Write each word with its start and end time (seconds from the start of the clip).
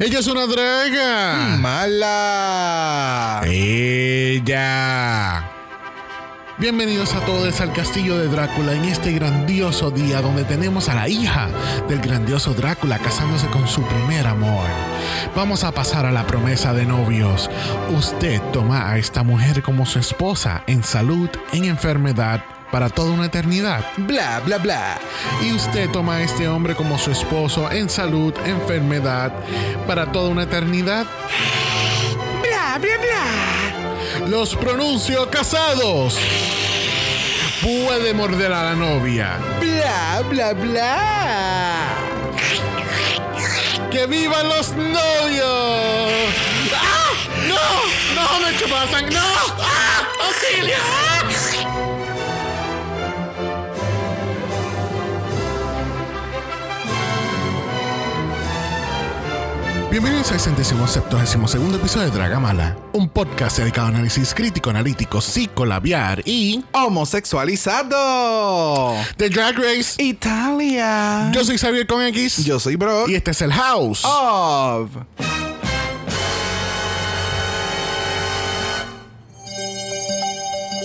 Ella 0.00 0.20
es 0.20 0.28
una 0.28 0.46
draga. 0.46 1.56
Mala. 1.58 3.42
Ella. 3.44 5.42
Bienvenidos 6.56 7.14
a 7.14 7.20
todos 7.26 7.60
al 7.60 7.72
castillo 7.72 8.16
de 8.16 8.28
Drácula 8.28 8.74
en 8.74 8.84
este 8.84 9.10
grandioso 9.10 9.90
día 9.90 10.22
donde 10.22 10.44
tenemos 10.44 10.88
a 10.88 10.94
la 10.94 11.08
hija 11.08 11.48
del 11.88 11.98
grandioso 12.00 12.54
Drácula 12.54 13.00
casándose 13.00 13.48
con 13.48 13.66
su 13.66 13.82
primer 13.82 14.28
amor. 14.28 14.68
Vamos 15.34 15.64
a 15.64 15.72
pasar 15.72 16.06
a 16.06 16.12
la 16.12 16.24
promesa 16.28 16.72
de 16.72 16.86
novios. 16.86 17.50
Usted 17.90 18.40
toma 18.52 18.92
a 18.92 18.98
esta 18.98 19.24
mujer 19.24 19.62
como 19.62 19.84
su 19.84 19.98
esposa 19.98 20.62
en 20.68 20.84
salud, 20.84 21.28
en 21.52 21.64
enfermedad, 21.64 22.44
para 22.70 22.88
toda 22.88 23.12
una 23.12 23.26
eternidad. 23.26 23.84
Bla, 23.96 24.40
bla, 24.40 24.58
bla. 24.58 24.98
Y 25.42 25.52
usted 25.52 25.90
toma 25.90 26.16
a 26.16 26.22
este 26.22 26.48
hombre 26.48 26.74
como 26.74 26.98
su 26.98 27.10
esposo 27.10 27.70
en 27.70 27.88
salud, 27.88 28.34
enfermedad, 28.44 29.32
para 29.86 30.10
toda 30.12 30.28
una 30.28 30.42
eternidad. 30.44 31.06
Bla, 32.42 32.78
bla, 32.78 32.96
bla. 32.98 34.26
Los 34.28 34.54
pronuncio 34.56 35.28
casados. 35.30 36.18
Puede 37.62 38.14
morder 38.14 38.52
a 38.52 38.64
la 38.64 38.74
novia. 38.74 39.38
Bla, 39.60 40.22
bla, 40.28 40.52
bla. 40.52 41.74
¡Que 43.90 44.06
vivan 44.06 44.48
los 44.48 44.72
novios! 44.72 46.12
¡Ah! 46.76 47.10
¡No! 47.48 48.14
¡No 48.14 48.46
me 48.46 48.56
chupasan! 48.58 49.08
¡No! 49.08 49.18
¡Ah! 49.58 50.06
¡Auxilio! 50.26 51.17
Bienvenidos 59.90 60.30
al 60.32 60.40
centésimo 60.40 60.86
septuagésimo 60.86 61.48
segundo 61.48 61.78
episodio 61.78 62.10
de 62.10 62.18
Dragamala, 62.18 62.76
un 62.92 63.08
podcast 63.08 63.56
dedicado 63.58 63.86
a 63.86 63.90
análisis 63.90 64.34
crítico, 64.34 64.68
analítico, 64.68 65.22
psicolabiar 65.22 66.20
y 66.26 66.62
Homosexualizado. 66.72 68.94
The 69.16 69.30
Drag 69.30 69.56
Race. 69.56 69.94
Italia. 70.02 71.30
Yo 71.32 71.42
soy 71.42 71.56
Xavier 71.56 71.86
con 71.86 72.02
X 72.02 72.44
Yo 72.44 72.60
soy 72.60 72.76
Brock. 72.76 73.08
y 73.08 73.14
este 73.14 73.30
es 73.30 73.40
el 73.40 73.50
House. 73.52 74.04
Of. 74.04 74.90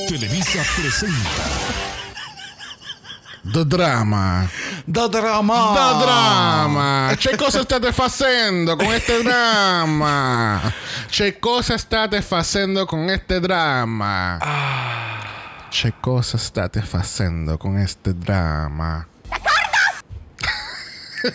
Televisa 0.07 0.63
presenta 0.75 1.92
The 3.45 3.65
Drama. 3.65 4.47
The 4.87 5.09
drama. 5.09 5.73
The 5.75 6.05
Drama. 6.05 7.13
Che 7.17 7.35
cosa 7.35 7.61
state 7.61 7.91
facendo 7.91 8.77
con 8.77 8.85
este 8.85 9.21
drama? 9.21 10.61
Che 11.09 11.39
cosa 11.39 11.77
state 11.77 12.21
facendo 12.21 12.85
con 12.85 13.09
este 13.09 13.41
drama? 13.41 14.37
Che 15.69 15.93
cosa 15.99 16.37
state 16.37 16.81
facendo 16.83 17.57
con 17.57 17.77
este 17.77 18.13
drama? 18.13 19.05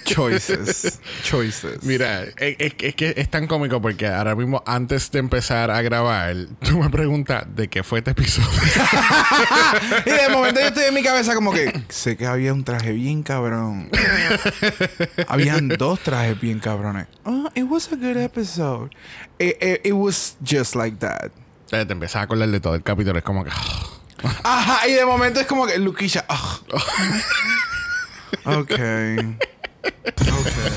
Choices. 0.04 1.00
Choices. 1.22 1.82
Mira, 1.82 2.22
es, 2.24 2.56
es- 2.58 2.74
es 2.78 2.94
que 2.94 3.14
es 3.16 3.30
tan 3.30 3.46
cómico 3.46 3.80
porque 3.80 4.06
ahora 4.06 4.34
mismo, 4.34 4.62
antes 4.66 5.10
de 5.10 5.18
empezar 5.18 5.70
a 5.70 5.80
grabar, 5.82 6.34
tú 6.60 6.78
me 6.78 6.90
preguntas 6.90 7.44
de 7.54 7.68
qué 7.68 7.82
fue 7.82 7.98
este 8.00 8.10
episodio. 8.12 8.48
Y 10.06 10.10
de 10.10 10.28
momento 10.30 10.60
yo 10.60 10.66
estoy 10.66 10.84
en 10.84 10.94
mi 10.94 11.02
cabeza 11.02 11.34
como 11.34 11.52
que 11.52 11.82
sé 11.88 12.16
que 12.16 12.26
había 12.26 12.52
un 12.52 12.64
traje 12.64 12.92
bien 12.92 13.22
cabrón. 13.22 13.90
Habían 15.28 15.68
dos 15.68 16.00
trajes 16.00 16.40
bien 16.40 16.58
cabrones. 16.58 17.06
Oh, 17.24 17.48
it 17.54 17.64
was 17.64 17.88
a 17.92 17.96
good 17.96 18.16
episode. 18.16 18.90
It, 19.38 19.56
it- 19.62 19.80
it 19.84 19.92
was 19.92 20.36
just 20.44 20.74
like 20.74 20.98
that. 20.98 21.30
te 21.70 21.80
empiezas 21.92 22.16
a 22.16 22.22
acordar 22.22 22.48
de 22.48 22.60
todo 22.60 22.74
el 22.74 22.82
capítulo. 22.82 23.18
Es 23.18 23.24
como 23.24 23.44
que. 23.44 23.50
Ajá, 24.42 24.88
y 24.88 24.92
de 24.94 25.04
momento 25.04 25.40
es 25.40 25.46
como 25.46 25.66
que 25.66 25.78
Luquilla. 25.78 26.24
ah. 26.28 26.58
okay. 28.58 29.36
Okay. 29.84 30.70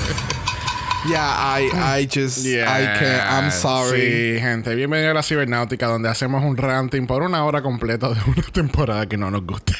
Yeah, 1.08 1.18
I, 1.26 1.98
I 1.98 2.06
just, 2.06 2.46
I 2.46 2.86
can't, 2.98 3.28
I'm 3.28 3.50
sorry. 3.50 4.00
Sí, 4.00 4.40
gente. 4.40 4.72
Bienvenido 4.76 5.10
a 5.10 5.14
la 5.14 5.22
cibernáutica, 5.24 5.86
donde 5.88 6.08
hacemos 6.08 6.44
un 6.44 6.56
ranting 6.56 7.06
por 7.08 7.22
una 7.22 7.44
hora 7.44 7.60
completa 7.60 8.08
de 8.10 8.20
una 8.24 8.42
temporada 8.52 9.06
que 9.08 9.16
no 9.16 9.28
nos 9.30 9.44
gusta. 9.44 9.72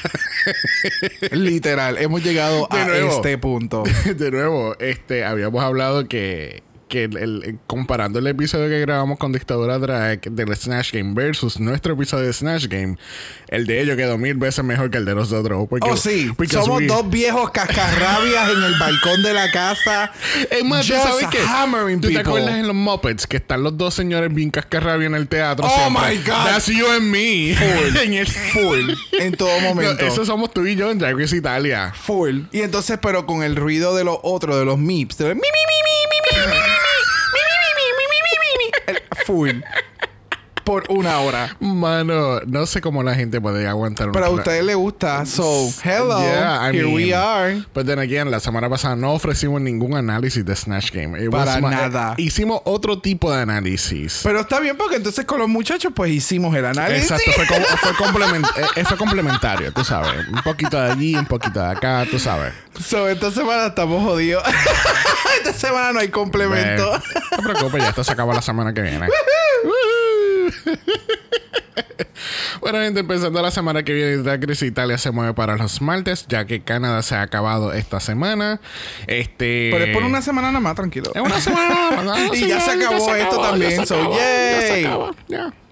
Literal, 1.31 1.97
hemos 1.97 2.21
llegado 2.23 2.67
De 2.69 2.77
a 2.77 2.85
nuevo. 2.85 3.09
este 3.09 3.37
punto. 3.37 3.83
de 4.15 4.31
nuevo, 4.31 4.75
este, 4.79 5.23
habíamos 5.23 5.63
hablado 5.63 6.09
que, 6.09 6.61
que 6.93 7.05
el, 7.05 7.57
comparando 7.65 8.19
el 8.19 8.27
episodio 8.27 8.69
que 8.69 8.79
grabamos 8.79 9.17
con 9.17 9.31
Dictadura 9.31 9.79
Drag 9.79 10.21
del 10.21 10.55
Snatch 10.55 10.93
Game 10.93 11.15
versus 11.15 11.59
nuestro 11.59 11.93
episodio 11.93 12.27
de 12.27 12.33
Snatch 12.33 12.67
Game, 12.67 12.97
el 13.47 13.65
de 13.65 13.81
ellos 13.81 13.97
quedó 13.97 14.19
mil 14.19 14.35
veces 14.35 14.63
mejor 14.63 14.91
que 14.91 14.99
el 14.99 15.05
de 15.05 15.15
nosotros. 15.15 15.65
Porque, 15.67 15.89
oh, 15.89 15.97
sí. 15.97 16.29
Somos 16.51 16.85
dos 16.85 17.09
viejos 17.09 17.49
cascarrabias 17.49 18.47
en 18.51 18.63
el 18.63 18.77
balcón 18.77 19.23
de 19.23 19.33
la 19.33 19.49
casa. 19.49 20.11
Es 20.51 20.63
más, 20.63 20.87
Just 20.87 21.01
¿sabes 21.01 21.27
qué? 21.31 21.39
¿Tú 21.99 22.09
te 22.09 22.19
acuerdas 22.19 22.57
en 22.57 22.67
los 22.67 22.75
Muppets 22.75 23.25
que 23.25 23.37
están 23.37 23.63
los 23.63 23.75
dos 23.75 23.95
señores 23.95 24.31
bien 24.31 24.51
cascarrabias 24.51 25.09
en 25.09 25.15
el 25.15 25.27
teatro? 25.27 25.65
Oh, 25.65 25.89
my 25.89 26.15
God. 26.17 26.45
That's 26.45 26.67
you 26.67 26.85
and 26.85 27.09
me. 27.09 27.55
Full. 27.55 27.97
en 28.03 28.13
el... 28.13 28.27
Full. 28.27 28.91
En 29.13 29.33
todo 29.33 29.59
momento. 29.61 29.99
No, 29.99 30.07
eso 30.07 30.23
somos 30.25 30.53
tú 30.53 30.63
y 30.67 30.75
yo 30.75 30.91
en 30.91 30.99
Drag 30.99 31.17
Race 31.17 31.35
Italia. 31.35 31.91
Full. 31.95 32.41
Y 32.51 32.61
entonces, 32.61 32.99
pero 33.01 33.25
con 33.25 33.41
el 33.41 33.55
ruido 33.55 33.95
de 33.95 34.03
los 34.03 34.19
otros, 34.21 34.59
de 34.59 34.65
los 34.65 34.77
mips. 34.77 35.17
De 35.17 35.29
los... 35.29 35.35
mi, 35.35 35.41
mi, 35.41 35.47
mi. 35.47 36.82
Foei. 39.25 39.61
Por 40.63 40.85
una 40.89 41.19
hora. 41.19 41.55
Mano, 41.59 42.39
no 42.45 42.65
sé 42.65 42.79
cómo 42.79 43.03
la 43.03 43.15
gente 43.15 43.41
puede 43.41 43.67
aguantar 43.67 44.11
Pero 44.11 44.25
a 44.25 44.29
una- 44.29 44.39
ustedes 44.41 44.63
les 44.63 44.75
gusta. 44.75 45.25
So, 45.25 45.69
hello. 45.83 46.19
Yeah, 46.19 46.69
I 46.69 46.73
here 46.73 46.83
mean, 46.85 46.95
we 46.95 47.13
are. 47.13 47.63
But 47.73 47.85
then 47.85 47.99
again, 47.99 48.31
la 48.31 48.39
semana 48.39 48.69
pasada 48.69 48.95
no 48.95 49.11
ofrecimos 49.13 49.59
ningún 49.61 49.95
análisis 49.97 50.45
de 50.45 50.55
Snatch 50.55 50.91
Game. 50.91 51.21
It 51.21 51.29
Para 51.31 51.59
nada. 51.59 52.15
eh, 52.17 52.21
hicimos 52.21 52.61
otro 52.63 52.99
tipo 52.99 53.31
de 53.33 53.41
análisis. 53.41 54.21
Pero 54.23 54.39
está 54.41 54.59
bien 54.61 54.77
porque 54.77 54.95
entonces 54.95 55.25
con 55.25 55.39
los 55.39 55.49
muchachos 55.49 55.91
pues 55.93 56.11
hicimos 56.11 56.55
el 56.55 56.65
análisis. 56.65 57.11
Exacto, 57.11 57.31
fue, 57.35 57.47
com- 57.47 57.77
fue 57.77 57.91
complement- 58.05 58.47
eh, 58.57 58.65
eh, 58.77 58.85
fue 58.85 58.97
complementario, 58.97 59.73
tú 59.73 59.83
sabes. 59.83 60.27
Un 60.29 60.41
poquito 60.43 60.81
de 60.81 60.91
allí, 60.91 61.15
un 61.15 61.25
poquito 61.25 61.59
de 61.59 61.71
acá, 61.71 62.05
tú 62.09 62.17
sabes. 62.19 62.53
So, 62.83 63.07
esta 63.09 63.31
semana 63.31 63.67
estamos 63.67 64.01
jodidos. 64.03 64.43
esta 65.37 65.53
semana 65.53 65.91
no 65.93 65.99
hay 65.99 66.07
complemento. 66.09 66.89
Bueno, 66.89 67.03
no 67.31 67.37
te 67.37 67.43
preocupes, 67.43 67.83
ya 67.83 67.89
esto 67.89 68.03
se 68.03 68.11
acaba 68.13 68.33
la 68.33 68.41
semana 68.41 68.73
que 68.73 68.81
viene. 68.81 69.07
bueno, 72.61 72.79
gente, 72.79 73.01
empezando 73.01 73.41
la 73.41 73.51
semana 73.51 73.83
que 73.83 73.93
viene, 73.93 74.17
Drag 74.17 74.49
Italia 74.61 74.97
se 74.97 75.11
mueve 75.11 75.33
para 75.33 75.57
los 75.57 75.81
martes, 75.81 76.25
ya 76.27 76.45
que 76.45 76.61
Canadá 76.61 77.01
se 77.01 77.15
ha 77.15 77.21
acabado 77.21 77.73
esta 77.73 77.99
semana. 77.99 78.59
Este. 79.07 79.69
Pero 79.71 79.85
es 79.85 79.93
por 79.93 80.03
una 80.03 80.21
semana 80.21 80.47
nada 80.47 80.59
más, 80.59 80.75
tranquilo. 80.75 81.11
Es 81.13 81.21
una 81.21 81.41
semana. 81.41 82.01
¿no? 82.03 82.13
Y 82.33 82.37
Sí, 82.37 82.47
ya 82.47 82.59
se 82.59 82.71
acabó 82.71 83.15
esto 83.15 83.41
también, 83.41 83.71
Ya 83.71 83.85
se 83.85 84.85
acabó, 84.85 85.15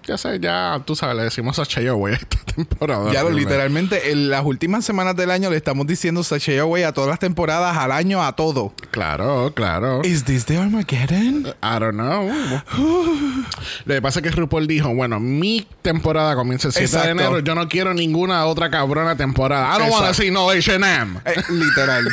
ya 0.06 0.14
acabó. 0.14 0.16
Ya, 0.16 0.16
ya 0.16 0.18
sé, 0.18 0.40
ya 0.40 0.82
tú 0.84 0.96
sabes, 0.96 1.16
le 1.16 1.22
decimos 1.24 1.58
a 1.58 1.66
Chayo, 1.66 1.96
güey, 1.96 2.14
esta 2.14 2.38
temporada. 2.54 3.12
Ya 3.12 3.22
lo, 3.22 3.30
literalmente, 3.30 4.10
en 4.12 4.30
las 4.30 4.44
últimas 4.44 4.84
semanas 4.84 5.16
del 5.16 5.30
año 5.30 5.50
le 5.50 5.56
estamos 5.56 5.86
diciendo 5.86 6.22
Sashay 6.22 6.58
Away 6.58 6.82
a 6.84 6.92
todas 6.92 7.10
las 7.10 7.18
temporadas, 7.18 7.76
al 7.76 7.92
año, 7.92 8.22
a 8.24 8.34
todo. 8.36 8.72
Claro, 8.90 9.52
claro. 9.54 10.02
¿Is 10.04 10.24
this 10.24 10.44
the 10.46 10.56
Armageddon? 10.58 11.48
I 11.62 11.78
don't 11.78 11.94
know. 11.94 12.28
Lo 13.84 13.94
que 13.94 14.02
pasa 14.02 14.20
es 14.20 14.24
que 14.24 14.30
RuPaul 14.30 14.66
dijo, 14.66 14.94
bueno, 14.94 15.20
mi 15.20 15.66
temporada 15.82 16.34
comienza 16.34 16.68
el 16.68 16.74
7 16.74 16.96
de 16.98 17.10
enero. 17.10 17.38
Yo 17.40 17.54
no 17.54 17.68
quiero 17.68 17.94
ninguna 17.94 18.44
otra 18.46 18.70
cabrona 18.70 19.16
temporada. 19.16 19.74
I 19.74 19.78
don't 19.78 19.92
wanna 19.92 20.08
Exacto. 20.08 20.22
see 20.22 20.30
no 20.30 20.50
H&M. 20.50 21.20
Eh, 21.24 21.34
literal. 21.50 22.08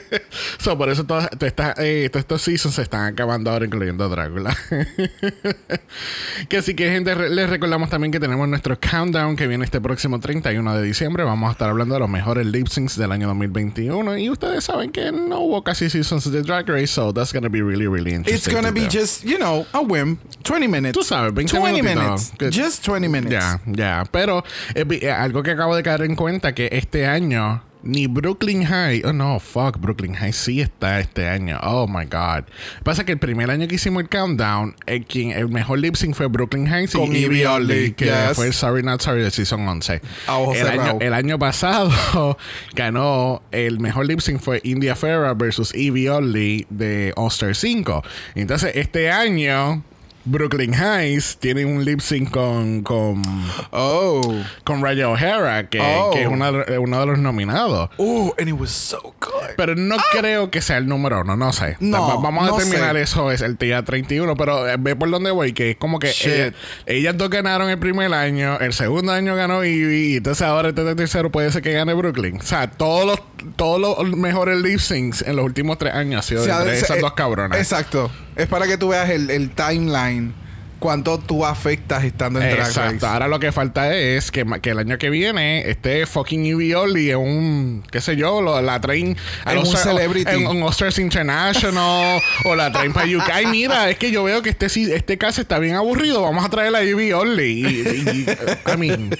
so, 0.58 0.76
por 0.76 0.88
eso 0.88 1.04
todas, 1.04 1.28
estas, 1.40 1.74
eh, 1.78 2.08
todos 2.10 2.22
estos 2.22 2.42
seasons 2.42 2.74
se 2.74 2.82
están 2.82 3.12
acabando 3.12 3.50
ahora, 3.50 3.64
incluyendo 3.66 4.08
Drácula. 4.08 4.56
que 6.48 6.56
así 6.58 6.74
que, 6.74 6.90
gente, 6.90 7.14
re- 7.14 7.25
les 7.30 7.48
recordamos 7.50 7.88
también 7.90 8.12
que 8.12 8.20
tenemos 8.20 8.48
nuestro 8.48 8.78
countdown 8.78 9.36
que 9.36 9.46
viene 9.46 9.64
este 9.64 9.80
próximo 9.80 10.20
31 10.20 10.76
de 10.76 10.82
diciembre. 10.82 11.24
Vamos 11.24 11.48
a 11.48 11.52
estar 11.52 11.68
hablando 11.70 11.94
de 11.94 12.00
los 12.00 12.08
mejores 12.08 12.46
lip 12.46 12.68
syncs 12.68 12.96
del 12.96 13.12
año 13.12 13.26
2021. 13.28 14.18
Y 14.18 14.30
ustedes 14.30 14.64
saben 14.64 14.90
que 14.92 15.12
no 15.12 15.40
hubo 15.40 15.62
casi 15.62 15.88
seasons 15.90 16.30
de 16.30 16.42
Drag 16.42 16.68
Race, 16.68 16.88
so 16.88 17.12
that's 17.12 17.32
gonna 17.32 17.48
be 17.48 17.62
really, 17.62 17.86
really 17.86 18.12
interesting. 18.14 18.34
It's 18.36 18.48
gonna 18.54 18.72
be 18.72 18.82
do. 18.82 18.88
just, 19.00 19.22
you 19.24 19.36
know, 19.38 19.66
a 19.72 19.80
whim. 19.80 20.16
20 20.42 20.68
minutes. 20.68 20.92
Tú 20.92 21.02
sabes, 21.02 21.32
20 21.34 21.52
20 21.58 21.82
minutitos. 21.82 22.32
minutes. 22.32 22.32
Que- 22.38 22.50
Just 22.50 22.86
20 22.86 23.08
minutes. 23.08 23.32
Ya, 23.32 23.60
ya. 23.66 24.04
Pero 24.10 24.44
eh, 24.74 24.84
eh, 25.02 25.10
algo 25.10 25.42
que 25.42 25.50
acabo 25.50 25.74
de 25.76 25.82
caer 25.82 26.02
en 26.02 26.14
cuenta 26.16 26.54
que 26.54 26.68
este 26.72 27.06
año 27.06 27.62
ni 27.86 28.06
Brooklyn 28.06 28.64
High. 28.64 29.02
Oh 29.04 29.12
no, 29.12 29.38
fuck, 29.38 29.78
Brooklyn 29.78 30.14
High 30.14 30.32
sí 30.32 30.60
está 30.60 31.00
este 31.00 31.28
año. 31.28 31.58
Oh 31.62 31.86
my 31.86 32.04
god. 32.04 32.44
Pasa 32.82 33.04
que 33.04 33.12
el 33.12 33.18
primer 33.18 33.50
año 33.50 33.66
que 33.68 33.76
hicimos 33.76 34.02
el 34.02 34.08
countdown, 34.08 34.74
el, 34.86 35.04
quien, 35.06 35.30
el 35.30 35.48
mejor 35.48 35.78
lip 35.78 35.94
sync 35.96 36.14
fue 36.14 36.26
Brooklyn 36.26 36.66
High 36.66 36.88
Con 36.88 37.14
y 37.14 37.24
Evie 37.24 37.46
Oddly, 37.46 37.92
que 37.92 38.06
yes. 38.06 38.34
fue 38.34 38.52
Sorry 38.52 38.82
Not 38.82 39.00
Sorry 39.00 39.22
de 39.22 39.30
Season 39.30 39.66
11. 39.66 40.00
A 40.26 40.38
ojos 40.38 40.56
el, 40.56 40.66
año, 40.66 40.98
el 41.00 41.12
año 41.14 41.38
pasado 41.38 42.36
ganó 42.74 43.42
el 43.52 43.80
mejor 43.80 44.06
lip 44.06 44.20
sync 44.20 44.40
fue 44.40 44.60
India 44.64 44.96
Ferra 44.96 45.34
versus 45.34 45.72
Evie 45.74 46.10
Oddly 46.10 46.66
de 46.70 47.12
All 47.16 47.28
Star 47.28 47.54
5. 47.54 48.02
Entonces, 48.34 48.72
este 48.74 49.10
año. 49.10 49.82
Brooklyn 50.26 50.74
Heights 50.74 51.38
tiene 51.38 51.64
un 51.64 51.84
lip 51.84 52.00
sync 52.00 52.30
con, 52.30 52.82
con, 52.82 53.22
Oh. 53.70 54.34
con 54.64 54.82
Raya 54.82 55.08
O'Hara, 55.08 55.68
que, 55.68 55.80
Oh. 55.80 56.10
que 56.12 56.22
es 56.22 56.28
una- 56.28 56.50
uno 56.50 57.00
de 57.00 57.06
los 57.06 57.18
nominados. 57.18 57.90
Oh, 57.96 58.34
and 58.38 58.48
it 58.48 58.54
was 58.58 58.70
so 58.70 59.00
good. 59.20 59.54
Pero 59.56 59.74
no 59.76 59.96
creo 60.12 60.50
que 60.50 60.60
sea 60.60 60.78
el 60.78 60.86
número 60.88 61.20
uno, 61.20 61.36
no 61.36 61.52
sé. 61.52 61.76
No, 61.80 62.08
Va- 62.08 62.16
Vamos 62.22 62.44
a 62.44 62.50
no 62.50 62.56
determinar 62.58 62.96
sé. 62.96 63.02
eso, 63.02 63.30
es 63.30 63.40
el 63.40 63.56
día 63.56 63.84
31, 63.84 64.36
pero 64.36 64.68
eh, 64.68 64.76
ve 64.78 64.96
por 64.96 65.10
dónde 65.10 65.30
voy, 65.30 65.52
que 65.52 65.70
es 65.70 65.76
como 65.76 65.98
que 65.98 66.10
ella- 66.24 66.52
ellas 66.86 67.16
dos 67.16 67.30
ganaron 67.30 67.70
el 67.70 67.78
primer 67.78 68.12
año, 68.12 68.58
el 68.58 68.72
segundo 68.72 69.12
año 69.12 69.36
ganó 69.36 69.64
Ivy, 69.64 70.14
y 70.14 70.16
entonces 70.16 70.42
ahora 70.42 70.70
este 70.70 70.94
tercero 70.94 71.30
puede 71.30 71.52
ser 71.52 71.62
que 71.62 71.72
gane 71.72 71.94
Brooklyn. 71.94 72.38
O 72.40 72.42
sea, 72.42 72.68
todos 72.70 73.06
los, 73.06 73.22
todos 73.56 73.80
los 73.80 74.16
mejores 74.16 74.58
lip 74.60 74.80
syncs 74.80 75.22
en 75.22 75.36
los 75.36 75.44
últimos 75.44 75.78
tres 75.78 75.94
años 75.94 76.18
ha 76.24 76.28
sido 76.28 76.42
O 76.42 76.44
sea, 76.44 76.58
entre 76.58 76.76
es- 76.78 76.82
esas 76.82 76.96
eh, 76.96 77.00
dos 77.00 77.12
cabronas. 77.12 77.58
Exacto. 77.58 78.10
Es 78.36 78.46
para 78.46 78.66
que 78.66 78.76
tú 78.76 78.88
veas 78.88 79.08
el, 79.10 79.30
el 79.30 79.50
timeline. 79.50 80.34
Cuánto 80.78 81.18
tú 81.18 81.46
afectas 81.46 82.04
estando 82.04 82.38
en 82.38 82.50
Drag 82.50 82.66
Exacto. 82.68 82.92
Race. 82.92 83.06
Ahora 83.06 83.28
lo 83.28 83.40
que 83.40 83.50
falta 83.50 83.96
es 83.96 84.30
que, 84.30 84.44
que 84.60 84.70
el 84.70 84.78
año 84.78 84.98
que 84.98 85.08
viene 85.08 85.70
esté 85.70 86.04
fucking 86.04 86.44
Evie 86.44 86.74
en 87.12 87.16
un, 87.16 87.82
qué 87.90 88.02
sé 88.02 88.14
yo, 88.14 88.42
lo- 88.42 88.60
la 88.60 88.78
traen 88.78 89.16
a 89.46 89.52
En 89.52 89.60
los- 89.60 89.70
un 89.70 89.76
celebrity. 89.78 90.30
En 90.30 90.46
un 90.46 90.62
Oscars 90.62 90.98
International 90.98 92.20
o 92.44 92.54
la 92.54 92.70
traen 92.70 92.92
para 92.92 93.06
UK. 93.06 93.30
Ay, 93.32 93.46
mira, 93.46 93.88
es 93.88 93.96
que 93.96 94.10
yo 94.10 94.22
veo 94.22 94.42
que 94.42 94.50
este, 94.50 94.66
este 94.66 95.16
caso 95.16 95.40
está 95.40 95.58
bien 95.58 95.76
aburrido. 95.76 96.20
Vamos 96.20 96.44
a 96.44 96.50
traer 96.50 96.74
a 96.76 96.82
Evie 96.82 97.14
Oddly. 97.14 97.44
Y, 97.44 97.66
y- 97.66 98.26
y- 98.28 98.70
I 98.70 98.76
mean, 98.76 99.10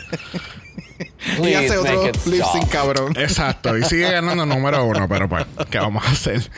y 1.43 1.55
hace 1.55 1.77
otro 1.77 2.13
lip 2.27 2.43
sync 2.53 2.69
cabrón. 2.69 3.13
Exacto, 3.17 3.77
y 3.77 3.85
sigue 3.85 4.11
ganando 4.11 4.47
número 4.47 4.85
uno, 4.85 5.09
pero 5.09 5.29
pues, 5.29 5.45
¿qué 5.71 5.79
vamos 5.79 6.05
a 6.07 6.11
hacer? 6.11 6.51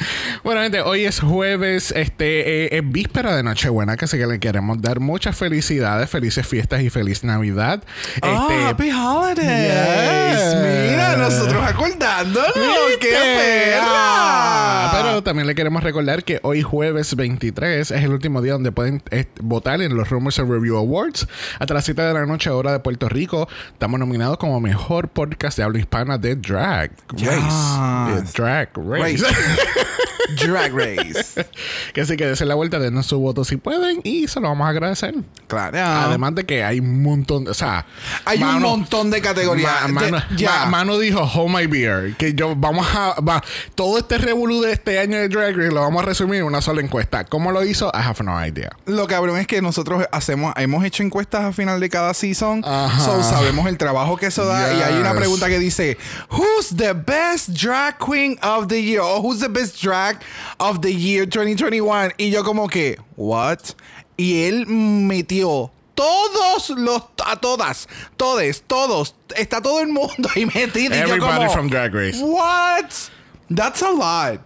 Bueno, 0.44 0.62
gente, 0.62 0.80
hoy 0.80 1.04
es 1.04 1.20
jueves, 1.20 1.92
este, 1.96 2.64
eh, 2.64 2.78
es 2.78 2.82
víspera 2.90 3.34
de 3.36 3.42
Nochebuena, 3.42 3.96
que 3.96 4.06
sí 4.06 4.18
que 4.18 4.26
le 4.26 4.38
queremos 4.40 4.80
dar 4.80 5.00
muchas 5.00 5.36
felicidades, 5.36 6.08
felices 6.10 6.46
fiestas 6.46 6.82
y 6.82 6.90
feliz 6.90 7.24
Navidad. 7.24 7.82
Ah, 8.22 8.46
Este, 8.48 8.64
Happy 8.64 8.90
Holidays. 8.90 10.38
Yes. 10.38 10.90
Mira, 10.90 11.16
nosotros 11.16 11.62
acordándonos. 11.66 12.52
¡Qué. 13.00 13.74
Ah, 13.80 14.90
perra! 14.92 15.02
pero 15.02 15.22
también 15.22 15.46
le 15.46 15.54
queremos 15.54 15.82
recordar 15.82 16.24
que 16.24 16.40
hoy 16.42 16.62
jueves 16.62 17.14
23 17.14 17.90
es 17.90 18.02
el 18.02 18.10
último 18.12 18.42
día 18.42 18.52
donde 18.54 18.72
pueden 18.72 19.02
votar 19.40 19.80
en 19.82 19.96
los 19.96 20.08
Rumors 20.10 20.38
and 20.38 20.50
Review 20.50 20.76
Awards. 20.76 21.26
Hasta 21.58 21.74
las 21.74 21.84
7 21.84 22.00
de 22.02 22.14
la 22.14 22.26
noche, 22.26 22.50
hora 22.50 22.72
de 22.72 22.80
Puerto 22.80 23.08
Rico, 23.08 23.48
estamos 23.72 23.98
nominados 24.00 24.38
como 24.38 24.57
mejor 24.60 25.08
podcast 25.08 25.56
de 25.58 25.64
habla 25.64 25.78
hispana 25.78 26.18
de 26.18 26.36
Drag 26.36 26.90
Yes. 27.16 27.28
Race. 27.28 28.14
De 28.14 28.22
Drag 28.34 28.68
Race. 28.76 29.22
Race. 29.24 29.86
Drag 30.36 30.72
Race. 30.74 31.46
que 31.94 32.00
así 32.02 32.16
que 32.16 32.26
desen 32.26 32.48
la 32.48 32.54
vuelta, 32.54 32.78
denos 32.78 33.06
su 33.06 33.18
voto 33.18 33.44
si 33.44 33.56
pueden 33.56 34.00
y 34.04 34.28
se 34.28 34.40
lo 34.40 34.48
vamos 34.48 34.66
a 34.66 34.70
agradecer. 34.70 35.14
Claro. 35.46 35.78
Además 35.78 36.34
de 36.34 36.44
que 36.44 36.64
hay 36.64 36.80
un 36.80 37.02
montón, 37.02 37.48
o 37.48 37.54
sea, 37.54 37.86
Hay 38.24 38.42
un 38.42 38.60
montón 38.60 39.10
de 39.10 39.20
categorías. 39.20 39.88
Ma- 39.88 40.00
mano, 40.02 40.18
ya. 40.36 40.64
ma- 40.64 40.78
Mano 40.78 40.98
dijo 40.98 41.20
Hold 41.22 41.54
My 41.56 41.66
Beer. 41.66 42.14
Que 42.16 42.34
yo 42.34 42.54
vamos 42.56 42.86
a. 42.94 43.20
va- 43.20 43.42
todo 43.74 43.98
este 43.98 44.18
revolú 44.18 44.60
de 44.62 44.72
este 44.72 44.98
año 44.98 45.16
de 45.18 45.28
Drag 45.28 45.56
Race 45.56 45.70
lo 45.72 45.80
vamos 45.80 46.02
a 46.02 46.06
resumir 46.06 46.40
en 46.40 46.44
una 46.46 46.60
sola 46.62 46.80
encuesta. 46.80 47.24
¿Cómo 47.24 47.50
lo 47.52 47.64
hizo? 47.64 47.88
I 47.94 47.98
have 48.02 48.22
no 48.24 48.44
idea. 48.46 48.70
Lo 48.86 49.06
cabrón 49.06 49.38
es 49.38 49.46
que 49.46 49.60
nosotros 49.62 50.04
hacemos, 50.12 50.52
hemos 50.56 50.84
hecho 50.84 51.02
encuestas 51.02 51.44
a 51.44 51.52
final 51.52 51.80
de 51.80 51.88
cada 51.88 52.14
season, 52.14 52.62
Ajá. 52.64 53.00
so 53.04 53.22
sabemos 53.22 53.66
el 53.66 53.76
trabajo 53.78 54.16
que 54.16 54.26
eso 54.26 54.44
da. 54.46 54.72
Y 54.74 54.82
hay 54.82 54.94
una 55.00 55.14
pregunta 55.14 55.48
que 55.48 55.58
dice: 55.58 55.96
Who's 56.30 56.76
the 56.76 56.92
best 56.92 57.48
drag 57.50 57.96
queen 57.98 58.38
of 58.42 58.66
the 58.68 58.82
year? 58.82 59.00
O 59.00 59.20
who's 59.20 59.40
the 59.40 59.48
best 59.48 59.82
drag 59.82 60.17
of 60.60 60.80
the 60.82 60.92
year 60.92 61.26
2021? 61.26 62.12
Y 62.18 62.30
yo 62.30 62.42
como 62.42 62.68
que, 62.68 62.96
what? 63.16 63.74
Y 64.18 64.46
él 64.48 64.66
metió 64.66 65.70
todos 65.94 66.70
los, 66.70 67.02
a 67.26 67.36
todas, 67.36 67.86
todes, 68.16 68.62
todos, 68.68 69.14
está 69.36 69.60
todo 69.60 69.80
el 69.80 69.88
mundo 69.88 70.28
ahí 70.34 70.46
metido. 70.46 70.94
Y 70.94 70.98
yo 70.98 71.04
Everybody 71.14 71.38
como, 71.46 71.50
from 71.50 71.68
Drag 71.68 71.92
Race. 71.94 72.20
What? 72.20 73.10
That's 73.50 73.82
a 73.82 73.90
lot. 73.90 74.40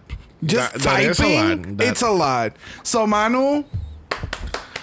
Just 0.45 0.73
That- 0.73 0.81
that 0.83 0.99
a 0.99 1.13
typing, 1.13 1.49
lot. 1.61 1.77
That- 1.77 1.87
it's 1.87 2.01
a 2.01 2.11
lot. 2.11 2.53
So, 2.83 3.05
Manu, 3.07 3.63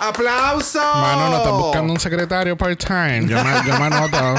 aplauso. 0.01 0.79
Mano, 0.81 1.29
no 1.31 1.37
estás 1.37 1.53
buscando 1.53 1.93
un 1.93 2.01
secretario 2.01 2.57
part-time. 2.57 3.27
Yo 3.27 3.43
me, 3.45 3.51
yo 3.67 3.79
me 3.79 3.85
anoto. 3.87 4.35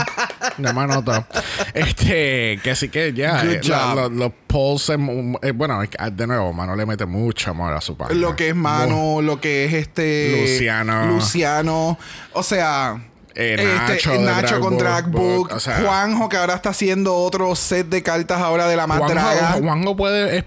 Yo 0.58 0.74
me 0.74 0.82
anoto. 0.82 1.26
Este, 1.74 2.60
que 2.64 2.72
así 2.72 2.90
que 2.90 3.14
ya. 3.14 3.44
Good 3.44 3.52
eh, 3.54 3.62
job. 3.64 3.96
lo- 3.96 4.10
los 4.10 4.32
polls. 4.48 4.90
eh, 4.90 5.52
bueno, 5.54 5.82
de 6.12 6.28
nuevo, 6.28 6.52
Mano 6.54 6.76
le 6.76 6.86
mete 6.86 7.06
mucho 7.06 7.52
amor 7.52 7.74
a 7.74 7.82
su 7.82 7.96
página. 7.96 8.20
Lo 8.20 8.36
que 8.36 8.50
es 8.50 8.56
Manu, 8.56 9.22
lo 9.22 9.40
que 9.40 9.66
es 9.66 9.74
este. 9.74 10.42
Luciano. 10.42 11.06
Luciano. 11.08 11.98
O 12.34 12.44
sea. 12.44 13.00
Eh, 13.42 13.54
este, 13.54 13.66
Nacho 13.94 14.12
de 14.12 14.20
Nacho 14.20 14.48
Drag 14.48 14.60
con 14.62 14.70
Book, 14.72 14.80
Drag 14.80 15.10
Book. 15.10 15.50
o 15.54 15.60
sea- 15.60 15.80
Juanjo, 15.82 16.30
que 16.30 16.38
ahora 16.38 16.54
está 16.56 16.70
haciendo 16.70 17.16
otro 17.16 17.56
set 17.56 17.88
de 17.88 18.04
cartas 18.04 18.40
ahora 18.42 18.68
de 18.68 18.76
la 18.76 18.88
más 18.88 19.00
draga. 19.08 19.52
Juanjo, 19.62 19.96
puede. 19.96 20.46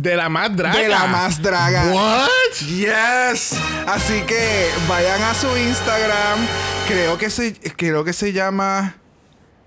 De 0.00 0.16
la 0.16 0.28
más 0.28 0.54
draga. 0.56 0.78
De 0.78 0.88
la 0.88 1.06
más 1.06 1.40
draga. 1.42 1.92
What? 1.92 2.28
Yes. 2.68 3.54
Así 3.86 4.20
que 4.22 4.68
vayan 4.88 5.22
a 5.22 5.34
su 5.34 5.56
Instagram. 5.56 6.38
Creo 6.86 7.16
que 7.18 7.30
se, 7.30 7.54
creo 7.54 8.04
que 8.04 8.12
se 8.12 8.32
llama 8.32 8.96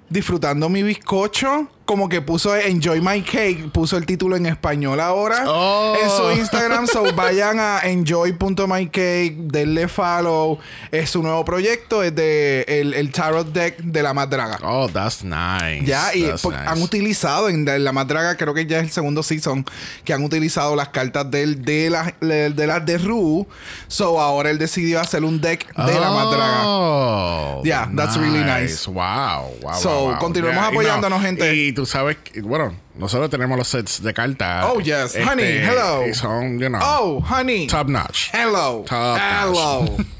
Disfrutando 0.09 0.69
mi 0.69 0.83
bizcocho. 0.83 1.69
Como 1.85 2.09
que 2.09 2.21
puso 2.21 2.55
Enjoy 2.55 2.99
My 2.99 3.21
Cake. 3.21 3.69
Puso 3.71 3.97
el 3.97 4.05
título 4.05 4.35
en 4.35 4.47
español 4.47 4.99
ahora. 4.99 5.43
Oh. 5.47 5.95
En 6.01 6.09
su 6.09 6.39
Instagram. 6.39 6.87
so 6.87 7.03
vayan 7.15 7.59
a 7.59 7.79
enjoy.mycake. 7.83 9.35
Denle 9.37 9.87
follow. 9.87 10.57
Es 10.91 11.11
su 11.11 11.21
nuevo 11.21 11.45
proyecto. 11.45 12.01
Es 12.03 12.15
de 12.15 12.65
el, 12.67 12.93
el 12.93 13.11
Tarot 13.11 13.51
Deck 13.51 13.77
de 13.77 14.03
la 14.03 14.13
más 14.13 14.29
draga. 14.29 14.59
Oh, 14.63 14.89
that's 14.89 15.23
nice. 15.23 15.85
Ya, 15.85 16.13
y 16.15 16.23
nice. 16.23 16.47
han 16.47 16.81
utilizado 16.81 17.49
en 17.49 17.65
la 17.83 17.91
más 17.91 18.07
draga, 18.07 18.35
creo 18.35 18.53
que 18.53 18.65
ya 18.65 18.79
es 18.79 18.85
el 18.85 18.91
segundo 18.91 19.23
season, 19.23 19.65
que 20.03 20.13
han 20.13 20.23
utilizado 20.23 20.75
las 20.75 20.89
cartas 20.89 21.29
del, 21.29 21.63
de 21.63 21.89
las 21.89 22.13
de, 22.19 22.49
de 22.49 22.67
las 22.67 22.85
de 22.85 22.97
Ru. 22.97 23.47
So 23.87 24.19
ahora 24.19 24.49
él 24.49 24.57
decidió 24.57 24.99
hacer 24.99 25.23
un 25.23 25.39
deck 25.39 25.73
de 25.75 25.99
la 25.99 26.11
más 26.11 26.31
draga. 26.31 26.61
Oh, 26.65 27.61
Yeah, 27.63 27.89
that's 27.95 28.17
really 28.17 28.43
nice. 28.43 28.87
Wow, 28.87 29.51
wow. 29.61 29.73
So, 29.75 29.89
wow, 29.89 30.11
wow. 30.11 30.19
continuemos 30.19 30.61
Yeah, 30.61 30.71
y 30.71 30.73
apoyándonos, 30.73 31.19
no, 31.19 31.25
gente. 31.25 31.55
Y 31.55 31.74
tú 31.75 31.85
sabes, 31.85 32.17
que, 32.17 32.41
bueno, 32.41 32.75
nosotros 32.95 33.29
tenemos 33.29 33.57
los 33.57 33.67
sets 33.67 34.01
de 34.01 34.13
cartas. 34.13 34.65
Oh, 34.67 34.79
yes. 34.79 35.15
Honey, 35.15 35.57
hello. 35.59 36.07
Y 36.07 36.13
son, 36.15 36.57
you 36.59 36.67
know, 36.69 36.79
Oh, 36.81 37.23
honey. 37.29 37.67
top 37.67 37.87
notch. 37.87 38.29
Hello. 38.33 38.83
Top 38.87 39.19
Hello. 39.19 39.85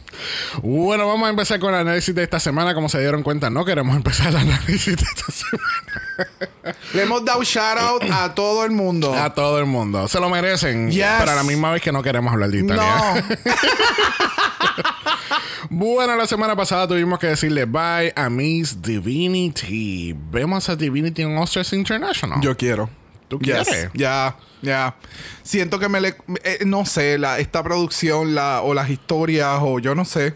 Bueno, 0.62 1.07
vamos 1.07 1.27
a 1.27 1.29
empezar 1.29 1.60
con 1.60 1.74
el 1.74 1.81
análisis 1.81 2.13
de 2.13 2.24
esta 2.24 2.39
semana. 2.39 2.74
Como 2.74 2.89
se 2.89 3.00
dieron 3.00 3.24
cuenta, 3.24 3.50
no 3.50 3.65
queremos 3.65 3.95
empezar 3.98 4.27
el 4.27 4.38
análisis 4.38 4.95
de 4.95 5.03
esta 5.03 5.31
semana. 5.31 6.77
Le 6.93 7.03
hemos 7.03 7.24
dado 7.25 7.43
shout 7.43 7.77
out 7.77 8.03
a 8.12 8.34
todo 8.34 8.65
el 8.65 8.72
mundo. 8.72 9.13
A 9.13 9.34
todo 9.34 9.60
el 9.60 9.65
mundo. 9.65 10.07
Se 10.07 10.19
lo 10.19 10.29
merecen. 10.29 10.89
Yes. 10.91 11.05
Pero 11.19 11.31
a 11.31 11.36
la 11.36 11.43
misma 11.43 11.72
vez 11.72 11.81
que 11.81 11.91
no 11.91 12.01
queremos 12.01 12.31
hablar 12.34 12.50
de 12.50 12.60
Italia. 12.60 12.84
no. 12.84 13.53
Bueno, 15.69 16.15
la 16.15 16.27
semana 16.27 16.55
pasada 16.55 16.88
tuvimos 16.88 17.17
que 17.19 17.27
decirle 17.27 17.65
bye 17.65 18.13
a 18.15 18.29
Miss 18.29 18.81
Divinity. 18.81 20.15
Vemos 20.31 20.69
a 20.69 20.75
Divinity 20.75 21.24
en 21.24 21.38
Oscars 21.38 21.74
International. 21.74 22.39
Yo 22.41 22.55
quiero. 22.55 22.89
¿Tú 23.27 23.39
Yes. 23.39 23.67
quieres? 23.67 23.89
Ya, 23.94 24.38
ya. 24.62 24.96
Siento 25.44 25.79
que 25.79 25.89
me 25.89 26.00
le... 26.01 26.15
eh, 26.44 26.60
no 26.65 26.86
sé, 26.86 27.17
la, 27.17 27.39
esta 27.39 27.63
producción 27.63 28.36
la, 28.36 28.62
o 28.62 28.74
las 28.74 28.89
historias 28.89 29.60
o 29.62 29.79
yo 29.79 29.96
no 29.96 30.05
sé. 30.05 30.36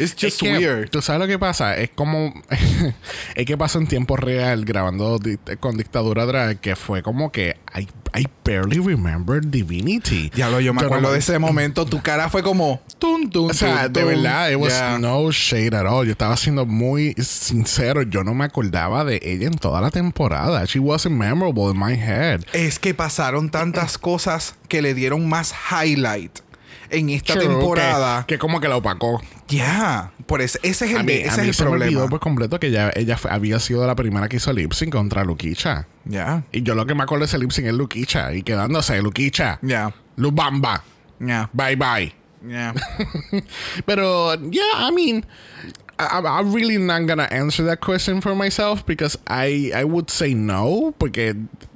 It's 0.00 0.12
Es 0.14 0.16
just 0.32 0.40
que, 0.40 0.56
weird. 0.56 0.90
¿Tú 0.90 1.02
sabes 1.02 1.20
lo 1.20 1.26
que 1.26 1.38
pasa? 1.38 1.76
Es 1.76 1.90
como. 1.90 2.32
es 3.34 3.46
que 3.46 3.56
pasó 3.58 3.78
en 3.78 3.86
tiempo 3.86 4.16
real 4.16 4.64
grabando 4.64 5.18
di- 5.18 5.36
con 5.60 5.76
Dictadura 5.76 6.24
Drag 6.26 6.58
que 6.60 6.74
fue 6.76 7.02
como 7.02 7.30
que. 7.30 7.56
I, 7.78 7.86
I 8.18 8.26
barely 8.44 8.78
remember 8.80 9.40
Divinity. 9.44 10.30
Diablo, 10.30 10.58
yo 10.60 10.74
me 10.74 10.82
acuerdo 10.82 11.02
no- 11.08 11.12
de 11.12 11.18
ese 11.20 11.38
momento. 11.38 11.84
Tu 11.86 12.02
cara 12.02 12.28
fue 12.28 12.42
como... 12.42 12.80
Tun, 12.98 13.30
tun, 13.30 13.50
O 13.50 13.54
sea, 13.54 13.84
tun, 13.84 13.92
de 13.92 14.04
verdad, 14.04 14.50
it 14.50 14.56
was 14.56 14.72
Yeah. 14.72 14.98
no 14.98 15.30
shade 15.30 15.76
at 15.76 15.86
all. 15.86 16.04
Yo 16.04 16.12
estaba 16.12 16.36
siendo 16.36 16.66
muy 16.66 17.14
sincero. 17.18 18.02
Yo 18.02 18.24
no 18.24 18.34
me 18.34 18.44
acordaba 18.46 19.04
de 19.04 19.20
ella 19.22 19.46
en 19.46 19.58
toda 19.58 19.80
la 19.80 19.90
temporada. 19.90 20.64
She 20.64 20.80
wasn't 20.80 21.16
memorable 21.16 21.70
in 21.70 21.78
my 21.78 21.94
head. 21.94 22.40
Es 22.52 22.78
que 22.80 22.94
pasaron 22.94 23.50
tantas 23.50 23.96
cosas 23.98 24.56
que 24.68 24.82
le 24.82 24.94
dieron 24.94 25.28
más 25.28 25.54
highlight 25.70 26.40
en 26.90 27.10
esta 27.10 27.34
True, 27.34 27.46
temporada. 27.46 28.26
Que, 28.26 28.34
que 28.34 28.38
como 28.38 28.60
que 28.60 28.68
la 28.68 28.76
opacó. 28.76 29.20
Ya, 29.48 30.12
por 30.26 30.40
ese, 30.42 30.58
ese 30.62 30.86
es 30.86 30.90
el, 30.92 30.98
A 30.98 31.02
mí, 31.02 31.12
ese 31.12 31.28
a 31.28 31.32
es 31.34 31.38
mí 31.40 31.48
el 31.48 31.54
se 31.54 31.64
me 31.64 31.70
olvidó 31.70 31.84
problema. 31.90 32.08
por 32.10 32.20
completo 32.20 32.60
que 32.60 32.68
ella, 32.68 32.90
ella 32.94 33.16
fue- 33.16 33.30
había 33.30 33.58
sido 33.60 33.86
la 33.86 33.94
primera 33.94 34.28
que 34.28 34.36
hizo 34.36 34.52
lip 34.52 34.72
sync 34.72 34.92
contra 34.92 35.24
Luquicha. 35.24 35.86
Ya, 36.04 36.42
Y 36.52 36.62
yo 36.62 36.74
lo 36.74 36.86
que 36.86 36.94
me 36.94 37.02
acuerdo 37.02 37.20
de 37.22 37.26
ese 37.26 37.38
lip 37.38 37.50
sync 37.52 37.66
es 37.68 37.74
Luquicha. 37.74 38.32
Y 38.34 38.42
quedándose, 38.42 39.00
Luquicha. 39.02 39.58
ya, 39.62 39.92
Lubamba. 40.16 40.82
ya, 41.18 41.48
Bye 41.52 41.76
bye. 41.76 42.14
ya. 42.48 42.74
Pero, 43.86 44.34
yeah, 44.50 44.88
I 44.88 44.92
mean, 44.94 45.24
I, 46.00 46.20
I'm 46.24 46.52
really 46.54 46.78
not 46.78 47.06
gonna 47.06 47.28
answer 47.30 47.64
that 47.66 47.80
question 47.80 48.20
for 48.22 48.34
myself 48.34 48.84
because 48.86 49.18
I, 49.28 49.70
I 49.74 49.84
would 49.84 50.08
say 50.10 50.34
no. 50.34 50.94
Porque, 50.98 51.34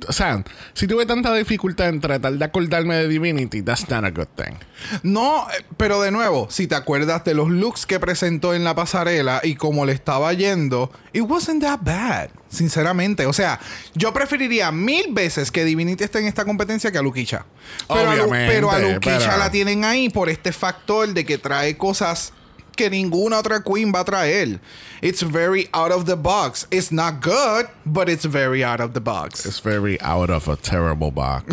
o 0.09 0.13
sea, 0.13 0.43
si 0.73 0.87
tuve 0.87 1.07
tanta 1.07 1.35
dificultad 1.35 1.89
en 1.89 2.01
tratar 2.01 2.33
de 2.39 2.45
acordarme 2.45 2.97
de 2.97 3.09
Divinity, 3.09 3.63
that's 3.63 3.89
not 3.89 4.05
a 4.05 4.11
good 4.11 4.29
thing. 4.37 4.55
No, 5.03 5.47
eh, 5.51 5.65
pero 5.77 6.01
de 6.03 6.11
nuevo, 6.11 6.49
si 6.51 6.67
te 6.67 6.75
acuerdas 6.75 7.25
de 7.25 7.35
los 7.35 7.49
looks 7.51 7.87
que 7.87 8.01
presentó 8.01 8.55
en 8.55 8.65
la 8.65 8.75
pasarela 8.75 9.41
y 9.43 9.55
cómo 9.57 9.85
le 9.87 9.93
estaba 9.93 10.33
yendo, 10.33 10.91
it 11.13 11.23
wasn't 11.23 11.63
that 11.63 11.81
bad, 11.83 12.31
sinceramente. 12.49 13.27
O 13.27 13.33
sea, 13.33 13.61
yo 13.95 14.13
preferiría 14.13 14.73
mil 14.73 15.07
veces 15.13 15.51
que 15.51 15.65
Divinity 15.65 16.05
esté 16.05 16.19
en 16.21 16.27
esta 16.27 16.45
competencia 16.45 16.91
que 16.93 16.99
a 16.99 17.03
Luquicha. 17.03 17.45
Pero, 17.89 18.01
a 18.11 18.15
Lu- 18.17 18.23
Obviamente, 18.25 18.53
pero 18.55 18.71
a 18.71 18.79
Luquicha 18.79 19.19
pero- 19.19 19.37
la 19.39 19.51
tienen 19.51 19.85
ahí 19.85 20.09
por 20.09 20.29
este 20.29 20.53
factor 20.53 21.13
de 21.13 21.25
que 21.25 21.39
trae 21.39 21.77
cosas 21.77 22.33
que 22.75 22.91
ninguna 22.91 23.39
otra 23.39 23.63
queen 23.63 23.93
va 23.95 24.01
a 24.01 24.05
traer. 24.05 24.61
It's 25.03 25.23
very 25.23 25.69
out 25.73 25.93
of 25.93 26.05
the 26.07 26.15
box. 26.17 26.67
It's 26.71 26.91
not 26.93 27.23
good, 27.23 27.67
but 27.85 28.09
it's 28.09 28.25
very 28.25 28.63
out 28.65 28.81
of 28.81 28.93
the 28.93 29.01
box. 29.01 29.45
It's 29.47 29.61
very 29.63 29.99
out 30.01 30.31
of 30.31 30.49
a 30.49 30.57
terrible 30.57 31.11
box. 31.11 31.45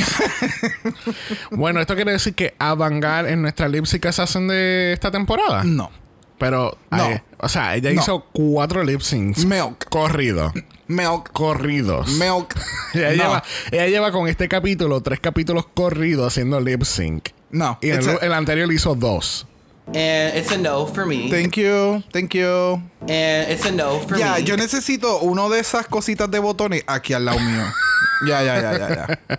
bueno, 1.52 1.80
esto 1.82 1.96
quiere 1.96 2.12
decir 2.14 2.34
que 2.36 2.54
Avangar 2.60 3.28
en 3.28 3.42
nuestra 3.42 3.68
lip 3.68 3.86
sync 3.86 4.10
se 4.12 4.22
hacen 4.22 4.48
de 4.48 4.94
esta 4.94 5.12
temporada. 5.12 5.64
No. 5.64 5.92
Pero, 6.38 6.78
No. 6.90 7.06
eh, 7.06 7.24
o 7.38 7.48
sea, 7.50 7.76
ella 7.76 7.92
No. 7.92 8.02
hizo 8.02 8.26
cuatro 8.32 8.84
lip 8.84 9.02
syncs 9.02 9.46
Milk. 9.46 9.88
corridos. 9.90 10.52
Milk. 10.88 11.32
Corridos. 11.32 12.10
Milk. 12.18 12.56
Ella, 12.94 13.10
no. 13.12 13.16
lleva, 13.16 13.44
ella 13.72 13.88
lleva 13.88 14.12
con 14.12 14.28
este 14.28 14.50
capítulo 14.50 15.02
tres 15.02 15.20
capítulos 15.20 15.66
corridos 15.74 16.28
haciendo 16.28 16.60
lip 16.60 16.84
sync. 16.84 17.30
No. 17.52 17.78
Y 17.82 17.90
el, 17.90 18.08
a- 18.10 18.14
el 18.22 18.34
anterior 18.34 18.72
hizo 18.74 18.96
dos. 18.96 19.46
And 19.94 20.38
it's 20.38 20.52
a 20.52 20.58
no 20.58 20.86
for 20.88 21.06
me. 21.06 21.30
Thank 21.30 21.58
you. 21.58 22.02
Thank 22.14 22.34
you. 22.34 22.82
and 23.02 23.52
it's 23.52 23.66
a 23.66 23.72
no 23.72 24.00
for 24.08 24.18
Ya, 24.18 24.36
me. 24.36 24.44
yo 24.44 24.56
necesito 24.56 25.20
uno 25.20 25.50
de 25.50 25.60
esas 25.60 25.86
cositas 25.88 26.32
de 26.32 26.40
botones 26.40 26.84
aquí 26.88 27.14
al 27.14 27.26
lado 27.26 27.40
mío. 27.40 27.64
ya, 28.28 28.42
ya, 28.42 28.62
ya, 28.62 28.78
ya, 28.78 28.90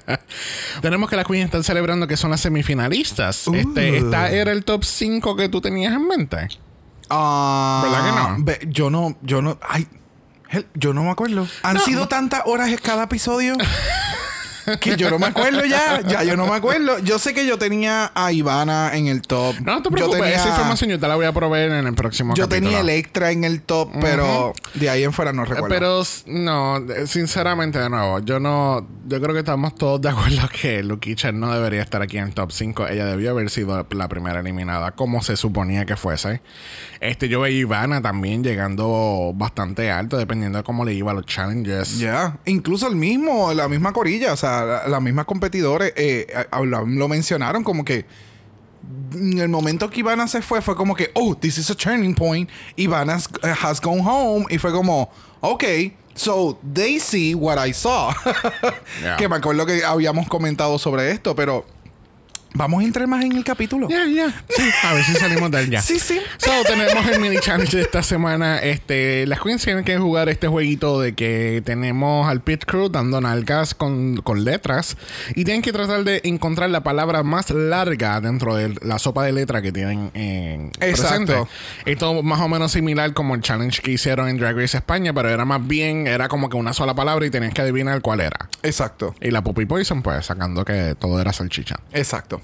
ya. 0.07 0.21
Tenemos 0.83 1.09
que 1.09 1.17
las 1.17 1.27
queens 1.27 1.47
están 1.47 1.65
celebrando 1.65 2.07
que 2.07 2.17
son 2.19 2.31
las 2.31 2.41
semifinalistas. 2.43 3.49
Este, 3.49 3.97
¿Esta 3.99 4.31
era 4.31 4.53
el 4.53 4.65
top 4.65 4.85
5 4.85 5.37
que 5.37 5.49
tú 5.49 5.61
tenías 5.63 5.95
en 5.95 6.07
mente? 6.07 6.49
Ah, 7.09 7.81
¿Verdad 7.85 8.05
que 8.05 8.67
no? 8.67 8.73
yo 8.73 8.91
no, 8.91 9.17
yo 9.23 9.41
no, 9.43 9.59
ay, 9.67 9.87
yo 10.75 10.93
no 10.93 11.03
me 11.05 11.11
acuerdo. 11.11 11.47
Han 11.63 11.75
No, 11.77 11.81
sido 11.81 12.01
no. 12.01 12.09
tantas 12.09 12.43
horas 12.45 12.69
en 12.69 12.77
cada 12.77 13.05
episodio 13.05 13.55
que 14.81 14.97
yo 14.97 15.11
no 15.11 15.19
me 15.19 15.27
acuerdo 15.27 15.65
ya, 15.65 16.01
ya 16.07 16.23
yo 16.25 16.37
no 16.37 16.47
me 16.47 16.55
acuerdo. 16.55 16.99
Yo 17.01 17.19
sé 17.19 17.35
que 17.35 17.47
yo 17.47 17.59
tenía 17.59 18.11
a 18.15 18.33
Ivana 18.33 18.91
en 18.95 19.07
el 19.09 19.23
top. 19.23 19.57
No, 19.61 19.73
no 19.75 19.83
te 19.83 19.89
Yo 19.89 19.91
preocupes. 19.93 20.21
tenía- 20.23 20.37
Esa 20.37 20.49
información 20.51 20.91
yo 20.91 20.99
te 21.01 21.09
la 21.09 21.17
voy 21.17 21.27
a 21.27 21.33
proveer 21.33 21.73
en 21.73 21.87
el 21.87 21.95
próximo 21.95 22.35
Yo 22.35 22.45
capítulo. 22.49 22.71
tenía 22.71 22.81
Electra 22.81 23.31
en 23.31 23.45
el 23.45 23.63
top, 23.63 23.91
pero 24.01 24.53
de 24.75 24.91
ahí 24.91 25.05
en 25.05 25.13
fuera 25.13 25.33
no 25.33 25.45
recuerdo. 25.45 25.69
Pero 25.69 26.03
no, 26.27 26.77
eh, 26.79 27.07
sinceramente 27.07 27.79
de 27.79 27.89
nuevo, 27.91 28.19
yo 28.21 28.41
no, 28.41 28.87
yo 29.07 29.21
creo 29.21 29.33
que 29.35 29.41
estamos 29.41 29.75
todos 29.75 30.01
de 30.01 30.09
acuerdo 30.11 30.49
que 30.61 30.83
Lukicha 30.83 31.33
no 31.33 31.53
debería 31.53 31.83
estar 31.83 32.03
aquí 32.03 32.19
en 32.19 32.25
el 32.29 32.35
top 32.35 32.53
5. 32.53 32.87
Ella 32.89 33.07
debió 33.07 33.31
haber 33.31 33.51
sido 33.51 33.87
la 33.91 34.09
primera 34.09 34.41
eliminada, 34.41 34.93
como 34.93 35.23
se 35.23 35.37
suponía 35.37 35.85
que 35.87 35.97
fuese. 35.97 36.41
Este, 37.03 37.29
yo 37.29 37.41
veía 37.41 37.57
a 37.59 37.61
Ivana 37.63 38.01
también 38.01 38.45
llegando 38.45 39.33
bastante 39.35 39.91
alto, 39.91 40.17
dependiendo 40.17 40.59
de 40.59 40.65
cómo 40.65 40.85
le 40.85 40.95
iba 40.95 41.11
a 41.11 41.15
los 41.15 41.27
challenges. 41.27 41.99
Ya, 41.99 42.39
incluso 42.45 42.87
el 42.87 42.95
mismo, 42.95 43.53
la 43.55 43.67
misma 43.69 43.93
corilla, 43.93 44.33
o 44.33 44.37
sea, 44.37 44.65
la- 44.65 44.89
las 44.89 45.03
mismas 45.03 45.25
competidores 45.25 45.93
eh, 45.97 46.27
lo, 46.65 46.87
lo 46.87 47.09
mencionaron 47.09 47.65
como 47.65 47.85
que 47.85 48.07
en 49.15 49.39
el 49.39 49.49
momento 49.49 49.91
que 49.91 50.01
Ivana 50.01 50.27
se 50.29 50.43
fue 50.43 50.61
fue 50.63 50.77
como 50.77 50.95
que, 50.95 51.11
oh, 51.15 51.35
this 51.37 51.59
is 51.59 51.71
a 51.71 51.75
turning 51.75 52.15
point. 52.15 52.49
Ivana 52.77 53.15
has, 53.15 53.29
has 53.63 53.81
gone 53.81 54.01
home 54.05 54.47
y 54.49 54.59
fue 54.59 54.71
como, 54.73 55.11
ok, 55.41 55.65
so 56.15 56.59
they 56.73 57.01
see 57.01 57.35
what 57.35 57.59
I 57.65 57.73
saw. 57.73 58.13
Yeah. 59.03 59.17
Que 59.17 59.29
me 59.29 59.37
acuerdo 59.37 59.67
que 59.67 59.85
habíamos 59.85 60.29
comentado 60.29 60.79
sobre 60.79 61.11
esto, 61.11 61.35
pero 61.35 61.65
vamos 62.55 62.83
a 62.83 62.85
entrar 62.85 63.07
más 63.07 63.25
en 63.25 63.33
el 63.33 63.45
capítulo. 63.45 63.89
Ya, 63.89 64.07
ya. 64.07 64.29
Sí, 64.49 64.63
a 64.85 64.95
ver 64.95 65.05
si 65.05 65.15
salimos 65.15 65.51
de 65.51 65.69
ya. 65.69 65.83
Sí, 65.83 65.99
sí. 65.99 66.21
So, 66.39 66.51
tenemos 66.67 67.07
el 67.09 67.21
mini 67.21 67.39
challenge 67.39 67.77
de 67.77 67.83
esta 67.83 68.03
semana. 68.03 68.59
Este, 68.59 69.27
las 69.27 69.41
queens 69.41 69.63
tienen 69.63 69.85
que 69.85 69.99
jugar 69.99 70.29
este 70.29 70.49
jueguito 70.49 71.01
de 71.01 71.15
que 71.15 71.63
tenemos 71.65 72.29
al 72.29 72.41
pit 72.41 72.65
crew 72.65 72.89
dando 72.89 73.21
nalgas 73.21 73.75
con, 73.75 74.17
con 74.19 74.45
letras 74.45 74.97
y 75.35 75.45
tienen 75.45 75.63
que 75.63 75.73
tratar 75.73 76.05
de 76.05 76.21
encontrar 76.25 76.71
la 76.71 76.83
palabra 76.83 77.23
más 77.23 77.51
larga 77.51 78.21
dentro 78.21 78.55
de 78.55 78.75
la 78.83 78.99
sopa 78.99 79.25
de 79.25 79.33
letra 79.33 79.63
que 79.63 79.73
tienen 79.73 80.11
en 80.15 80.71
Exacto. 80.81 81.27
presente. 81.35 81.51
Esto 81.87 82.23
más 82.23 82.41
o 82.41 82.49
menos 82.49 82.73
similar 82.73 83.13
como 83.15 83.35
el 83.35 83.41
challenge 83.41 83.81
que 83.83 83.93
hicieron 83.93 84.29
en 84.29 84.39
Drag 84.39 84.57
Race 84.57 84.77
España, 84.77 85.13
pero 85.13 85.29
era 85.29 85.45
más 85.45 85.67
bien, 85.67 86.07
era 86.07 86.29
como 86.29 86.49
que 86.49 86.57
una 86.57 86.73
sola 86.73 86.95
palabra 86.95 87.27
y 87.27 87.31
tenías 87.31 87.55
que 87.55 87.63
adivinar 87.63 88.01
cuál 88.01 88.21
era. 88.21 88.49
Exacto. 88.63 89.15
Y 89.21 89.31
la 89.31 89.43
Puppy 89.43 89.67
Poison, 89.67 90.03
pues 90.03 90.27
sacando 90.27 90.65
que 90.65 90.95
todo 90.99 91.21
era 91.21 91.33
salchicha. 91.33 91.77
Exacto. 91.93 92.41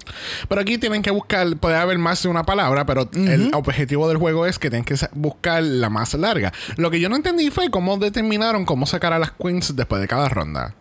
Pero 0.47 0.61
aquí 0.61 0.77
tienen 0.77 1.01
que 1.01 1.11
buscar, 1.11 1.55
puede 1.57 1.75
haber 1.77 1.97
más 1.97 2.23
de 2.23 2.29
una 2.29 2.43
palabra, 2.43 2.85
pero 2.85 3.09
el 3.13 3.51
objetivo 3.53 4.07
del 4.07 4.17
juego 4.17 4.45
es 4.45 4.59
que 4.59 4.69
tienen 4.69 4.85
que 4.85 4.95
buscar 5.13 5.63
la 5.63 5.89
más 5.89 6.13
larga. 6.13 6.51
Lo 6.77 6.91
que 6.91 6.99
yo 6.99 7.09
no 7.09 7.15
entendí 7.15 7.49
fue 7.51 7.69
cómo 7.69 7.97
determinaron 7.97 8.65
cómo 8.65 8.85
sacar 8.85 9.13
a 9.13 9.19
las 9.19 9.31
queens 9.31 9.75
después 9.75 10.01
de 10.01 10.07
cada 10.07 10.29
ronda. 10.29 10.75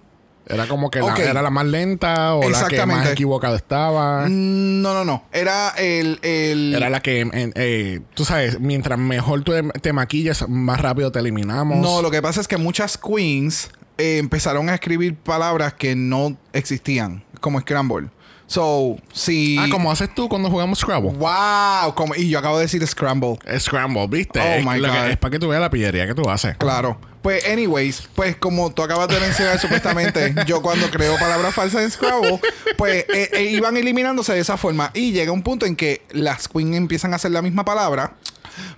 Era 0.51 0.67
como 0.67 0.91
que 0.91 1.01
la- 1.01 1.15
era 1.31 1.43
la 1.43 1.51
más 1.51 1.67
lenta 1.67 2.35
o 2.35 2.49
la 2.49 2.69
que 2.69 2.87
más 2.87 3.07
equivocada 3.13 3.55
estaba. 3.55 4.27
Mm, 4.27 4.81
No, 4.81 4.95
no, 4.95 5.05
no. 5.05 5.25
Era 5.31 5.71
el... 5.77 6.19
el 6.23 6.75
Era 6.75 6.89
la 6.89 7.01
que, 7.01 7.21
en- 7.21 7.53
eh, 7.55 8.01
tú 8.15 8.25
sabes, 8.25 8.59
mientras 8.59 8.99
mejor 8.99 9.43
tú 9.43 9.53
te 9.83 9.93
maquillas, 9.93 10.49
más 10.49 10.81
rápido 10.81 11.13
te 11.13 11.19
eliminamos. 11.19 11.77
No, 11.79 12.01
lo 12.01 12.11
que 12.11 12.23
pasa 12.23 12.41
es 12.41 12.49
que 12.49 12.57
muchas 12.57 12.97
queens 12.97 13.71
eh, 13.99 14.17
empezaron 14.17 14.71
a 14.71 14.75
escribir 14.75 15.17
palabras 15.17 15.75
que 15.75 15.95
no 15.95 16.39
existían, 16.55 17.25
como 17.43 17.61
Scramble. 17.61 18.09
So, 18.49 18.97
si... 19.13 19.59
Ah, 19.59 19.67
como 19.71 19.93
haces 19.93 20.09
tú 20.15 20.27
cuando 20.27 20.49
jugamos 20.49 20.79
Scrabble. 20.79 21.11
¡Wow! 21.13 21.95
Como, 21.95 22.15
y 22.15 22.31
yo 22.31 22.39
acabo 22.39 22.57
de 22.57 22.63
decir 22.63 22.85
Scramble. 22.87 23.39
Scramble, 23.59 24.07
¿viste? 24.09 24.41
Oh 24.41 24.43
es, 24.43 24.65
my 24.65 24.81
que- 24.81 24.89
God. 24.89 25.07
es 25.11 25.17
para 25.19 25.31
que 25.33 25.39
tú 25.39 25.49
veas 25.49 25.61
la 25.61 25.69
pillería 25.69 26.07
que 26.07 26.15
tú 26.15 26.29
haces. 26.31 26.57
Claro. 26.57 26.99
Pues, 27.21 27.45
anyways, 27.47 28.09
pues 28.15 28.37
como 28.37 28.73
tú 28.73 28.83
acabas 28.83 29.09
de 29.09 29.21
mencionar 29.21 29.59
supuestamente, 29.61 30.35
yo 30.47 30.63
cuando 30.63 30.91
creo 30.91 31.19
palabras 31.19 31.55
falsas 31.55 31.83
en 31.83 31.91
Scrabble, 31.91 32.41
pues 32.79 33.05
eh, 33.13 33.29
eh, 33.35 33.43
iban 33.53 33.77
eliminándose 33.77 34.33
de 34.33 34.41
esa 34.41 34.57
forma. 34.57 34.93
Y 34.95 35.13
llega 35.13 35.31
un 35.31 35.43
punto 35.43 35.67
en 35.67 35.77
que 35.77 36.01
las 36.13 36.49
queens 36.49 36.75
empiezan 36.75 37.13
a 37.13 37.17
hacer 37.17 37.33
la 37.33 37.43
misma 37.43 37.67
palabra, 37.67 38.15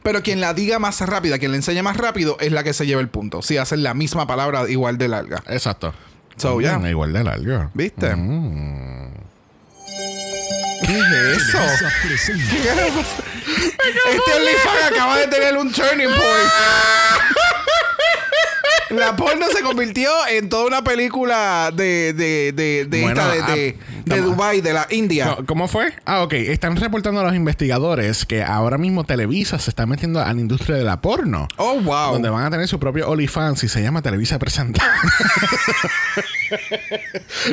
pero 0.03 0.21
quien 0.25 0.41
la 0.41 0.53
diga 0.53 0.81
más 0.81 1.01
rápida, 1.01 1.39
quien 1.39 1.53
la 1.53 1.59
enseñe 1.59 1.83
más 1.85 1.97
rápido, 1.97 2.37
es 2.41 2.51
la 2.51 2.65
que 2.65 2.73
se 2.73 2.87
lleva 2.87 3.01
el 3.03 3.09
punto. 3.09 3.41
Si 3.41 3.57
hacen 3.57 3.85
la 3.85 3.95
misma 3.95 4.27
palabra 4.27 4.69
igual 4.69 4.99
de 4.99 5.07
larga. 5.07 5.45
Exacto. 5.47 5.95
So, 6.37 6.61
yeah. 6.61 6.79
Mm, 6.79 6.87
Igual 6.87 7.13
de 7.13 7.23
largo. 7.23 7.71
¿Viste? 7.75 8.17
Mm. 8.17 9.00
¿Qué 10.91 10.99
es 10.99 11.49
eso? 11.49 11.59
Este 14.09 14.33
OnlyFans 14.35 14.83
acaba 14.91 15.19
de 15.19 15.29
tener 15.29 15.57
un 15.57 15.71
turning 15.73 16.09
point. 16.09 16.53
La 18.91 19.15
porno 19.15 19.47
se 19.55 19.63
convirtió 19.63 20.11
en 20.27 20.49
toda 20.49 20.67
una 20.67 20.83
película 20.83 21.71
de, 21.73 22.13
de, 22.13 22.51
de, 22.53 22.87
de 22.87 23.03
Bueno, 23.03 23.33
esta, 23.33 23.33
de, 23.33 23.41
ah, 23.41 23.55
de, 23.55 23.79
de 24.05 24.21
Dubai, 24.21 24.61
de 24.61 24.73
la 24.73 24.87
India. 24.91 25.27
No, 25.27 25.47
¿Cómo 25.47 25.69
fue? 25.69 25.93
Ah, 26.05 26.23
ok. 26.23 26.33
Están 26.35 26.77
reportando 26.77 27.21
a 27.21 27.25
los 27.25 27.35
investigadores 27.35 28.25
que 28.25 28.43
ahora 28.43 28.79
mismo 28.79 29.05
Televisa 29.05 29.59
se 29.59 29.71
está 29.71 29.87
metiendo 29.87 30.21
a 30.21 30.33
la 30.33 30.41
industria 30.41 30.77
de 30.77 30.85
la 30.85 31.01
porno. 31.01 31.49
Oh, 31.57 31.81
wow. 31.81 32.13
Donde 32.13 32.29
van 32.31 32.45
a 32.45 32.51
tener 32.51 32.69
su 32.69 32.79
propio 32.79 33.09
OnlyFans 33.09 33.65
y 33.65 33.69
se 33.69 33.83
llama 33.83 34.03
Televisa 34.03 34.39
Presenta. 34.39 34.83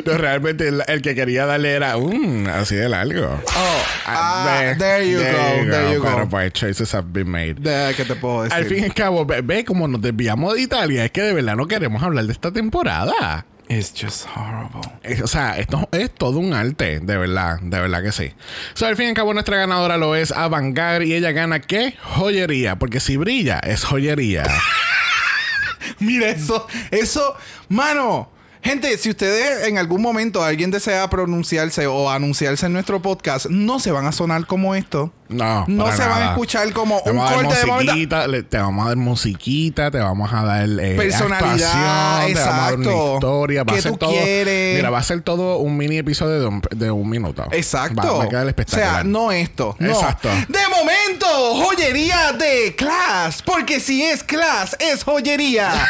no, 0.04 0.16
realmente 0.18 0.68
el, 0.68 0.82
el 0.86 1.02
que 1.02 1.14
quería 1.14 1.46
darle 1.46 1.72
era 1.72 1.96
un 1.96 2.46
así 2.48 2.74
de 2.74 2.88
largo. 2.88 3.26
Oh, 3.26 3.82
ah, 4.06 4.74
there 4.78 5.08
you 5.10 5.18
go, 5.18 5.24
there 5.70 5.94
you 5.94 6.02
Pero 6.02 6.24
go. 6.24 6.28
pues 6.28 6.52
choices 6.52 6.94
have 6.94 7.08
been 7.12 7.28
made. 7.30 7.54
De- 7.54 7.94
¿Qué 7.94 8.04
te 8.04 8.14
puedo 8.16 8.42
decir? 8.44 8.56
Al 8.56 8.64
fin 8.66 8.78
y 8.78 8.84
al 8.84 8.94
cabo, 8.94 9.24
ve, 9.24 9.40
ve 9.40 9.64
cómo 9.64 9.86
nos 9.88 10.00
desviamos 10.00 10.54
de 10.54 10.62
Italia. 10.62 11.04
Es 11.04 11.10
que 11.10 11.22
de 11.22 11.32
verdad 11.32 11.56
no 11.56 11.66
queremos 11.66 12.02
hablar 12.02 12.24
de 12.26 12.32
esta 12.32 12.50
temporada. 12.52 13.46
It's 13.70 13.92
just 13.92 14.26
horrible. 14.34 14.80
Es- 15.02 15.20
O 15.20 15.26
sea, 15.26 15.58
esto 15.58 15.86
es 15.92 16.10
todo 16.14 16.38
un 16.38 16.54
arte, 16.54 17.00
de 17.00 17.16
verdad, 17.18 17.58
de 17.60 17.78
verdad 17.80 18.02
que 18.02 18.12
sí. 18.12 18.32
So, 18.74 18.86
al 18.86 18.96
fin 18.96 19.06
y 19.06 19.08
al 19.10 19.14
cabo, 19.14 19.34
nuestra 19.34 19.58
ganadora 19.58 19.96
lo 19.98 20.14
es 20.16 20.32
Avangar 20.32 21.02
y 21.02 21.14
ella 21.14 21.32
gana 21.32 21.60
¿qué? 21.60 21.94
Joyería, 22.02 22.76
porque 22.76 22.98
si 23.00 23.16
brilla, 23.18 23.58
es 23.58 23.84
joyería. 23.84 24.44
Mira 26.00 26.28
eso, 26.28 26.66
eso, 26.90 27.36
mano, 27.68 28.30
Gente, 28.62 28.98
si 28.98 29.10
ustedes 29.10 29.66
en 29.68 29.78
algún 29.78 30.02
momento 30.02 30.42
alguien 30.42 30.70
desea 30.70 31.08
pronunciarse 31.08 31.86
o 31.86 32.10
anunciarse 32.10 32.66
en 32.66 32.72
nuestro 32.72 33.00
podcast, 33.00 33.46
no 33.46 33.78
se 33.78 33.92
van 33.92 34.06
a 34.06 34.12
sonar 34.12 34.46
como 34.46 34.74
esto. 34.74 35.12
No, 35.28 35.66
No 35.68 35.92
se 35.92 36.06
van 36.06 36.22
a 36.22 36.26
escuchar 36.30 36.72
como 36.72 37.02
Te 37.02 37.10
un 37.10 37.18
corte 37.18 37.54
de 37.54 37.66
momento. 37.66 38.26
le- 38.28 38.42
Te 38.44 38.56
vamos 38.58 38.84
a 38.86 38.88
dar 38.88 38.96
musiquita, 38.96 39.90
te 39.90 39.98
vamos 39.98 40.32
a 40.32 40.42
dar 40.42 40.66
eh, 40.80 40.96
Personalidad, 40.96 42.22
actuación, 42.22 42.34
te 42.34 42.40
vamos 42.40 42.48
a 42.48 42.62
dar 42.62 42.74
una 42.74 42.82
exacto. 42.88 43.14
historia. 43.14 43.64
Va 43.64 43.72
¿Qué 43.74 43.78
a 43.78 43.82
ser 43.82 43.92
tú 43.92 43.98
todo. 43.98 44.10
quieres? 44.10 44.76
Mira, 44.76 44.90
va 44.90 44.98
a 44.98 45.02
ser 45.02 45.20
todo 45.20 45.58
un 45.58 45.76
mini 45.76 45.98
episodio 45.98 46.40
de 46.40 46.46
un, 46.46 46.62
de 46.74 46.90
un 46.90 47.08
minuto. 47.10 47.44
Exacto. 47.52 47.96
Va, 48.02 48.10
va 48.18 48.24
a 48.24 48.28
quedar 48.28 48.46
o 48.46 48.48
espectacular. 48.48 48.90
sea, 48.94 49.04
no 49.04 49.30
esto. 49.30 49.76
No. 49.78 49.90
Exacto. 49.92 50.28
De 50.48 50.60
momento, 50.70 51.26
joyería 51.62 52.32
de 52.32 52.74
Class. 52.74 53.42
Porque 53.42 53.80
si 53.80 54.02
es 54.02 54.24
Class, 54.24 54.76
es 54.80 55.04
joyería. 55.04 55.70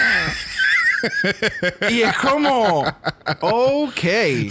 y 1.90 2.02
es 2.02 2.16
como. 2.16 2.84
Ok. 3.40 4.00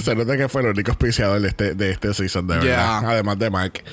Se 0.03 0.15
nota 0.15 0.37
que 0.37 0.49
fue 0.49 0.61
el 0.61 0.69
único 0.69 0.91
auspiciador 0.91 1.41
de 1.41 1.49
este, 1.49 1.75
de 1.75 1.91
este 1.91 2.13
season, 2.13 2.47
de 2.47 2.57
verdad. 2.57 3.05
Además 3.05 3.39
de 3.39 3.49
Mac. 3.49 3.83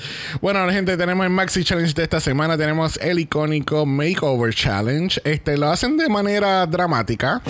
Bueno, 0.40 0.68
gente, 0.70 0.96
tenemos 0.96 1.24
el 1.24 1.30
Maxi 1.30 1.64
Challenge 1.64 1.92
de 1.94 2.02
esta 2.02 2.20
semana. 2.20 2.56
Tenemos 2.56 2.98
el 2.98 3.18
icónico 3.18 3.86
Makeover 3.86 4.54
Challenge. 4.54 5.20
Este 5.24 5.56
lo 5.56 5.70
hacen 5.70 5.96
de 5.96 6.08
manera 6.08 6.66
dramática. 6.66 7.42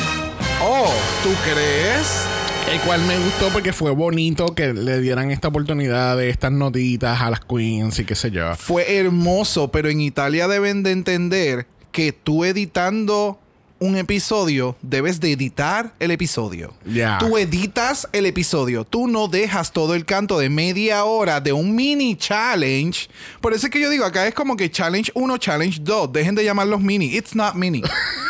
Oh, 0.63 0.93
¿tú 1.23 1.31
crees? 1.45 2.25
El 2.73 2.81
cual 2.81 3.03
me 3.03 3.19
gustó 3.19 3.51
porque 3.51 3.73
fue 3.73 3.91
bonito 3.91 4.55
que 4.55 4.73
le 4.73 5.01
dieran 5.01 5.31
esta 5.31 5.49
oportunidad 5.49 6.17
de 6.17 6.31
estas 6.31 6.51
notitas 6.51 7.21
a 7.21 7.31
las 7.31 7.41
queens 7.41 7.99
y 7.99 8.05
qué 8.05 8.15
sé 8.15 8.31
yo. 8.31 8.55
Fue 8.57 8.97
hermoso, 8.99 9.71
pero 9.71 9.91
en 9.91 10.01
Italia 10.01 10.49
deben 10.49 10.83
de 10.83 10.93
entender 10.93 11.67
que 11.93 12.13
tú 12.13 12.45
editando 12.45 13.39
un 13.85 13.97
episodio, 13.97 14.76
debes 14.81 15.21
de 15.21 15.33
editar 15.33 15.93
el 15.99 16.11
episodio. 16.11 16.73
Ya. 16.87 17.19
Tú 17.19 17.37
editas 17.37 18.09
el 18.12 18.25
episodio. 18.25 18.85
Tú 18.85 19.09
no 19.09 19.29
dejas 19.29 19.73
todo 19.73 19.95
el 19.95 20.07
canto 20.07 20.38
de 20.38 20.49
media 20.49 21.05
hora 21.05 21.41
de 21.41 21.53
un 21.53 21.75
mini 21.76 22.17
challenge. 22.17 23.09
Por 23.43 23.53
eso 23.53 23.67
es 23.67 23.73
que 23.73 23.81
yo 23.81 23.91
digo, 23.91 24.07
acá 24.07 24.26
es 24.26 24.35
como 24.35 24.57
que 24.57 24.71
challenge 24.71 25.12
1, 25.14 25.37
challenge 25.37 25.81
2. 25.83 26.12
Dejen 26.12 26.35
de 26.35 26.45
llamarlos 26.45 26.81
mini. 26.81 27.14
It's 27.14 27.35
not 27.35 27.55
mini. 27.55 27.83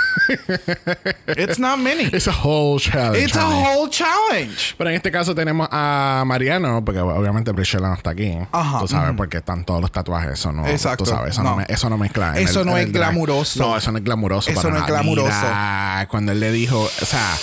It's 1.36 1.58
not 1.58 1.78
mini. 1.78 2.04
It's 2.12 2.26
a 2.28 2.32
whole 2.32 2.78
challenge. 2.78 3.18
It's 3.24 3.36
a 3.36 3.44
whole 3.46 3.88
challenge. 3.90 4.74
Pero 4.78 4.90
en 4.90 4.96
este 4.96 5.10
caso 5.10 5.34
tenemos 5.34 5.68
a 5.70 6.22
Mariano, 6.26 6.84
porque 6.84 7.00
obviamente 7.00 7.52
Priscilla 7.54 7.88
no 7.88 7.94
está 7.94 8.10
aquí. 8.10 8.36
Ajá, 8.52 8.78
Tú 8.80 8.88
sabes, 8.88 9.08
ujú. 9.10 9.16
porque 9.16 9.38
están 9.38 9.64
todos 9.64 9.80
los 9.80 9.90
tatuajes. 9.92 10.32
Eso 10.34 10.52
no. 10.52 10.66
Exacto, 10.66 11.04
Tú 11.04 11.10
sabes, 11.10 11.32
eso 11.32 11.42
no, 11.42 11.50
no. 11.50 11.56
me- 11.56 11.66
eso 11.68 11.88
no 11.90 11.98
mezcla. 11.98 12.38
Eso 12.38 12.60
el- 12.60 12.66
no 12.66 12.76
es 12.78 12.90
glamuroso. 12.92 13.58
No, 13.60 13.76
eso 13.76 13.92
no 13.92 13.98
es 13.98 14.04
glamuroso. 14.04 14.50
Eso 14.50 14.62
para 14.62 14.74
no 14.74 14.80
es 14.80 14.86
glamuroso. 14.86 15.26
Mira, 15.28 16.06
cuando 16.10 16.32
él 16.32 16.40
le 16.40 16.52
dijo, 16.52 16.80
o 16.80 17.04
sea. 17.06 17.36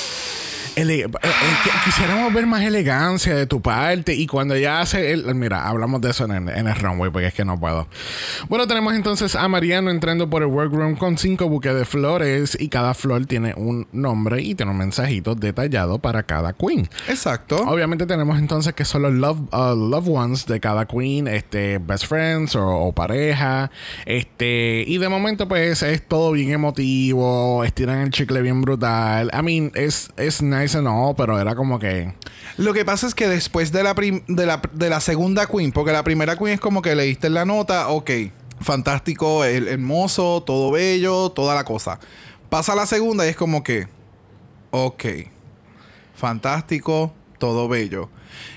Ele- 0.81 1.01
eh, 1.01 1.09
eh, 1.23 1.69
quisiéramos 1.85 2.33
ver 2.33 2.45
más 2.47 2.61
elegancia 2.63 3.35
de 3.35 3.45
tu 3.45 3.61
parte 3.61 4.13
y 4.13 4.27
cuando 4.27 4.55
ya 4.57 4.81
hace 4.81 5.11
el, 5.11 5.33
mira 5.35 5.67
hablamos 5.67 6.01
de 6.01 6.11
eso 6.11 6.25
en 6.25 6.31
el, 6.31 6.49
en 6.57 6.67
el 6.67 6.75
runway 6.75 7.09
porque 7.11 7.27
es 7.27 7.33
que 7.33 7.45
no 7.45 7.59
puedo 7.59 7.87
bueno 8.49 8.67
tenemos 8.67 8.93
entonces 8.93 9.35
a 9.35 9.47
Mariano 9.47 9.89
entrando 9.91 10.29
por 10.29 10.41
el 10.41 10.47
workroom 10.49 10.95
con 10.95 11.17
cinco 11.17 11.47
buques 11.49 11.73
de 11.75 11.85
flores 11.85 12.57
y 12.59 12.69
cada 12.69 12.93
flor 12.93 13.25
tiene 13.25 13.53
un 13.55 13.87
nombre 13.91 14.41
y 14.41 14.55
tiene 14.55 14.71
un 14.71 14.77
mensajito 14.77 15.35
detallado 15.35 15.99
para 15.99 16.23
cada 16.23 16.53
queen 16.53 16.89
Exacto. 17.07 17.55
Obviamente 17.57 18.05
tenemos 18.05 18.37
entonces 18.39 18.73
que 18.73 18.85
son 18.85 19.03
los 19.03 19.13
love, 19.13 19.39
uh, 19.53 19.75
loved 19.75 20.09
ones 20.11 20.45
de 20.45 20.59
cada 20.59 20.85
queen, 20.85 21.27
este, 21.27 21.77
best 21.77 22.05
friends 22.07 22.55
o, 22.55 22.65
o 22.67 22.91
pareja, 22.93 23.69
este, 24.05 24.83
y 24.87 24.97
de 24.97 25.09
momento 25.09 25.47
pues 25.47 25.81
es 25.83 26.07
todo 26.07 26.31
bien 26.31 26.51
emotivo, 26.51 27.63
estiran 27.63 27.99
el 27.99 28.09
chicle 28.11 28.41
bien 28.41 28.61
brutal. 28.61 29.31
I 29.37 29.41
mean, 29.43 29.71
es, 29.75 30.11
es 30.17 30.41
nice 30.41 30.70
all, 30.75 31.15
pero 31.15 31.39
era 31.39 31.55
como 31.55 31.79
que... 31.79 32.13
Lo 32.57 32.73
que 32.73 32.83
pasa 32.85 33.07
es 33.07 33.15
que 33.15 33.27
después 33.27 33.71
de 33.71 33.83
la, 33.83 33.93
de 33.93 34.45
la, 34.45 34.61
de 34.73 34.89
la 34.89 34.99
segunda 34.99 35.45
queen, 35.45 35.71
porque 35.71 35.91
la 35.91 36.03
primera 36.03 36.35
queen 36.35 36.53
es 36.53 36.59
como 36.59 36.81
que 36.81 36.95
leíste 36.95 37.29
la 37.29 37.45
nota, 37.45 37.87
ok, 37.89 38.09
fantástico, 38.59 39.43
el- 39.45 39.67
hermoso, 39.67 40.43
todo 40.45 40.71
bello, 40.71 41.29
toda 41.31 41.55
la 41.55 41.63
cosa. 41.63 41.99
Pasa 42.49 42.75
la 42.75 42.85
segunda 42.85 43.25
y 43.25 43.29
es 43.29 43.35
como 43.35 43.63
que, 43.63 43.87
ok, 44.71 45.03
fantástico, 46.15 47.13
todo 47.39 47.67
bello. 47.67 48.09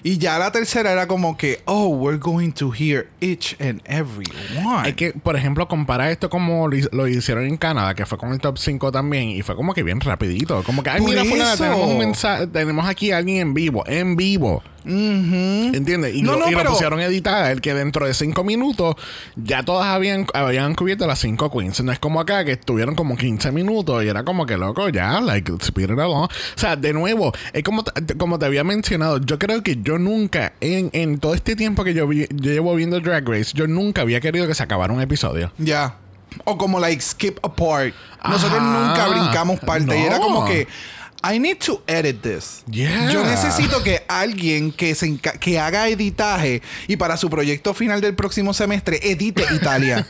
Y 0.02 0.18
ya 0.18 0.38
la 0.38 0.52
tercera 0.52 0.92
era 0.92 1.06
como 1.06 1.36
que, 1.36 1.60
oh, 1.64 1.88
we're 1.88 2.18
going 2.18 2.50
to 2.52 2.72
hear 2.72 3.08
each 3.20 3.56
and 3.60 3.80
every 3.84 4.26
one. 4.64 4.88
Es 4.88 4.94
que, 4.94 5.12
por 5.12 5.36
ejemplo, 5.36 5.66
compara 5.68 6.10
esto 6.10 6.28
como 6.30 6.68
lo, 6.68 6.76
lo 6.92 7.08
hicieron 7.08 7.46
en 7.46 7.56
Canadá, 7.56 7.94
que 7.94 8.06
fue 8.06 8.18
con 8.18 8.32
el 8.32 8.40
top 8.40 8.58
5 8.58 8.92
también, 8.92 9.30
y 9.30 9.42
fue 9.42 9.56
como 9.56 9.74
que 9.74 9.82
bien 9.82 10.00
rapidito. 10.00 10.62
Como 10.64 10.82
que, 10.82 10.90
ay, 10.90 11.00
Por 11.00 11.10
mira, 11.10 11.24
fulana, 11.24 11.56
tenemos 11.56 11.88
un 11.88 11.98
mensaje, 11.98 12.46
tenemos 12.46 12.86
aquí 12.86 13.12
a 13.12 13.18
alguien 13.18 13.38
en 13.38 13.54
vivo, 13.54 13.84
en 13.86 14.16
vivo. 14.16 14.62
¿Entiendes? 14.84 16.14
Y, 16.14 16.22
No, 16.22 16.32
lo, 16.32 16.40
no, 16.40 16.48
y 16.50 16.54
lo 16.54 16.64
pusieron 16.64 17.00
editada, 17.00 17.50
el 17.50 17.60
que 17.60 17.74
dentro 17.74 18.06
de 18.06 18.14
cinco 18.14 18.44
minutos 18.44 18.96
ya 19.36 19.62
todas 19.62 19.86
habían, 19.88 20.26
habían 20.34 20.74
cubierto 20.74 21.06
las 21.06 21.18
cinco 21.20 21.50
queens. 21.50 21.82
No 21.82 21.92
es 21.92 21.98
como 21.98 22.20
acá 22.20 22.44
que 22.44 22.52
estuvieron 22.52 22.94
como 22.94 23.16
15 23.16 23.52
minutos 23.52 24.04
y 24.04 24.08
era 24.08 24.24
como 24.24 24.46
que 24.46 24.56
loco, 24.56 24.88
ya, 24.88 25.20
like, 25.20 25.50
speed 25.62 25.84
it 25.90 25.98
along. 25.98 26.24
O 26.24 26.28
sea, 26.56 26.76
de 26.76 26.92
nuevo, 26.92 27.32
es 27.52 27.62
como, 27.64 27.82
te- 27.84 28.16
como 28.16 28.38
te 28.38 28.46
había 28.46 28.64
mencionado, 28.64 29.18
yo 29.18 29.38
creo 29.38 29.62
que 29.62 29.78
yo 29.82 29.98
nunca, 29.98 30.52
en, 30.60 30.90
en 30.92 31.18
todo 31.18 31.34
este 31.34 31.56
tiempo 31.56 31.84
que 31.84 31.94
yo, 31.94 32.06
vi- 32.06 32.28
yo 32.30 32.52
llevo 32.52 32.74
viendo 32.74 33.00
Drag 33.00 33.26
Race, 33.28 33.52
yo 33.54 33.66
nunca 33.66 34.02
había 34.02 34.20
querido 34.20 34.46
que 34.46 34.54
se 34.54 34.62
acabara 34.62 34.92
un 34.92 35.00
episodio. 35.00 35.52
Ya. 35.58 35.96
O 36.44 36.58
como 36.58 36.80
like 36.80 37.00
skip 37.00 37.38
a 37.44 37.54
part. 37.54 37.94
Nosotros 38.28 38.58
Ajá. 38.60 38.88
nunca 38.88 39.08
brincamos 39.08 39.60
parte. 39.60 39.96
Y 39.98 40.02
era 40.02 40.18
como 40.18 40.44
que 40.44 40.66
I 41.26 41.38
need 41.38 41.56
to 41.64 41.82
edit 41.86 42.20
this. 42.20 42.62
Yeah. 42.70 43.10
Yo 43.10 43.24
necesito 43.24 43.82
que 43.82 44.02
alguien 44.08 44.72
que 44.72 44.94
se 44.94 45.16
que 45.16 45.58
haga 45.58 45.88
editaje 45.88 46.60
y 46.86 46.96
para 46.96 47.16
su 47.16 47.30
proyecto 47.30 47.72
final 47.72 48.02
del 48.02 48.14
próximo 48.14 48.52
semestre 48.52 48.98
edite 49.02 49.42
Italia. 49.54 50.06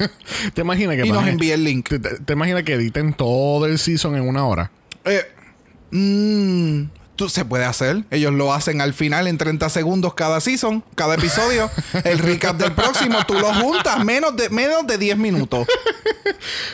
¿Te 0.55 0.63
imaginas 0.63 0.97
que 0.97 1.07
Y 1.07 1.11
nos 1.13 1.25
envíe 1.29 1.53
el 1.53 1.63
link. 1.63 1.89
¿Te, 1.89 1.99
te- 2.01 2.19
te 2.19 2.33
imaginas 2.33 2.65
que 2.65 2.73
editen 2.75 3.13
todo 3.15 3.67
el 3.67 3.79
season 3.79 4.17
en 4.17 4.23
una 4.29 4.45
hora? 4.45 4.73
Eh, 5.05 5.23
mm, 5.93 6.83
tú, 7.17 7.29
se 7.29 7.45
puede 7.45 7.65
hacer. 7.65 8.05
Ellos 8.11 8.33
lo 8.33 8.53
hacen 8.53 8.81
al 8.81 8.95
final 8.95 9.27
en 9.27 9.39
30 9.39 9.69
segundos 9.69 10.15
cada 10.15 10.41
season, 10.41 10.85
cada 10.95 11.15
episodio. 11.15 11.71
el 12.05 12.19
recap 12.19 12.57
del 12.57 12.73
próximo, 12.73 13.19
tú 13.27 13.35
lo 13.35 13.53
juntas 13.55 14.05
menos 14.05 14.37
de, 14.37 14.49
menos 14.51 14.87
de 14.87 14.99
10 14.99 15.17
minutos. 15.19 15.67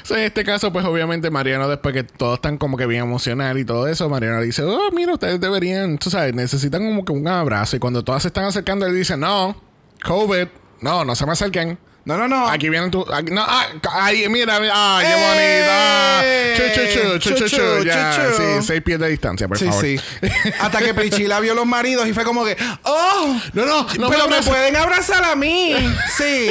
So, 0.03 0.16
en 0.16 0.22
este 0.22 0.44
caso, 0.44 0.72
pues 0.72 0.85
obviamente 0.85 1.31
Mariano, 1.31 1.68
después 1.68 1.94
que 1.94 2.03
todos 2.03 2.35
están 2.35 2.59
como 2.59 2.76
que 2.76 2.87
bien 2.87 3.03
emocional 3.03 3.59
y 3.59 3.64
todo 3.64 3.87
eso, 3.87 4.09
Mariano 4.09 4.40
dice, 4.40 4.62
oh, 4.62 4.90
mira, 4.92 5.12
ustedes 5.12 5.40
deberían, 5.40 5.98
tú 5.98 6.11
sabes, 6.11 6.35
necesitan 6.35 6.85
como 6.85 7.05
que 7.05 7.12
un 7.12 7.29
abrazo. 7.29 7.76
Y 7.76 7.79
cuando 7.79 8.03
todas 8.03 8.22
se 8.22 8.29
están 8.29 8.44
acercando, 8.44 8.87
él 8.87 8.94
dice, 8.94 9.16
no, 9.16 9.61
COVID, 10.05 10.48
no, 10.81 11.05
no 11.05 11.14
se 11.14 11.26
me 11.26 11.33
acerquen. 11.33 11.79
No, 12.04 12.16
no, 12.16 12.26
no. 12.26 12.48
Aquí 12.48 12.68
vienen 12.68 12.90
tú, 12.90 13.04
aquí- 13.12 13.30
no, 13.32 13.42
ah, 13.46 13.66
ay, 13.92 14.28
mira, 14.28 14.58
mira, 14.58 14.72
ay, 14.98 15.06
qué 15.06 15.12
¡Eh! 15.12 16.56
bonita. 16.56 16.74
Chu, 16.74 17.18
chu, 17.18 17.18
chu, 17.18 17.34
chu, 17.36 17.48
chu, 17.56 17.84
ya, 17.84 18.16
chu, 18.16 18.36
chu. 18.36 18.42
sí, 18.60 18.66
seis 18.66 18.82
pies 18.82 18.98
de 18.98 19.08
distancia, 19.08 19.46
por 19.46 19.58
Sí, 19.58 19.66
favor. 19.66 19.84
sí. 19.84 20.00
Hasta 20.60 20.78
que 20.78 20.94
Priscila 20.94 21.40
vio 21.40 21.54
los 21.54 21.66
maridos 21.66 22.08
y 22.08 22.12
fue 22.14 22.24
como 22.24 22.44
que, 22.44 22.56
¡Oh! 22.84 23.36
No, 23.52 23.66
no, 23.66 23.86
no 23.98 24.08
pero 24.08 24.28
me 24.28 24.36
me, 24.40 24.42
pueden 24.42 24.76
abrazar 24.76 25.24
a 25.24 25.36
mí. 25.36 25.74
Sí. 26.16 26.50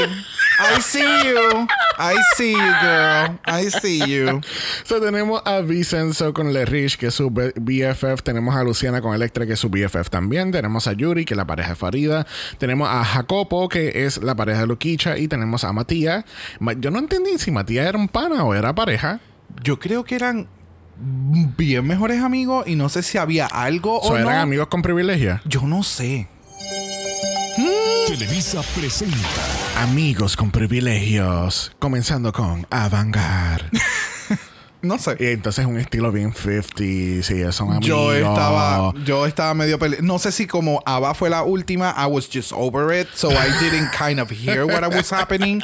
I 0.62 0.82
see 0.82 1.00
you. 1.02 1.68
I 1.98 2.16
see 2.36 2.52
you, 2.52 2.58
girl. 2.82 3.40
I 3.46 3.70
see 3.70 4.00
you. 4.00 4.42
So, 4.84 5.00
tenemos 5.00 5.42
a 5.46 5.62
Vincenzo 5.62 6.34
con 6.34 6.52
Le 6.54 6.66
Rich, 6.66 6.98
que 6.98 7.08
es 7.08 7.14
su 7.14 7.30
BFF. 7.30 8.22
Tenemos 8.24 8.56
a 8.56 8.64
Luciana 8.64 9.02
con 9.02 9.14
Electra, 9.16 9.46
que 9.46 9.54
es 9.54 9.60
su 9.60 9.70
BFF 9.70 10.10
también. 10.10 10.52
Tenemos 10.52 10.88
a 10.88 10.94
Yuri, 10.94 11.26
que 11.26 11.34
es 11.34 11.38
la 11.38 11.46
pareja 11.48 11.70
de 11.70 11.76
Farida. 11.76 12.28
Tenemos 12.58 12.90
a 12.90 13.04
Jacopo, 13.04 13.70
que 13.70 14.06
es 14.06 14.22
la 14.22 14.36
pareja 14.36 14.62
de 14.62 14.68
Luquicha. 14.68 15.18
Y 15.18 15.28
tenemos 15.28 15.64
a 15.64 15.72
Matías. 15.74 16.26
Ma- 16.60 16.74
Yo 16.74 16.92
no 16.92 17.00
entendí 17.00 17.38
si 17.40 17.52
Matías 17.52 17.88
era 17.88 17.98
un 17.98 18.08
pana 18.10 18.44
o 18.44 18.54
era 18.54 18.74
pareja. 18.76 19.20
Yo 19.64 19.80
creo 19.80 20.04
que 20.04 20.16
eran 20.16 20.48
bien 20.98 21.88
mejores 21.88 22.22
amigos 22.22 22.68
y 22.68 22.76
no 22.76 22.90
sé 22.90 23.04
si 23.04 23.18
había 23.18 23.46
algo 23.48 24.00
O 24.00 24.10
o 24.12 24.18
eran 24.18 24.36
no. 24.36 24.42
amigos 24.42 24.68
con 24.68 24.82
privilegio. 24.82 25.40
Yo 25.46 25.62
no 25.62 25.84
sé. 25.84 26.28
Televisa 28.08 28.62
presenta 28.76 29.18
Amigos 29.80 30.36
con 30.36 30.52
privilegios. 30.52 31.72
Comenzando 31.80 32.34
con 32.34 32.68
Avangar. 32.70 33.70
No 34.82 34.98
sé. 34.98 35.18
y 35.20 35.26
entonces 35.26 35.66
un 35.66 35.78
estilo 35.78 36.10
bien 36.10 36.34
50. 36.34 36.78
Sí, 37.22 37.44
son 37.52 37.68
amigos. 37.74 37.86
Yo 37.86 38.14
estaba, 38.14 38.94
yo 39.04 39.26
estaba 39.26 39.54
medio 39.54 39.78
pele 39.78 39.98
No 40.02 40.20
sé 40.20 40.32
si 40.32 40.48
como 40.48 40.82
Ava 40.86 41.14
fue 41.14 41.30
la 41.30 41.44
última, 41.44 41.94
I 41.98 42.06
was 42.10 42.30
just 42.32 42.54
over 42.54 42.98
it, 42.98 43.10
so 43.14 43.30
I 43.30 43.50
didn't 43.62 43.90
kind 43.92 44.22
of 44.22 44.30
hear 44.32 44.64
what 44.64 44.82
was 44.96 45.12
happening. 45.12 45.60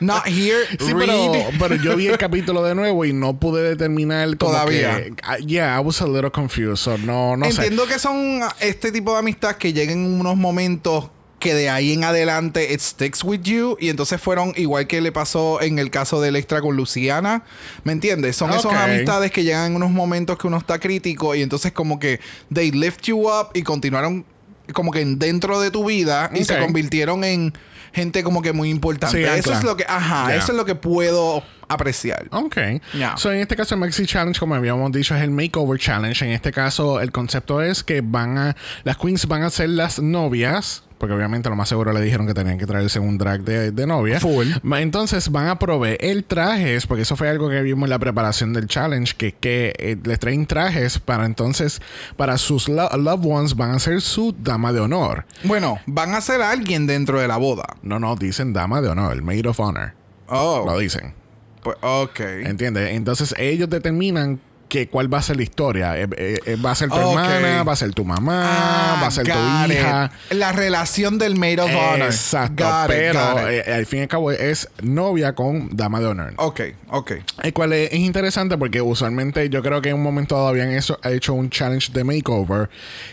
Not 0.00 0.26
hear, 0.26 0.58
Sí, 0.78 0.92
read. 0.92 1.06
pero, 1.06 1.32
pero 1.58 1.74
yo 1.76 1.96
vi 1.96 2.08
el 2.08 2.18
capítulo 2.18 2.62
de 2.62 2.74
nuevo 2.74 3.06
y 3.06 3.14
no 3.14 3.32
pude 3.40 3.62
determinar 3.62 4.26
como 4.36 4.52
Todavía. 4.52 5.04
que- 5.04 5.14
ah, 5.22 5.38
yeah, 5.38 5.74
I 5.74 5.82
was 5.82 6.02
a 6.02 6.06
little 6.06 6.30
confused. 6.30 6.76
So 6.84 6.98
no, 6.98 7.38
no 7.38 7.46
sé. 7.50 7.62
Entiendo 7.62 7.86
que 7.86 7.98
son 7.98 8.42
este 8.60 8.92
tipo 8.92 9.14
de 9.14 9.20
amistad 9.20 9.56
que 9.56 9.72
lleguen 9.72 10.04
en 10.04 10.20
unos 10.20 10.36
momentos 10.36 11.08
que 11.40 11.54
de 11.54 11.70
ahí 11.70 11.92
en 11.92 12.04
adelante 12.04 12.72
it 12.72 12.80
sticks 12.80 13.24
with 13.24 13.40
you 13.42 13.76
y 13.80 13.88
entonces 13.88 14.20
fueron 14.20 14.52
igual 14.56 14.86
que 14.86 15.00
le 15.00 15.10
pasó 15.10 15.60
en 15.60 15.78
el 15.78 15.90
caso 15.90 16.20
del 16.20 16.36
extra 16.36 16.60
con 16.60 16.76
Luciana, 16.76 17.42
¿me 17.82 17.92
entiendes? 17.92 18.36
Son 18.36 18.52
esas 18.52 18.72
amistades 18.72 19.32
que 19.32 19.42
llegan 19.42 19.72
en 19.72 19.76
unos 19.76 19.90
momentos 19.90 20.38
que 20.38 20.46
uno 20.46 20.58
está 20.58 20.78
crítico 20.78 21.34
y 21.34 21.42
entonces 21.42 21.72
como 21.72 21.98
que 21.98 22.20
they 22.54 22.70
lift 22.70 23.02
you 23.06 23.28
up 23.28 23.48
y 23.54 23.62
continuaron 23.62 24.24
como 24.72 24.92
que 24.92 25.04
dentro 25.04 25.60
de 25.60 25.70
tu 25.70 25.86
vida 25.86 26.30
y 26.32 26.44
se 26.44 26.58
convirtieron 26.58 27.24
en 27.24 27.52
gente 27.92 28.22
como 28.22 28.42
que 28.42 28.52
muy 28.52 28.70
importante. 28.70 29.16
Sí, 29.16 29.24
eso 29.24 29.52
es 29.52 29.64
lo 29.64 29.76
que, 29.76 29.84
ajá, 29.88 30.34
eso 30.34 30.52
es 30.52 30.56
lo 30.58 30.64
que 30.64 30.74
puedo 30.74 31.42
apreciar. 31.68 32.28
Ok. 32.30 32.56
Ya. 32.96 33.16
So, 33.16 33.32
en 33.32 33.40
este 33.40 33.56
caso, 33.56 33.74
el 33.74 33.80
Maxi 33.80 34.06
Challenge, 34.06 34.38
como 34.38 34.54
habíamos 34.54 34.92
dicho, 34.92 35.16
es 35.16 35.22
el 35.22 35.30
Makeover 35.30 35.80
Challenge. 35.80 36.24
En 36.24 36.32
este 36.32 36.52
caso, 36.52 37.00
el 37.00 37.12
concepto 37.12 37.62
es 37.62 37.82
que 37.82 38.00
van 38.00 38.38
a. 38.38 38.56
Las 38.84 38.96
queens 38.96 39.26
van 39.26 39.42
a 39.42 39.50
ser 39.50 39.70
las 39.70 39.98
novias. 40.00 40.84
Porque 41.00 41.14
obviamente 41.14 41.48
lo 41.48 41.56
más 41.56 41.66
seguro 41.70 41.94
le 41.94 42.00
dijeron 42.02 42.26
que 42.26 42.34
tenían 42.34 42.58
que 42.58 42.66
traerse 42.66 43.00
un 43.00 43.16
drag 43.16 43.40
de, 43.42 43.70
de 43.72 43.86
novia. 43.86 44.20
Full. 44.20 44.48
Entonces 44.76 45.30
van 45.32 45.48
a 45.48 45.58
proveer 45.58 46.22
trajes, 46.24 46.86
porque 46.86 47.02
eso 47.04 47.16
fue 47.16 47.30
algo 47.30 47.48
que 47.48 47.62
vimos 47.62 47.84
en 47.86 47.90
la 47.90 47.98
preparación 47.98 48.52
del 48.52 48.66
challenge, 48.66 49.14
que, 49.16 49.32
que 49.32 49.72
eh, 49.78 49.96
les 50.04 50.18
traen 50.18 50.44
trajes 50.44 50.98
para 50.98 51.24
entonces, 51.24 51.80
para 52.18 52.36
sus 52.36 52.68
lo- 52.68 52.90
loved 52.98 53.26
ones, 53.26 53.56
van 53.56 53.70
a 53.70 53.78
ser 53.78 54.02
su 54.02 54.34
dama 54.38 54.74
de 54.74 54.80
honor. 54.80 55.24
Bueno, 55.44 55.78
van 55.86 56.12
a 56.14 56.20
ser 56.20 56.42
alguien 56.42 56.86
dentro 56.86 57.18
de 57.18 57.26
la 57.28 57.38
boda. 57.38 57.64
No, 57.82 57.98
no, 57.98 58.14
dicen 58.14 58.52
dama 58.52 58.82
de 58.82 58.88
honor, 58.90 59.22
maid 59.22 59.48
of 59.48 59.58
honor. 59.58 59.94
Oh, 60.28 60.64
Lo 60.66 60.78
dicen. 60.78 61.14
pues, 61.62 61.78
ok. 61.80 62.20
¿Entiendes? 62.44 62.90
Entonces 62.90 63.34
ellos 63.38 63.70
determinan 63.70 64.38
que 64.70 64.88
cuál 64.88 65.12
va 65.12 65.18
a 65.18 65.22
ser 65.22 65.36
la 65.36 65.42
historia. 65.42 65.98
Eh, 65.98 66.08
eh, 66.16 66.38
eh, 66.46 66.56
va 66.56 66.70
a 66.70 66.74
ser 66.76 66.88
tu 66.88 66.94
hermana, 66.96 67.64
va 67.64 67.72
a 67.72 67.76
ser 67.76 67.92
tu 67.92 68.04
mamá, 68.04 68.42
Ah, 68.46 68.98
va 69.02 69.08
a 69.08 69.10
ser 69.10 69.24
tu 69.24 69.32
hija. 69.72 70.10
it. 70.30 70.36
La 70.36 70.52
relación 70.52 71.18
del 71.18 71.34
maid 71.36 71.60
of 71.60 71.70
honor. 71.70 72.06
Exacto. 72.06 72.64
Got 72.64 72.86
pero 72.86 73.50
it. 73.52 73.68
al 73.68 73.84
fin 73.84 73.98
y 73.98 74.02
al 74.02 74.08
cabo 74.08 74.30
es 74.30 74.68
novia 74.80 75.34
con 75.34 75.68
dama 75.76 75.98
de 76.00 76.06
honor. 76.06 76.34
Ok, 76.36 76.60
ok. 76.88 77.12
El 77.42 77.52
cual 77.52 77.72
es, 77.72 77.92
es 77.92 77.98
interesante 77.98 78.56
porque 78.56 78.80
usualmente 78.80 79.50
yo 79.50 79.60
creo 79.60 79.82
que 79.82 79.88
en 79.88 79.96
un 79.96 80.02
momento 80.04 80.36
dado 80.36 80.46
habían 80.48 80.70
eso, 80.70 80.98
hecho 81.02 81.34
un 81.34 81.50
challenge 81.50 81.92
de 81.92 82.04
makeover 82.04 82.70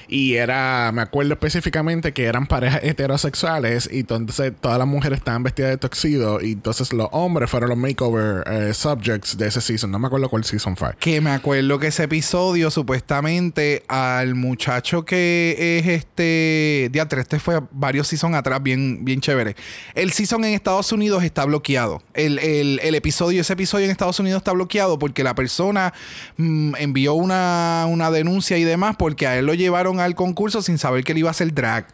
y 0.08 0.36
era, 0.36 0.92
me 0.94 1.02
acuerdo 1.02 1.34
específicamente 1.34 2.14
que 2.14 2.26
eran 2.26 2.46
parejas 2.46 2.82
heterosexuales 2.84 3.90
y 3.92 4.02
entonces 4.02 4.54
todas 4.62 4.78
las 4.78 4.88
mujeres 4.88 5.18
estaban 5.18 5.42
vestidas 5.42 5.72
de 5.72 5.78
tuxedo 5.78 6.40
y 6.40 6.52
entonces 6.52 6.94
los 6.94 7.10
hombres 7.12 7.50
fueron 7.50 7.70
los 7.70 7.78
makeover 7.80 8.44
eh, 8.46 8.74
subjects 8.76 9.36
de 9.40 9.48
ese 9.48 9.60
season. 9.60 9.90
No 9.90 9.98
me 9.98 10.06
acuerdo 10.06 10.30
cuál 10.30 10.44
season 10.44 10.78
fue. 10.78 10.90
Que 11.00 11.20
me 11.20 11.32
acuerdo 11.32 11.47
que 11.80 11.88
ese 11.88 12.04
episodio, 12.04 12.70
supuestamente, 12.70 13.84
al 13.88 14.36
muchacho 14.36 15.06
que 15.06 15.80
es 15.80 15.88
este. 15.88 16.90
Diatre, 16.92 17.22
este 17.22 17.40
fue 17.40 17.62
varios 17.72 18.08
seasons 18.08 18.36
atrás, 18.36 18.62
bien, 18.62 19.06
bien 19.06 19.22
chévere. 19.22 19.56
El 19.96 20.12
season 20.12 20.44
en 20.44 20.54
Estados 20.54 20.92
Unidos 20.92 21.24
está 21.24 21.46
bloqueado. 21.46 22.02
El, 22.14 22.40
el- 22.40 22.80
el 22.84 22.96
episodio, 22.96 23.42
ese 23.42 23.54
episodio 23.54 23.86
en 23.86 23.92
Estados 23.92 24.20
Unidos 24.20 24.40
está 24.40 24.52
bloqueado 24.52 25.00
porque 25.00 25.24
la 25.24 25.36
persona 25.36 25.94
mm, 26.36 26.76
envió 26.80 27.14
una, 27.14 27.86
una 27.88 28.12
denuncia 28.12 28.58
y 28.58 28.64
demás 28.66 28.96
porque 28.98 29.26
a 29.28 29.38
él 29.38 29.46
lo 29.46 29.54
llevaron 29.54 30.00
al 30.02 30.16
concurso 30.16 30.62
sin 30.62 30.78
saber 30.78 31.04
que 31.06 31.14
él 31.14 31.20
iba 31.20 31.30
a 31.30 31.32
hacer 31.32 31.54
drag. 31.54 31.88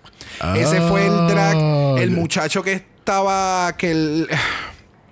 Ese 0.56 0.82
fue 0.82 1.06
el 1.06 1.28
drag. 1.28 1.56
Ah. 1.58 1.96
El 2.00 2.10
muchacho 2.12 2.64
que 2.64 2.74
estaba. 2.74 3.76
que 3.78 3.92
el. 3.92 4.28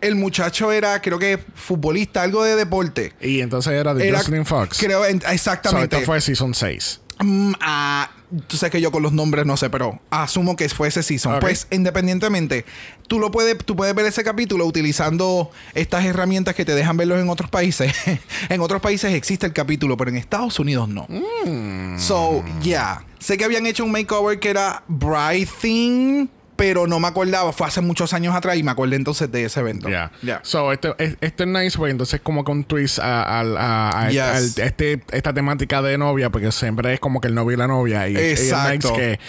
El 0.02 0.16
muchacho 0.16 0.72
era, 0.72 1.00
creo 1.02 1.20
que 1.20 1.40
futbolista, 1.56 2.24
algo 2.24 2.44
de 2.44 2.56
deporte. 2.56 3.14
Y 3.22 3.42
entonces 3.42 3.74
era 3.74 3.94
de 3.94 4.12
Jocelyn 4.12 4.46
Fox. 4.46 4.80
Creo, 4.80 5.06
en- 5.06 5.22
So, 5.22 5.32
exactamente. 5.32 5.96
esto 5.98 6.06
fue 6.06 6.20
season 6.22 6.54
6. 6.54 7.02
Mm, 7.24 7.54
ah, 7.62 8.10
tú 8.48 8.58
sabes 8.58 8.72
que 8.72 8.82
yo 8.82 8.92
con 8.92 9.04
los 9.04 9.14
nombres 9.14 9.46
no 9.46 9.56
sé, 9.58 9.70
pero 9.70 10.00
asumo 10.10 10.56
que 10.56 10.68
fue 10.70 10.88
ese 10.88 11.04
season. 11.04 11.40
Pues 11.40 11.68
independientemente, 11.70 12.66
tú 13.08 13.20
lo 13.20 13.30
puedes, 13.30 13.58
tú 13.60 13.76
puedes 13.76 13.94
ver 13.94 14.06
ese 14.08 14.24
capítulo 14.24 14.66
utilizando 14.66 15.52
estas 15.76 16.04
herramientas 16.06 16.56
que 16.56 16.66
te 16.66 16.74
dejan 16.74 16.98
verlos 16.98 17.20
en 17.20 17.30
otros 17.30 17.50
países. 17.52 17.94
en 18.50 18.62
otros 18.62 18.82
países 18.82 19.14
existe 19.14 19.46
el 19.46 19.54
capítulo, 19.54 19.98
pero 19.98 20.10
en 20.10 20.18
Estados 20.18 20.58
Unidos 20.60 20.90
no. 20.90 21.06
Mm. 21.46 22.00
So, 22.00 22.44
yeah. 22.64 23.06
Sé 23.20 23.38
que 23.38 23.44
habían 23.46 23.68
hecho 23.68 23.84
un 23.84 23.92
makeover 23.92 24.40
que 24.40 24.50
era 24.50 24.84
Bright 24.88 25.48
Thing, 25.62 26.28
pero 26.62 26.86
no 26.86 27.00
me 27.00 27.08
acordaba. 27.08 27.52
Fue 27.54 27.66
hace 27.66 27.82
muchos 27.82 28.14
años 28.14 28.36
atrás 28.36 28.56
y 28.56 28.62
me 28.62 28.70
acordé 28.70 28.96
entonces 28.96 29.32
de 29.32 29.46
ese 29.46 29.62
evento. 29.62 29.90
Ya. 29.90 30.12
Ya. 30.22 30.42
So, 30.44 30.72
esto, 30.72 30.96
es- 31.00 31.18
esto 31.20 31.42
es 31.44 31.50
nice 31.50 31.76
porque 31.76 31.90
entonces 31.90 32.22
como 32.22 32.44
un 32.48 32.64
twist 32.66 33.00
a, 33.00 33.24
a- 33.24 33.42
a- 33.42 34.06
a- 34.06 34.10
Yes. 34.12 34.60
este, 34.60 35.02
esta 35.12 35.34
temática 35.34 35.82
de 35.82 35.98
novia, 35.98 36.30
porque 36.30 36.52
siempre 36.52 36.94
es 36.94 37.00
como 37.00 37.20
que 37.20 37.30
el 37.30 37.34
novio 37.34 37.56
y 37.56 37.58
la 37.58 37.66
novia. 37.66 38.08
Y, 38.08 38.14
y 38.14 38.18
es 38.18 38.42
Exacto. 38.42 38.90
nice 38.92 38.94
que 38.94 39.20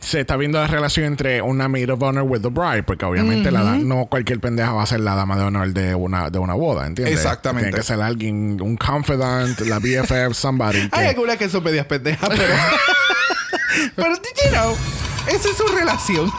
se 0.00 0.20
está 0.20 0.36
viendo 0.36 0.60
la 0.60 0.66
relación 0.66 1.06
entre 1.06 1.40
una 1.40 1.68
maid 1.68 1.90
of 1.90 2.02
honor 2.02 2.24
with 2.24 2.42
the 2.42 2.48
bride, 2.50 2.82
porque 2.82 3.06
obviamente 3.06 3.50
la 3.50 3.62
no 3.78 4.04
cualquier 4.04 4.38
pendeja 4.40 4.74
va 4.74 4.82
a 4.82 4.86
ser 4.86 5.00
la 5.00 5.14
dama 5.14 5.38
de 5.38 5.44
honor 5.44 5.72
de 5.72 5.94
una, 5.94 6.28
de 6.28 6.38
una 6.38 6.52
boda, 6.52 6.86
¿entiendes? 6.86 7.14
Exactamente. 7.16 7.70
Tiene 7.70 7.78
que 7.80 7.86
ser 7.86 8.02
alguien, 8.02 8.60
un 8.60 8.76
confidant, 8.76 9.58
la 9.60 9.78
BFF, 9.78 10.34
somebody. 10.34 10.86
Hay 10.92 11.06
algunas 11.06 11.38
que 11.38 11.48
son 11.48 11.64
medias 11.64 11.86
pendejas, 11.86 12.28
pero. 12.28 12.52
pero, 13.96 14.14
you 14.14 14.50
know, 14.52 14.76
esa 15.28 15.48
es 15.50 15.56
su 15.56 15.66
relación. 15.66 16.30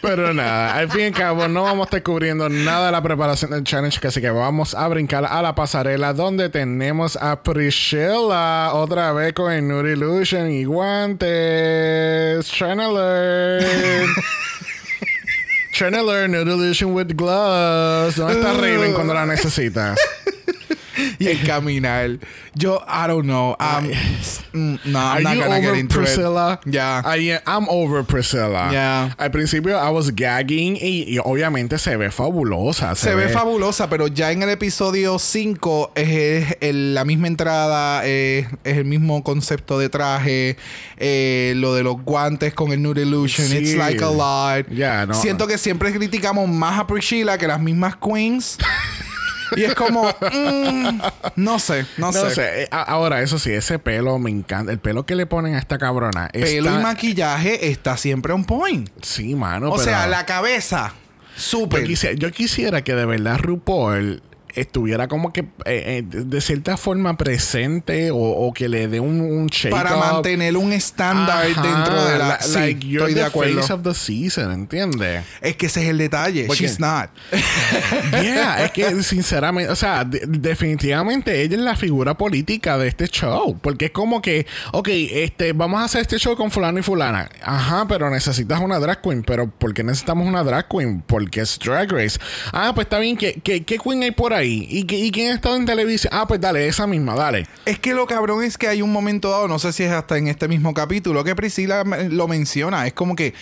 Pero 0.00 0.34
nada, 0.34 0.74
al 0.74 0.90
fin 0.90 1.00
y 1.02 1.04
al 1.04 1.12
cabo 1.12 1.46
no 1.46 1.62
vamos 1.62 1.84
a 1.84 1.88
estar 1.88 2.02
cubriendo 2.02 2.48
nada 2.48 2.86
de 2.86 2.92
la 2.92 3.02
preparación 3.02 3.52
del 3.52 3.62
challenge, 3.62 4.04
así 4.06 4.20
que 4.20 4.30
vamos 4.30 4.74
a 4.74 4.88
brincar 4.88 5.24
a 5.24 5.40
la 5.42 5.54
pasarela 5.54 6.12
donde 6.12 6.48
tenemos 6.48 7.16
a 7.16 7.42
Priscilla 7.42 8.74
otra 8.74 9.12
vez 9.12 9.32
con 9.32 9.52
el 9.52 9.68
Nude 9.68 9.92
Illusion 9.92 10.50
y 10.50 10.64
guantes. 10.64 12.48
To 12.48 12.64
learn 15.90 16.32
Nude 16.32 16.52
Illusion 16.52 16.92
with 16.92 17.14
gloves. 17.14 18.16
¿Dónde 18.16 18.34
está 18.34 18.54
Raven 18.54 18.94
cuando 18.94 19.14
la 19.14 19.24
necesita? 19.24 19.94
el 21.28 21.42
caminar. 21.46 22.18
Yo, 22.54 22.80
I 22.86 23.06
don't 23.06 23.24
know. 23.26 23.56
Um, 23.60 23.90
mm, 24.52 24.78
no, 24.86 24.98
Are 24.98 25.16
I'm 25.18 25.22
not 25.24 25.36
you 25.36 25.42
gonna 25.42 25.60
get 25.60 25.76
into 25.76 25.94
Priscilla? 25.96 26.60
it. 26.66 26.72
Yeah. 26.74 27.02
I, 27.04 27.38
I'm 27.46 27.66
over 27.68 28.02
Priscilla. 28.04 28.70
Yeah. 28.72 29.14
Al 29.18 29.30
principio 29.30 29.76
I 29.78 29.90
was 29.90 30.10
gagging 30.14 30.76
y, 30.76 31.04
y 31.08 31.18
obviamente 31.18 31.78
se 31.78 31.96
ve 31.96 32.10
fabulosa. 32.10 32.94
Se 32.94 33.14
ve 33.14 33.28
fabulosa, 33.28 33.88
pero 33.88 34.06
ya 34.08 34.30
en 34.32 34.42
el 34.42 34.50
episodio 34.50 35.18
5 35.18 35.92
es, 35.94 36.08
es 36.08 36.56
el- 36.60 36.94
la 36.94 37.04
misma 37.04 37.26
entrada, 37.28 38.04
es, 38.04 38.46
es 38.64 38.76
el 38.76 38.84
mismo 38.84 39.22
concepto 39.22 39.78
de 39.78 39.88
traje, 39.88 40.56
eh, 40.98 41.54
lo 41.56 41.74
de 41.74 41.82
los 41.82 42.02
guantes 42.02 42.52
con 42.54 42.72
el 42.72 42.82
Nude 42.82 43.02
Illusion, 43.02 43.46
Sí. 43.48 43.56
it's 43.58 43.74
like 43.76 44.02
a 44.02 44.10
lot. 44.10 44.66
Ya, 44.70 45.06
no. 45.06 45.14
Siento 45.14 45.46
que 45.46 45.58
siempre 45.58 45.92
criticamos 45.92 46.48
más 46.48 46.78
a 46.78 46.86
Priscilla 46.86 47.38
que 47.38 47.46
las 47.46 47.60
mismas 47.60 47.96
queens. 47.96 48.58
y 49.56 49.64
es 49.64 49.74
como, 49.74 50.04
mm, 50.08 51.00
no 51.36 51.58
sé, 51.58 51.86
no, 51.96 52.12
No 52.12 52.12
sé. 52.12 52.30
sé, 52.34 52.62
eh, 52.64 52.68
ahora 52.70 53.22
eso 53.22 53.38
sí, 53.38 53.52
ese 53.52 53.78
pelo 53.78 54.18
me 54.18 54.30
encanta. 54.30 54.72
El 54.72 54.78
pelo 54.78 55.04
que 55.06 55.14
le 55.14 55.26
ponen 55.26 55.54
a 55.54 55.58
esta 55.58 55.78
cabrona. 55.78 56.28
Pelo 56.32 56.46
está- 56.70 56.80
y 56.80 56.82
maquillaje 56.82 57.68
está 57.70 57.96
siempre 57.96 58.32
on 58.32 58.44
point. 58.44 58.88
Sí, 59.02 59.34
mano. 59.34 59.68
o 59.68 59.72
pero 59.72 59.84
sea, 59.84 60.06
la 60.06 60.26
cabeza, 60.26 60.94
súper. 61.36 61.84
yo, 61.86 62.10
yo 62.12 62.30
quisiera 62.30 62.82
que 62.82 62.94
de 62.94 63.06
verdad 63.06 63.38
RuPaul 63.38 64.22
estuviera 64.54 65.08
como 65.08 65.32
que 65.32 65.40
eh, 65.40 65.46
eh, 65.64 66.02
de 66.06 66.24
de 66.24 66.40
cierta 66.40 66.76
forma 66.76 67.16
presente 67.16 68.10
o, 68.10 68.16
o 68.16 68.52
que 68.52 68.68
le 68.68 68.88
dé 68.88 69.00
un, 69.00 69.20
un 69.20 69.46
shake 69.48 69.70
para 69.74 69.94
up. 69.96 70.00
mantener 70.14 70.56
un 70.56 70.72
estándar 70.72 71.46
Ajá, 71.46 71.62
dentro 71.62 72.04
de 72.04 72.18
la... 72.18 72.28
la- 72.28 72.40
sí, 72.40 72.54
like, 72.58 72.86
you're 72.86 72.98
estoy 73.10 73.14
de 73.14 73.20
the 73.20 73.26
acuerdo. 73.26 73.60
face 73.60 73.72
of 73.72 73.82
the 73.82 73.94
season, 73.94 74.52
¿entiendes? 74.52 75.24
Es 75.40 75.56
que 75.56 75.66
ese 75.66 75.82
es 75.84 75.88
el 75.90 75.98
detalle. 75.98 76.44
Porque- 76.46 76.62
She's 76.62 76.78
not. 76.80 77.10
Yeah, 78.22 78.64
es 78.64 78.70
que 78.72 79.02
sinceramente, 79.02 79.70
o 79.70 79.76
sea, 79.76 80.04
de- 80.04 80.22
definitivamente 80.26 81.42
ella 81.42 81.56
es 81.56 81.62
la 81.62 81.76
figura 81.76 82.14
política 82.16 82.78
de 82.78 82.88
este 82.88 83.08
show. 83.08 83.58
Porque 83.60 83.86
es 83.86 83.90
como 83.90 84.20
que, 84.22 84.46
ok, 84.72 84.88
este, 84.90 85.52
vamos 85.52 85.80
a 85.80 85.84
hacer 85.84 86.02
este 86.02 86.18
show 86.18 86.36
con 86.36 86.50
fulano 86.50 86.78
y 86.78 86.82
fulana. 86.82 87.28
Ajá, 87.42 87.86
pero 87.88 88.10
necesitas 88.10 88.60
una 88.60 88.78
drag 88.78 89.00
queen. 89.02 89.22
Pero 89.22 89.48
¿por 89.50 89.74
qué 89.74 89.82
necesitamos 89.82 90.26
una 90.26 90.42
drag 90.44 90.68
queen? 90.68 91.02
Porque 91.06 91.40
es 91.40 91.58
Drag 91.58 91.90
Race. 91.90 92.18
Ah, 92.52 92.72
pues 92.74 92.86
está 92.86 92.98
bien, 92.98 93.16
¿qué, 93.16 93.40
qué, 93.42 93.62
qué 93.64 93.78
queen 93.78 94.02
hay 94.02 94.10
por 94.10 94.32
ahí? 94.32 94.41
¿Y, 94.46 94.84
qué- 94.84 94.98
¿Y 94.98 95.10
quién 95.10 95.32
ha 95.32 95.34
estado 95.34 95.56
en 95.56 95.64
televisión? 95.66 96.12
Ah, 96.14 96.26
pues 96.26 96.40
dale, 96.40 96.66
esa 96.66 96.86
misma, 96.86 97.14
dale. 97.14 97.46
Es 97.64 97.78
que 97.78 97.94
lo 97.94 98.06
cabrón 98.06 98.42
es 98.44 98.56
que 98.58 98.68
hay 98.68 98.82
un 98.82 98.92
momento 98.92 99.30
dado, 99.30 99.48
no 99.48 99.58
sé 99.58 99.72
si 99.72 99.82
es 99.84 99.92
hasta 99.92 100.16
en 100.18 100.28
este 100.28 100.48
mismo 100.48 100.74
capítulo, 100.74 101.24
que 101.24 101.34
Priscila 101.36 101.84
lo 101.84 102.28
menciona. 102.28 102.86
Es 102.86 102.92
como 102.92 103.16
que 103.16 103.34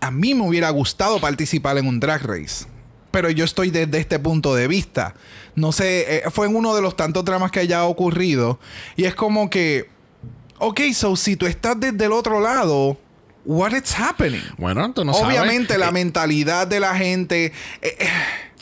a 0.00 0.10
mí 0.10 0.34
me 0.34 0.42
hubiera 0.46 0.70
gustado 0.70 1.20
participar 1.20 1.78
en 1.78 1.86
un 1.86 2.00
drag 2.00 2.22
race. 2.22 2.66
Pero 3.10 3.30
yo 3.30 3.44
estoy 3.44 3.70
desde 3.70 3.98
este 3.98 4.18
punto 4.18 4.54
de 4.54 4.68
vista. 4.68 5.14
No 5.54 5.72
sé, 5.72 6.16
eh, 6.18 6.22
fue 6.30 6.46
en 6.48 6.54
uno 6.56 6.74
de 6.74 6.82
los 6.82 6.96
tantos 6.96 7.24
dramas 7.24 7.50
que 7.50 7.60
haya 7.60 7.84
ocurrido. 7.84 8.58
Y 8.96 9.04
es 9.04 9.14
como 9.14 9.48
que, 9.48 9.88
ok, 10.58 10.80
so 10.92 11.16
si 11.16 11.36
tú 11.36 11.46
estás 11.46 11.80
desde 11.80 12.04
el 12.04 12.12
otro 12.12 12.40
lado, 12.40 12.98
what 13.46 13.72
is 13.72 13.94
happening? 13.98 14.42
Bueno, 14.58 14.92
tú 14.92 15.02
no 15.04 15.14
sabes. 15.14 15.28
Obviamente 15.28 15.78
la 15.78 15.88
Eh, 15.88 15.92
mentalidad 15.92 16.66
de 16.66 16.78
la 16.80 16.94
gente. 16.94 17.52
eh, 17.80 17.96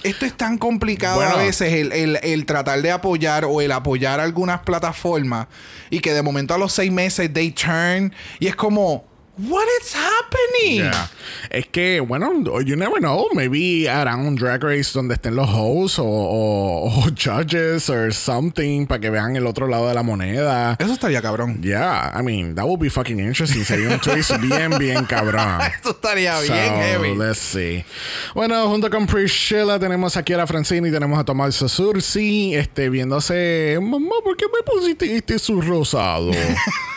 esto 0.05 0.25
es 0.27 0.35
tan 0.37 0.59
complicado 0.59 1.17
Bueno. 1.17 1.35
a 1.35 1.39
veces 1.39 1.73
el, 1.73 1.91
el- 1.93 2.19
el 2.23 2.47
tratar 2.47 2.81
de 2.83 2.91
apoyar 2.93 3.45
o 3.45 3.61
el 3.61 3.73
apoyar 3.73 4.21
algunas 4.21 4.61
plataformas 4.61 5.49
y 5.91 6.01
que 6.01 6.13
de 6.15 6.23
momento 6.23 6.55
a 6.55 6.59
los 6.59 6.73
seis 6.73 6.93
meses 6.93 7.33
they 7.33 7.51
turn 7.51 8.13
y 8.39 8.47
es 8.47 8.55
como, 8.55 9.05
What 9.37 9.65
is 9.83 9.93
happening? 9.95 10.85
Yeah. 10.85 11.11
Es 11.51 11.67
que, 11.67 11.99
bueno, 11.99 12.31
you 12.63 12.77
never 12.77 13.01
know. 13.01 13.27
Maybe 13.35 13.89
harán 13.89 14.21
un 14.27 14.37
drag 14.37 14.63
race 14.63 14.93
donde 14.95 15.15
estén 15.15 15.35
los 15.35 15.49
hosts 15.51 15.99
o, 15.99 16.05
o- 16.05 16.87
o 16.87 17.03
judges 17.17 17.91
or 17.91 18.13
something 18.15 18.87
para 18.87 19.01
que 19.01 19.11
vean 19.11 19.35
el 19.35 19.47
otro 19.49 19.67
lado 19.67 19.89
de 19.89 19.95
la 19.95 20.05
moneda. 20.05 20.77
Eso 20.79 20.93
estaría 20.93 21.21
cabrón. 21.21 21.61
Yeah, 21.63 22.13
I 22.17 22.23
mean, 22.23 22.55
that 22.55 22.65
would 22.65 22.79
be 22.81 22.89
fucking 22.91 23.19
interesting. 23.19 23.65
Sería 23.65 23.89
un 23.89 23.99
twist 23.99 24.31
bien, 24.41 24.79
bien 24.79 25.05
cabrón. 25.05 25.61
Eso 25.81 25.91
estaría 25.91 26.37
So, 26.41 26.53
bien 26.53 26.75
heavy. 26.77 27.15
let's 27.17 27.39
see. 27.41 27.85
Bueno, 28.37 28.69
junto 28.69 28.89
con 28.89 29.05
Priscilla 29.09 29.81
tenemos 29.81 30.17
aquí 30.17 30.33
a 30.33 30.37
la 30.37 30.47
Francine 30.47 30.89
y 30.89 30.93
tenemos 30.93 31.19
a 31.19 31.25
Tomás 31.25 31.57
Sursi, 31.57 32.55
este, 32.55 32.89
viéndose, 32.89 33.79
mamá, 33.83 34.15
¿por 34.23 34.37
qué 34.37 34.45
me 34.47 34.63
pusiste 34.65 35.17
este 35.17 35.41
su 35.41 35.61
rosado? 35.61 36.31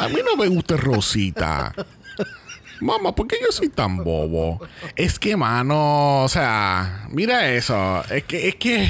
a 0.00 0.08
mí 0.08 0.16
no 0.24 0.36
me 0.36 0.48
gusta 0.48 0.76
rosita. 0.76 1.72
Mamá, 2.80 3.14
¿por 3.14 3.26
qué 3.26 3.36
yo 3.40 3.52
soy 3.52 3.68
tan 3.68 3.98
bobo? 3.98 4.60
Es 4.96 5.18
que, 5.18 5.36
mano, 5.36 6.24
o 6.24 6.28
sea, 6.28 7.06
mira 7.10 7.50
eso. 7.50 8.02
Es 8.10 8.24
que, 8.24 8.48
es 8.48 8.54
que. 8.56 8.88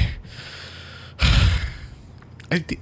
El 2.49 2.65
ti- 2.65 2.79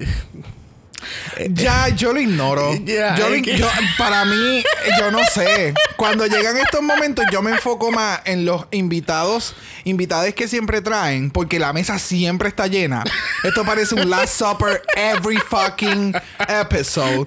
Ya, 1.50 1.89
yo 1.89 2.13
lo 2.13 2.20
ignoro. 2.20 2.74
Ya, 2.86 3.15
Yo 3.15 3.30
lo 3.30 3.36
yo- 3.38 3.68
para 3.98 4.26
mí, 4.26 4.63
yo 5.00 5.10
no 5.12 5.20
sé. 5.34 5.74
Cuando 5.96 6.26
llegan 6.28 6.58
estos 6.58 6.82
momentos, 6.82 7.26
yo 7.32 7.42
me 7.42 7.52
enfoco 7.52 7.92
más 7.92 8.22
en 8.26 8.46
los 8.46 8.65
invitados, 8.72 9.56
invitados 9.86 10.34
que 10.36 10.48
siempre 10.48 10.82
traen, 10.82 11.32
porque 11.32 11.58
la 11.60 11.74
mesa 11.74 11.98
siempre 12.00 12.50
está 12.50 12.68
llena. 12.68 13.04
Esto 13.44 13.63
parece 13.65 13.96
un 13.96 14.10
Last 14.10 14.38
Supper 14.39 14.84
every 14.96 15.38
fucking 15.38 16.13
episode. 16.48 17.26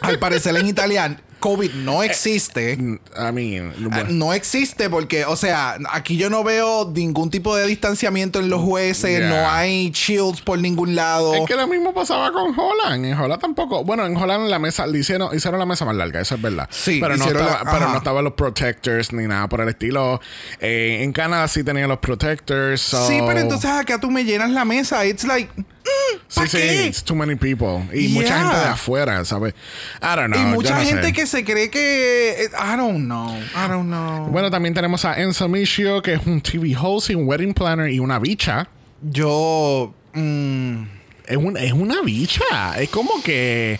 Al 0.00 0.18
parecer 0.18 0.56
en 0.56 0.66
italiano, 0.66 1.16
COVID 1.40 1.72
no 1.72 2.02
existe. 2.02 2.72
I 2.74 3.32
mean, 3.32 3.72
Ah, 3.92 4.04
No 4.10 4.34
existe 4.34 4.90
porque, 4.90 5.24
o 5.24 5.36
sea, 5.36 5.78
aquí 5.90 6.18
yo 6.18 6.28
no 6.28 6.44
veo 6.44 6.90
ningún 6.94 7.30
tipo 7.30 7.56
de 7.56 7.66
distanciamiento 7.66 8.40
en 8.40 8.50
los 8.50 8.60
jueces, 8.60 9.20
Yeah. 9.20 9.28
no 9.30 9.50
hay 9.50 9.90
shields 9.90 10.42
por 10.42 10.58
ningún 10.58 10.94
lado. 10.94 11.34
Es 11.34 11.46
que 11.46 11.56
lo 11.56 11.66
mismo 11.66 11.94
pasaba 11.94 12.30
con 12.30 12.52
Holland. 12.58 13.06
En 13.06 13.14
Holland 13.18 13.40
tampoco. 13.40 13.84
Bueno, 13.84 14.04
en 14.04 14.14
Holland 14.16 14.48
la 14.50 14.58
mesa 14.58 14.86
le 14.86 14.98
hicieron, 14.98 15.34
hicieron 15.34 15.58
la 15.58 15.64
mesa 15.66 15.86
más 15.86 15.94
larga, 15.96 16.20
eso 16.20 16.34
es 16.34 16.42
verdad. 16.42 16.68
Sí, 16.70 16.98
pero 17.00 17.16
no, 17.16 17.24
estaba, 17.24 17.62
la- 17.64 17.70
pero 17.72 17.88
no 17.88 17.96
estaban 17.96 18.24
los 18.24 18.34
protectors 18.34 19.12
ni 19.14 19.26
nada 19.26 19.48
por 19.48 19.62
el 19.62 19.70
estilo. 19.70 20.20
Eh, 20.60 20.98
en 21.02 21.12
Canadá 21.12 21.48
sí 21.48 21.64
tenían 21.64 21.88
los 21.88 21.98
protectors. 22.00 22.82
so- 22.82 23.06
Sí, 23.08 23.18
pero 23.26 23.40
entonces 23.40 23.70
acá 23.70 23.98
tú 23.98 24.10
me 24.10 24.24
llenas 24.24 24.50
la 24.50 24.66
mesa. 24.66 25.06
It's 25.06 25.24
like. 25.24 25.50
Mm, 25.84 26.18
Sí, 26.28 26.40
¿pa' 26.40 26.46
sí, 26.46 26.56
qué? 26.58 26.86
it's 26.86 27.02
too 27.02 27.14
many 27.16 27.34
people. 27.34 27.82
Y 27.92 28.08
mucha 28.08 28.28
Yeah. 28.28 28.38
gente 28.42 28.56
de 28.56 28.64
afuera, 28.64 29.24
¿sabes? 29.24 29.54
I 30.02 30.16
don't 30.16 30.32
know. 30.32 30.40
y 30.40 30.44
mucha 30.54 30.74
no 30.78 30.84
gente 30.84 31.06
sé. 31.08 31.12
que 31.12 31.26
se 31.26 31.44
cree 31.44 31.70
que. 31.70 32.44
eh, 32.44 32.50
I 32.52 32.76
don't 32.76 33.04
know. 33.06 33.36
I 33.36 33.68
don't 33.68 33.86
know. 33.88 34.26
Bueno, 34.28 34.50
también 34.50 34.74
tenemos 34.74 35.04
a 35.04 35.20
Enzo 35.20 35.48
Michio, 35.48 36.00
que 36.02 36.14
es 36.14 36.26
un 36.26 36.40
TV 36.40 36.76
host 36.80 37.10
y 37.10 37.14
un 37.14 37.26
wedding 37.26 37.54
planner 37.54 37.90
y 37.90 37.98
una 37.98 38.18
bicha. 38.18 38.68
Yo. 39.02 39.94
mm, 40.14 40.82
Es, 41.26 41.36
un- 41.36 41.56
es 41.56 41.72
una 41.72 42.02
bicha. 42.02 42.74
Es 42.78 42.88
como 42.90 43.22
que. 43.22 43.78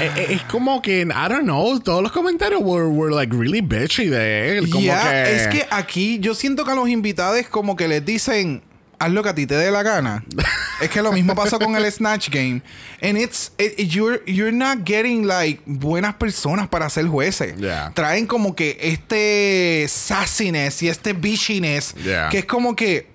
es, 0.00 0.30
es 0.30 0.42
como 0.44 0.80
que. 0.82 1.00
I 1.02 1.28
don't 1.28 1.42
know. 1.44 1.78
Todos 1.80 2.02
los 2.02 2.12
comentarios 2.12 2.60
were, 2.62 2.86
were 2.88 3.14
like 3.14 3.34
really 3.34 3.60
bitchy 3.62 4.06
de 4.08 4.58
él. 4.58 4.68
Como 4.70 4.82
yeah, 4.84 5.24
que. 5.24 5.36
es 5.36 5.48
que 5.48 5.66
aquí 5.70 6.18
yo 6.20 6.34
siento 6.34 6.64
que 6.64 6.72
a 6.72 6.74
los 6.74 6.88
invitados 6.88 7.46
como 7.48 7.74
que 7.76 7.88
les 7.88 8.04
dicen. 8.04 8.62
Haz 9.00 9.10
lo 9.12 9.22
que 9.22 9.28
a 9.28 9.34
ti 9.34 9.46
te 9.46 9.54
dé 9.54 9.70
la 9.70 9.82
gana. 9.82 10.24
es 10.80 10.90
que 10.90 11.00
lo 11.02 11.12
mismo 11.12 11.34
pasó 11.34 11.58
con 11.58 11.74
el 11.76 11.90
Snatch 11.92 12.30
Game. 12.30 12.62
And 13.00 13.16
it's. 13.16 13.52
it- 13.58 13.78
it- 13.78 13.88
you're, 13.90 14.20
you're 14.26 14.50
not 14.52 14.78
getting 14.84 15.24
like 15.26 15.60
buenas 15.66 16.14
personas 16.16 16.68
para 16.68 16.90
ser 16.90 17.06
jueces. 17.06 17.56
Yeah. 17.58 17.92
Traen 17.94 18.26
como 18.26 18.54
que 18.56 18.76
este 18.80 19.86
sassiness 19.88 20.82
y 20.82 20.88
este 20.88 21.12
bitchiness. 21.12 21.94
Yeah. 21.94 22.28
Que 22.30 22.38
es 22.40 22.44
como 22.44 22.74
que. 22.74 23.06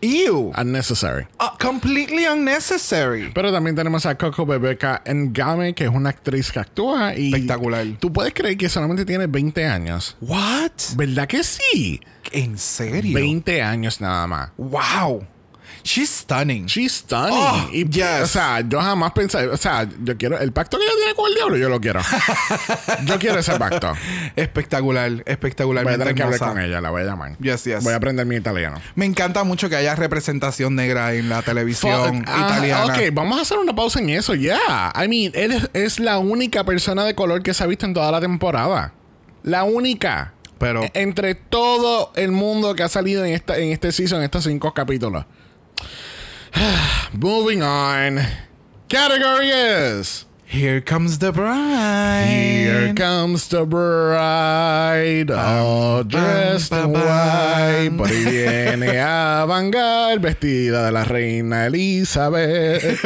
Ew. 0.00 0.52
Unnecessary. 0.56 1.26
Uh, 1.40 1.56
completely 1.58 2.26
unnecessary. 2.26 3.30
Pero 3.34 3.52
también 3.52 3.76
tenemos 3.76 4.06
a 4.06 4.16
Coco 4.16 4.44
Bebeca 4.44 5.02
Ngame, 5.06 5.74
que 5.74 5.84
es 5.84 5.90
una 5.90 6.10
actriz 6.10 6.52
que 6.52 6.60
actúa 6.60 7.14
y. 7.16 7.32
Espectacular. 7.32 7.86
Tú 7.98 8.12
puedes 8.12 8.34
creer 8.34 8.56
que 8.56 8.68
solamente 8.68 9.04
tiene 9.04 9.26
20 9.26 9.64
años. 9.64 10.16
What? 10.20 10.96
¿Verdad 10.96 11.26
que 11.26 11.42
sí? 11.42 12.00
¿En 12.32 12.58
serio? 12.58 13.14
20 13.14 13.62
años 13.62 14.00
nada 14.00 14.26
más. 14.26 14.50
Wow. 14.56 15.26
She's 15.86 16.10
stunning. 16.10 16.66
She's 16.66 16.92
stunning. 16.92 17.38
Oh, 17.38 17.68
y, 17.72 17.88
yes. 17.88 18.22
O 18.22 18.26
sea, 18.26 18.60
yo 18.60 18.80
jamás 18.80 19.12
pensé. 19.12 19.46
O 19.46 19.56
sea, 19.56 19.88
yo 20.02 20.16
quiero. 20.18 20.36
El 20.38 20.52
pacto 20.52 20.78
que 20.78 20.84
ella 20.84 20.92
tiene 20.96 21.14
con 21.14 21.28
el 21.28 21.34
diablo, 21.36 21.56
yo 21.56 21.68
lo 21.68 21.80
quiero. 21.80 22.00
yo 23.04 23.18
quiero 23.20 23.38
ese 23.38 23.56
pacto. 23.58 23.92
Espectacular, 24.34 25.10
Voy 25.12 25.94
a 25.94 25.98
tener 25.98 26.14
que 26.14 26.22
hablar 26.22 26.38
con 26.40 26.58
ella, 26.58 26.80
la 26.80 26.90
voy 26.90 27.02
a 27.02 27.04
llamar. 27.04 27.38
Yes, 27.38 27.64
yes. 27.64 27.84
Voy 27.84 27.92
a 27.92 27.96
aprender 27.96 28.26
mi 28.26 28.34
italiano. 28.36 28.80
Me 28.96 29.06
encanta 29.06 29.44
mucho 29.44 29.68
que 29.68 29.76
haya 29.76 29.94
representación 29.94 30.74
negra 30.74 31.14
en 31.14 31.28
la 31.28 31.42
televisión 31.42 32.24
ah, 32.26 32.48
italiana. 32.50 32.94
ok, 32.94 33.00
vamos 33.12 33.38
a 33.38 33.42
hacer 33.42 33.58
una 33.58 33.74
pausa 33.74 34.00
en 34.00 34.10
eso, 34.10 34.34
yeah. 34.34 34.92
I 34.96 35.06
mean, 35.08 35.32
él 35.34 35.52
es, 35.52 35.70
es 35.72 36.00
la 36.00 36.18
única 36.18 36.64
persona 36.64 37.04
de 37.04 37.14
color 37.14 37.42
que 37.42 37.54
se 37.54 37.62
ha 37.62 37.66
visto 37.66 37.86
en 37.86 37.94
toda 37.94 38.10
la 38.10 38.20
temporada. 38.20 38.92
La 39.44 39.62
única. 39.62 40.32
Pero- 40.58 40.82
E- 40.82 40.90
Entre 40.94 41.34
todo 41.34 42.12
el 42.16 42.32
mundo 42.32 42.74
que 42.74 42.82
ha 42.82 42.88
salido 42.88 43.24
en, 43.24 43.32
esta, 43.34 43.56
en 43.58 43.70
este 43.70 43.92
season, 43.92 44.18
en 44.18 44.24
estos 44.24 44.44
cinco 44.44 44.74
capítulos. 44.74 45.24
Moving 47.12 47.62
on. 47.62 48.20
Category 48.88 49.48
is. 49.50 50.24
Here 50.46 50.80
comes 50.80 51.18
the 51.18 51.32
bride. 51.32 52.24
Here 52.28 52.94
comes 52.94 53.48
the 53.48 53.66
bride, 53.66 55.30
all 55.30 56.04
dressed 56.04 56.72
in 56.72 56.92
white. 56.92 57.90
Por 57.96 58.06
ahí 58.06 58.24
viene 58.24 58.98
a 59.00 59.44
Vanguard, 59.46 60.20
vestida 60.20 60.86
de 60.86 60.92
la 60.92 61.04
reina 61.04 61.66
Elizabeth. 61.66 63.00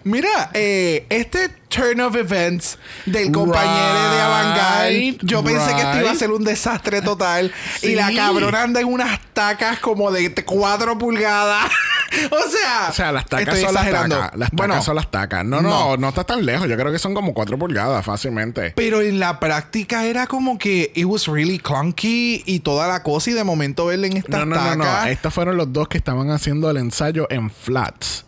Mira, 0.04 0.50
eh, 0.52 1.06
este 1.08 1.59
turn 1.70 2.00
of 2.00 2.16
events 2.16 2.78
del 3.06 3.32
compañero 3.32 4.10
de 4.10 4.20
Avantgarde, 4.20 4.90
Right, 4.90 5.20
yo 5.22 5.42
pensé 5.42 5.74
que 5.74 5.80
esto 5.82 6.00
iba 6.00 6.10
a 6.10 6.14
ser 6.14 6.30
un 6.32 6.44
desastre 6.44 7.00
total. 7.00 7.52
Sí. 7.80 7.92
Y 7.92 7.94
la 7.94 8.12
cabrona 8.14 8.62
anda 8.64 8.80
en 8.80 8.88
unas 8.88 9.20
tacas 9.32 9.78
como 9.78 10.10
de 10.10 10.34
4 10.34 10.98
pulgadas. 10.98 11.70
o 12.30 12.50
sea, 12.50 12.88
O 12.90 12.92
sea, 12.92 13.12
las 13.12 13.26
tacas 13.26 13.58
son 13.58 13.72
las 13.72 13.84
tacas. 13.90 14.08
Las 14.08 14.30
tacas 14.30 14.50
Bueno, 14.52 14.82
son 14.82 14.96
las 14.96 15.10
tacas. 15.10 15.44
No, 15.44 15.62
no, 15.62 15.70
no. 15.70 15.96
no, 15.96 16.08
está 16.08 16.24
tan 16.24 16.44
lejos. 16.44 16.68
Yo 16.68 16.76
creo 16.76 16.92
que 16.92 16.98
son 16.98 17.14
como 17.14 17.32
4 17.32 17.56
pulgadas 17.58 18.04
fácilmente. 18.04 18.72
Pero 18.76 19.00
en 19.00 19.20
la 19.20 19.38
práctica 19.40 20.04
era 20.04 20.26
como 20.26 20.58
que 20.58 20.92
it 20.94 21.04
was 21.04 21.26
really 21.28 21.58
clunky 21.58 22.42
y 22.46 22.60
toda 22.60 22.88
la 22.88 23.02
cosa 23.02 23.30
y 23.30 23.34
de 23.34 23.44
momento 23.44 23.86
verle 23.86 24.08
en 24.08 24.16
estas 24.16 24.40
No, 24.40 24.46
no, 24.46 24.56
no, 24.56 24.76
no. 24.76 24.84
tacas. 24.84 25.08
Estos 25.08 25.32
fueron 25.32 25.56
los 25.56 25.72
dos 25.72 25.88
que 25.88 25.98
estaban 25.98 26.30
haciendo 26.30 26.68
el 26.70 26.78
ensayo 26.78 27.26
en 27.30 27.50
flats. 27.50 28.24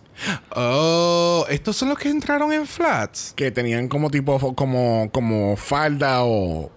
Oh, 0.55 1.45
estos 1.49 1.77
son 1.77 1.89
los 1.91 1.99
que 1.99 2.09
entraron 2.09 2.53
en 2.53 2.67
flats. 2.67 3.33
Que 3.35 3.51
tenían 3.51 3.89
como 3.89 4.11
tipo, 4.11 4.55
como, 4.55 5.09
como 5.13 5.57
falda 5.57 6.25
o 6.25 6.71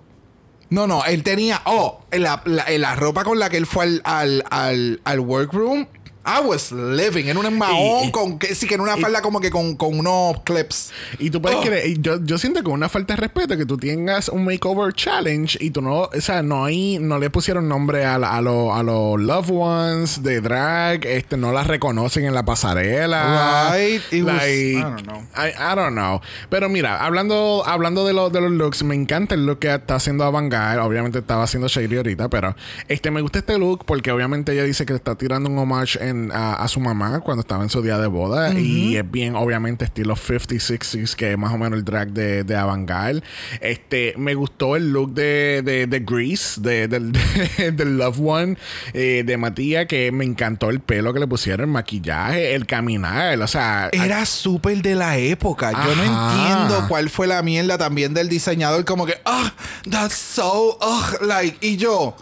No, 0.70 0.88
no, 0.88 1.04
él 1.06 1.24
tenía, 1.24 1.62
oh, 1.66 2.02
la, 2.12 2.42
la- 2.46 2.66
la 2.70 2.96
ropa 2.96 3.24
con 3.24 3.38
la 3.40 3.50
que 3.50 3.58
él 3.58 3.66
fue 3.66 3.84
al, 3.86 4.02
al, 4.04 4.44
al, 4.50 5.02
al 5.04 5.20
workroom. 5.20 5.86
I 6.26 6.40
was 6.46 6.72
living 6.72 7.28
en 7.28 7.38
un 7.38 7.58
mahón 7.58 8.06
Y- 8.08 8.12
con 8.12 8.40
que 8.40 8.56
sí 8.56 8.68
que 8.68 8.76
en 8.76 8.82
una 8.82 8.98
falda 8.98 9.22
como 9.22 9.40
que 9.40 9.52
con, 9.52 9.76
con 9.76 9.98
unos 10.00 10.42
clips. 10.44 10.92
Y 11.20 11.30
tú 11.30 11.42
puedes 11.42 11.60
Oh. 11.60 11.62
creer, 11.62 11.88
y 11.88 12.02
yo, 12.02 12.20
yo 12.24 12.38
siento 12.38 12.64
que 12.64 12.70
una 12.70 12.90
falta 12.90 13.14
de 13.16 13.22
respeto 13.22 13.56
que 13.58 13.66
tú 13.66 13.78
tengas 13.78 14.30
un 14.30 14.44
makeover 14.46 14.94
challenge 14.94 15.58
y 15.62 15.70
tú 15.72 15.82
no, 15.82 16.02
o 16.04 16.22
sea, 16.22 16.42
no 16.42 16.66
hay, 16.66 16.98
no 17.00 17.20
le 17.20 17.30
pusieron 17.30 17.68
nombre 17.68 18.06
a, 18.06 18.16
a 18.16 18.42
los 18.42 18.76
a 18.76 18.82
los 18.84 19.22
loved 19.22 19.52
ones 19.54 20.24
de 20.24 20.42
drag, 20.42 21.06
este, 21.06 21.38
no 21.38 21.52
las 21.52 21.68
reconocen 21.68 22.26
en 22.26 22.34
la 22.34 22.44
pasarela. 22.44 23.72
Right, 23.76 24.02
it 24.12 24.24
was- 24.24 24.34
Like, 24.36 24.78
I 24.78 24.82
don't 24.82 25.02
know. 25.04 25.22
I, 25.36 25.50
I 25.50 25.76
don't 25.76 25.94
know. 25.96 26.22
Pero 26.50 26.70
mira, 26.70 27.04
hablando, 27.06 27.64
hablando 27.66 28.06
de, 28.06 28.14
los 28.14 28.32
de 28.32 28.42
los 28.42 28.52
looks, 28.52 28.84
me 28.84 28.96
encanta 28.96 29.36
el 29.36 29.46
look 29.46 29.60
que 29.60 29.74
está 29.74 29.96
haciendo 29.96 30.24
Avantgarde. 30.24 30.82
Obviamente 30.82 31.20
estaba 31.20 31.44
haciendo 31.44 31.68
Shady 31.68 31.98
ahorita, 31.98 32.30
pero 32.30 32.56
este 32.88 33.12
me 33.12 33.22
gusta 33.22 33.40
este 33.40 33.58
look 33.58 33.86
porque 33.86 34.12
obviamente 34.12 34.54
ella 34.54 34.64
dice 34.64 34.86
que 34.86 34.94
está 34.94 35.16
tirando 35.16 35.50
un 35.50 35.58
homage 35.58 35.98
en, 36.02 36.15
a, 36.34 36.56
a 36.56 36.68
su 36.68 36.80
mamá 36.80 37.20
cuando 37.22 37.42
estaba 37.42 37.64
en 37.64 37.70
su 37.70 37.82
día 37.82 37.98
de 37.98 38.08
boda. 38.08 38.54
Y 38.58 38.98
es 38.98 39.10
bien, 39.10 39.36
obviamente, 39.36 39.86
estilo 39.86 40.16
50s, 40.16 40.78
60s, 40.80 41.16
que 41.16 41.32
es 41.34 41.38
más 41.38 41.54
o 41.54 41.58
menos 41.58 41.78
el 41.80 41.86
drag 41.86 42.12
de, 42.12 42.44
de 42.44 42.56
Avantgarde. 42.56 43.24
Este, 43.62 44.14
me 44.18 44.34
gustó 44.36 44.76
el 44.76 44.92
look 44.92 45.14
de, 45.14 45.62
de, 45.64 45.88
de 45.88 46.00
Grease, 46.00 46.60
de, 46.62 46.88
del, 46.88 47.12
de- 47.58 47.86
Love 47.86 48.20
One, 48.20 48.58
eh, 48.94 49.24
de 49.26 49.38
Matías, 49.38 49.86
que 49.86 50.12
me 50.12 50.26
encantó 50.26 50.70
el 50.70 50.80
pelo 50.80 51.14
que 51.14 51.20
le 51.20 51.28
pusieron, 51.28 51.70
el 51.70 51.74
maquillaje, 51.74 52.56
el 52.56 52.66
caminar, 52.66 53.40
o 53.40 53.48
sea... 53.48 53.90
Era 53.92 54.26
súper 54.26 54.82
de 54.82 54.96
la 54.96 55.18
época. 55.18 55.72
Yo 55.72 55.96
no 55.96 56.04
entiendo 56.04 56.86
cuál 56.88 57.10
fue 57.10 57.28
la 57.28 57.42
mierda 57.42 57.78
también 57.78 58.14
del 58.14 58.30
diseñador. 58.30 58.84
Como 58.86 59.06
que, 59.06 59.16
ah, 59.26 59.54
that's 59.90 60.16
so, 60.16 60.78
ugh, 60.82 61.22
like, 61.22 61.58
y 61.66 61.78
yo, 61.78 62.16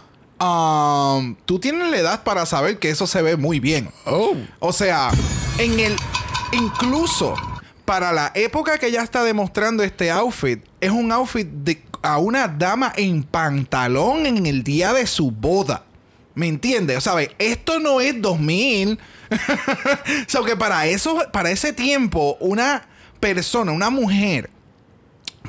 um, 0.44 1.36
tú 1.44 1.58
tienes 1.58 1.90
la 1.90 1.96
edad 1.96 2.22
para 2.24 2.46
saber 2.46 2.78
que 2.78 2.90
eso 2.90 3.06
se 3.06 3.22
ve 3.22 3.36
muy 3.36 3.60
bien. 3.60 3.90
Oh. 4.06 4.34
O 4.58 4.72
sea, 4.72 5.10
en 5.58 5.80
el. 5.80 5.96
Incluso 6.52 7.34
para 7.84 8.12
la 8.12 8.30
época 8.34 8.78
que 8.78 8.86
ella 8.86 9.02
está 9.02 9.24
demostrando 9.24 9.82
este 9.82 10.10
outfit, 10.10 10.64
es 10.80 10.90
un 10.90 11.10
outfit 11.12 11.46
de 11.46 11.82
a 12.04 12.18
una 12.18 12.48
dama 12.48 12.92
en 12.96 13.22
pantalón 13.22 14.26
en 14.26 14.44
el 14.44 14.62
día 14.62 14.92
de 14.92 15.06
su 15.06 15.30
boda. 15.30 15.84
¿Me 16.34 16.48
entiendes? 16.48 16.98
O 16.98 17.00
sea, 17.00 17.14
esto 17.38 17.78
no 17.78 18.00
es 18.00 18.20
2000. 18.20 18.98
o 19.30 19.36
sea, 20.26 20.42
que 20.44 20.56
para 20.56 20.86
eso, 20.86 21.22
para 21.32 21.50
ese 21.50 21.72
tiempo, 21.72 22.36
una 22.40 22.86
persona, 23.20 23.72
una 23.72 23.88
mujer, 23.88 24.50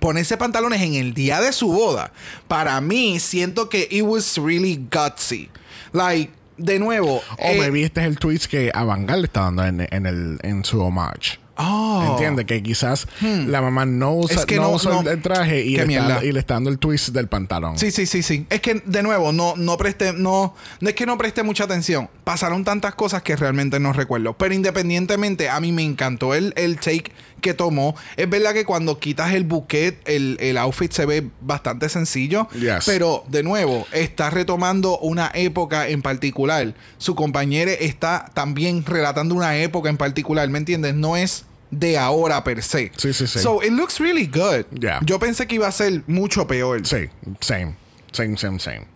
ponerse 0.05 0.37
pantalones 0.37 0.83
en 0.83 0.93
el 0.93 1.15
día 1.15 1.41
de 1.41 1.51
su 1.51 1.67
boda, 1.71 2.11
para 2.47 2.79
mí 2.79 3.19
siento 3.19 3.69
que 3.69 3.87
it 3.89 4.03
was 4.03 4.37
really 4.37 4.79
gutsy. 4.91 5.49
Like, 5.93 6.31
de 6.57 6.77
nuevo. 6.77 7.15
O 7.15 7.23
oh, 7.39 7.55
me 7.55 7.71
viste 7.71 8.03
el 8.03 8.19
tweet 8.19 8.41
que 8.47 8.71
Avangal 8.71 9.21
le 9.21 9.25
está 9.25 9.41
dando 9.41 9.65
en, 9.65 9.87
en, 9.89 10.05
el, 10.05 10.37
en 10.43 10.63
su 10.63 10.79
homage. 10.79 11.39
Oh. 11.57 12.07
Entiende 12.11 12.45
que 12.45 12.61
quizás 12.61 13.07
hmm. 13.21 13.47
la 13.47 13.61
mamá 13.61 13.85
no 13.85 14.13
usa, 14.13 14.43
el 14.43 15.21
traje 15.21 15.61
y, 15.63 15.77
le 15.77 16.39
está 16.39 16.55
dando 16.55 16.69
el 16.69 16.79
twist 16.79 17.09
del 17.09 17.27
pantalón. 17.27 17.77
Sí, 17.77 17.91
sí, 17.91 18.05
sí, 18.05 18.23
sí. 18.23 18.45
Es 18.49 18.61
que, 18.61 18.81
de 18.85 19.03
nuevo, 19.03 19.31
no, 19.31 19.55
no 19.55 19.77
preste, 19.77 20.13
no, 20.13 20.53
no 20.81 20.89
es 20.89 20.95
que 20.95 21.05
no 21.05 21.17
preste 21.17 21.43
mucha 21.43 21.63
atención. 21.63 22.09
Pasaron 22.23 22.63
tantas 22.63 22.95
cosas 22.95 23.23
que 23.23 23.35
realmente 23.35 23.79
no 23.79 23.93
recuerdo. 23.93 24.33
Pero 24.33 24.53
independientemente, 24.53 25.49
a 25.49 25.59
mí 25.59 25.71
me 25.71 25.83
encantó 25.83 26.33
el, 26.33 26.53
el 26.57 26.77
take 26.77 27.11
que 27.41 27.53
tomó. 27.53 27.95
Es 28.17 28.29
verdad 28.29 28.53
que 28.53 28.65
cuando 28.65 28.99
quitas 28.99 29.33
el 29.33 29.43
buquet, 29.43 30.01
el, 30.05 30.37
el 30.39 30.57
outfit 30.57 30.91
se 30.91 31.05
ve 31.05 31.29
bastante 31.41 31.89
sencillo. 31.89 32.47
Pero, 32.85 33.23
de 33.27 33.43
nuevo, 33.43 33.85
está 33.91 34.29
retomando 34.29 34.97
una 34.99 35.31
época 35.33 35.87
en 35.87 36.01
particular. 36.01 36.73
Su 36.97 37.15
compañera 37.15 37.71
está 37.71 38.31
también 38.33 38.85
relatando 38.85 39.35
una 39.35 39.55
época 39.57 39.89
en 39.89 39.97
particular. 39.97 40.49
¿Me 40.49 40.57
entiendes? 40.57 40.95
No 40.95 41.15
es 41.15 41.44
de 41.71 41.97
ahora 41.97 42.43
per 42.43 42.61
se. 42.61 42.91
Sí, 42.97 43.13
sí, 43.13 43.27
sí. 43.27 43.39
So 43.39 43.61
it 43.61 43.71
looks 43.71 43.99
really 43.99 44.27
good. 44.27 44.65
Yo 45.03 45.19
pensé 45.19 45.47
que 45.47 45.55
iba 45.55 45.67
a 45.67 45.71
ser 45.71 46.03
mucho 46.07 46.45
peor. 46.47 46.85
Sí, 46.85 47.09
same. 47.41 47.75
Same, 48.11 48.37
same, 48.37 48.59
same. 48.59 48.87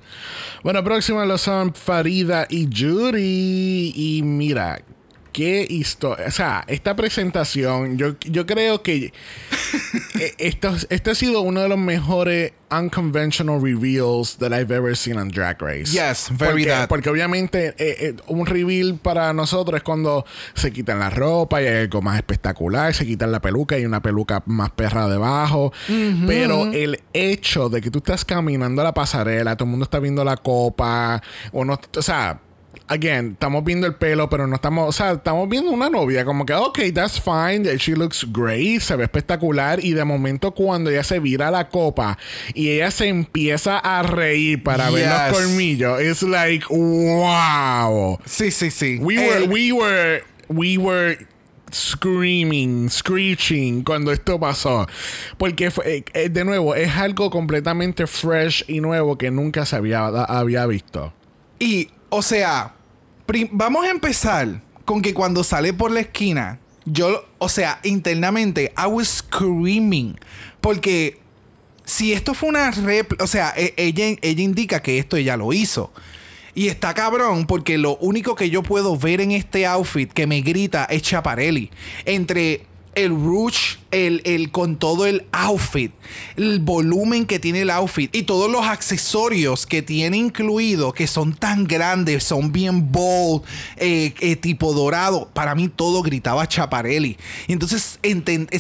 Bueno, 0.64 0.84
próximo 0.84 1.24
lo 1.26 1.38
son 1.38 1.74
Farida 1.74 2.48
y 2.50 2.70
Yuri. 2.70 3.92
Y 3.96 4.22
mira, 4.24 4.82
qué 5.40 5.66
historia. 5.70 6.26
O 6.28 6.32
sea, 6.32 6.66
esta 6.68 6.98
presentación, 6.98 7.98
yo, 7.98 8.20
yo 8.20 8.46
creo 8.46 8.84
que 8.84 9.14
eh, 10.20 10.34
esto, 10.38 10.76
este 10.90 11.12
ha 11.12 11.16
sido 11.16 11.40
uno 11.40 11.62
de 11.62 11.70
los 11.70 11.78
mejores 11.78 12.52
unconventional 12.70 13.62
reveals 13.62 14.36
that 14.40 14.52
I've 14.52 14.70
ever 14.70 14.98
seen 14.98 15.18
on 15.18 15.30
Drag 15.30 15.62
Race. 15.62 15.94
Yes, 15.94 16.30
very 16.32 16.66
porque, 16.66 16.88
Porque 16.90 17.10
obviamente 17.10 17.68
eh, 17.70 17.76
eh, 17.78 18.16
un 18.28 18.46
reveal 18.46 19.00
para 19.02 19.32
nosotros 19.32 19.78
es 19.78 19.84
cuando 19.84 20.26
se 20.56 20.74
quitan 20.74 21.00
la 21.00 21.10
ropa 21.10 21.62
y 21.62 21.68
hay 21.68 21.84
algo 21.84 22.02
más 22.02 22.18
espectacular, 22.18 22.94
se 22.94 23.06
quitan 23.06 23.32
la 23.32 23.40
peluca 23.40 23.80
y 23.80 23.86
una 23.86 24.02
peluca 24.02 24.44
más 24.46 24.72
perra 24.72 25.08
debajo. 25.08 25.72
Pero 26.28 26.70
el 26.74 27.00
hecho 27.14 27.70
de 27.70 27.80
que 27.80 27.90
tú 27.90 28.00
estás 28.00 28.26
caminando 28.26 28.82
a 28.82 28.84
la 28.84 28.94
pasarela, 28.94 29.56
todo 29.56 29.68
el 29.68 29.72
mundo 29.72 29.86
está 29.86 30.00
viendo 30.00 30.26
la 30.26 30.36
copa, 30.36 31.24
o 31.54 31.64
no, 31.64 31.80
o 31.96 32.02
sea 32.02 32.42
again, 32.88 33.32
estamos 33.34 33.64
viendo 33.64 33.88
el 33.88 33.96
pelo, 33.96 34.30
pero 34.30 34.48
no 34.48 34.56
estamos, 34.56 34.90
o 34.90 34.92
sea, 34.92 35.12
estamos 35.12 35.48
viendo 35.48 35.72
una 35.72 35.90
novia, 35.90 36.26
como 36.26 36.46
que, 36.46 36.54
ok, 36.54 36.80
that's 36.94 37.22
fine, 37.22 37.66
she 37.78 37.96
looks 37.96 38.26
great, 38.32 38.82
se 38.82 38.96
ve 38.96 39.04
espectacular, 39.04 39.84
y 39.84 39.94
de 39.94 40.04
momento 40.04 40.52
cuando 40.52 40.90
ella 40.90 41.04
se 41.04 41.20
vira 41.20 41.52
la 41.52 41.70
copa 41.70 42.18
y 42.54 42.70
ella 42.70 42.92
se 42.92 43.08
empieza 43.08 43.78
a 43.78 44.04
reír 44.04 44.64
para 44.64 44.90
ver 44.90 45.08
los 45.08 45.40
colmillos, 45.40 46.02
it's 46.02 46.24
like, 46.24 46.66
wow. 46.70 48.20
Sí, 48.26 48.52
sí, 48.52 48.72
sí. 48.72 49.00
We 49.00 49.18
were, 49.18 49.48
we 49.48 49.72
were, 49.72 50.24
we 50.48 50.78
were 50.78 51.28
screaming, 51.72 52.90
screeching 52.90 53.84
cuando 53.84 54.12
esto 54.12 54.40
pasó. 54.40 54.88
Porque 55.38 55.72
eh, 55.86 56.04
eh, 56.14 56.30
de 56.30 56.46
nuevo, 56.46 56.76
es 56.76 56.96
algo 56.96 57.30
completamente 57.30 58.08
fresh 58.08 58.64
y 58.68 58.82
nuevo 58.82 59.18
que 59.18 59.32
nunca 59.32 59.66
se 59.66 59.76
había, 59.76 60.08
había 60.08 60.66
visto. 60.66 61.14
Y, 61.60 61.90
o 62.10 62.22
sea, 62.22 62.76
vamos 63.52 63.86
a 63.86 63.90
empezar 63.90 64.62
con 64.86 65.02
que 65.02 65.14
cuando 65.14 65.44
sale 65.44 65.74
por 65.74 65.92
la 65.92 66.02
esquina, 66.02 66.60
yo, 66.86 67.26
o 67.38 67.50
sea, 67.50 67.80
internamente, 67.84 68.74
I 68.78 68.88
was 68.88 69.08
screaming. 69.08 70.20
Porque 70.62 71.20
si 71.86 72.14
esto 72.14 72.34
fue 72.34 72.50
una 72.50 72.72
réplica, 72.72 73.24
o 73.24 73.28
sea, 73.28 73.54
e, 73.56 73.74
ella, 73.78 74.18
ella 74.22 74.42
indica 74.42 74.82
que 74.82 74.98
esto 74.98 75.16
ella 75.16 75.38
lo 75.38 75.54
hizo. 75.54 75.92
Y 76.56 76.68
está 76.68 76.94
cabrón 76.94 77.46
porque 77.46 77.78
lo 77.78 77.98
único 77.98 78.36
que 78.36 78.50
yo 78.50 78.64
puedo 78.64 78.98
ver 78.98 79.22
en 79.22 79.32
este 79.32 79.66
outfit 79.66 80.12
que 80.12 80.28
me 80.28 80.42
grita 80.42 80.86
es 80.86 81.04
Chaparelli. 81.04 81.70
Entre 82.06 82.66
el 83.04 83.12
rouge, 83.12 83.78
el, 83.92 84.22
el, 84.26 84.52
con 84.52 84.78
todo 84.78 85.06
el 85.06 85.26
outfit, 85.32 85.92
el 86.36 86.60
volumen 86.60 87.26
que 87.26 87.40
tiene 87.40 87.62
el 87.62 87.70
outfit 87.70 88.14
y 88.16 88.24
todos 88.24 88.52
los 88.52 88.66
accesorios 88.66 89.66
que 89.66 89.82
tiene 89.82 90.18
incluido, 90.18 90.92
que 90.94 91.08
son 91.08 91.34
tan 91.34 91.66
grandes, 91.66 92.24
son 92.24 92.52
bien 92.52 92.92
bold, 92.92 93.44
eh, 93.78 94.14
eh, 94.20 94.36
tipo 94.36 94.74
dorado. 94.74 95.30
Para 95.34 95.56
mí 95.56 95.70
todo 95.70 96.02
gritaba 96.02 96.48
Chaparelli. 96.48 97.18
Entonces 97.48 98.00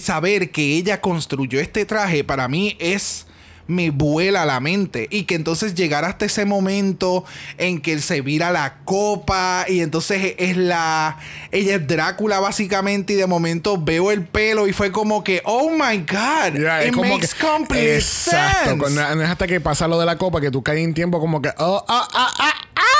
saber 0.01 0.51
que 0.51 0.75
ella 0.77 1.01
construyó 1.01 1.59
este 1.59 1.85
traje, 1.85 2.23
para 2.23 2.47
mí 2.47 2.75
es 2.79 3.25
me 3.69 3.91
vuela 3.91 4.45
la 4.45 4.59
mente. 4.59 5.07
Y 5.09 5.23
que 5.23 5.35
entonces 5.35 5.75
llegar 5.75 6.03
hasta 6.03 6.25
ese 6.25 6.43
momento 6.43 7.23
en 7.57 7.79
que 7.79 7.99
se 7.99 8.21
vira 8.21 8.51
la 8.51 8.79
copa 8.83 9.65
y 9.67 9.81
entonces 9.81 10.35
es 10.37 10.57
la. 10.57 11.17
Ella 11.51 11.75
es 11.75 11.87
Drácula 11.87 12.39
básicamente 12.39 13.13
y 13.13 13.15
de 13.15 13.27
momento 13.27 13.81
veo 13.81 14.11
el 14.11 14.25
pelo 14.25 14.67
y 14.67 14.73
fue 14.73 14.91
como 14.91 15.23
que, 15.23 15.41
oh 15.45 15.69
my 15.69 15.99
god, 15.99 16.55
it 16.85 16.95
makes 16.95 17.29
complete 17.39 17.95
exacto, 17.95 18.87
sense. 18.87 19.15
no 19.15 19.23
es 19.23 19.29
hasta 19.29 19.47
que 19.47 19.61
pasa 19.61 19.87
lo 19.87 19.99
de 19.99 20.05
la 20.05 20.17
copa 20.17 20.41
que 20.41 20.51
tú 20.51 20.61
caes 20.63 20.83
en 20.83 20.93
tiempo 20.93 21.19
como 21.19 21.41
que, 21.41 21.49
oh, 21.57 21.83
ah, 21.87 22.07
ah, 22.13 22.33
ah, 22.39 22.53
ah. 22.75 22.98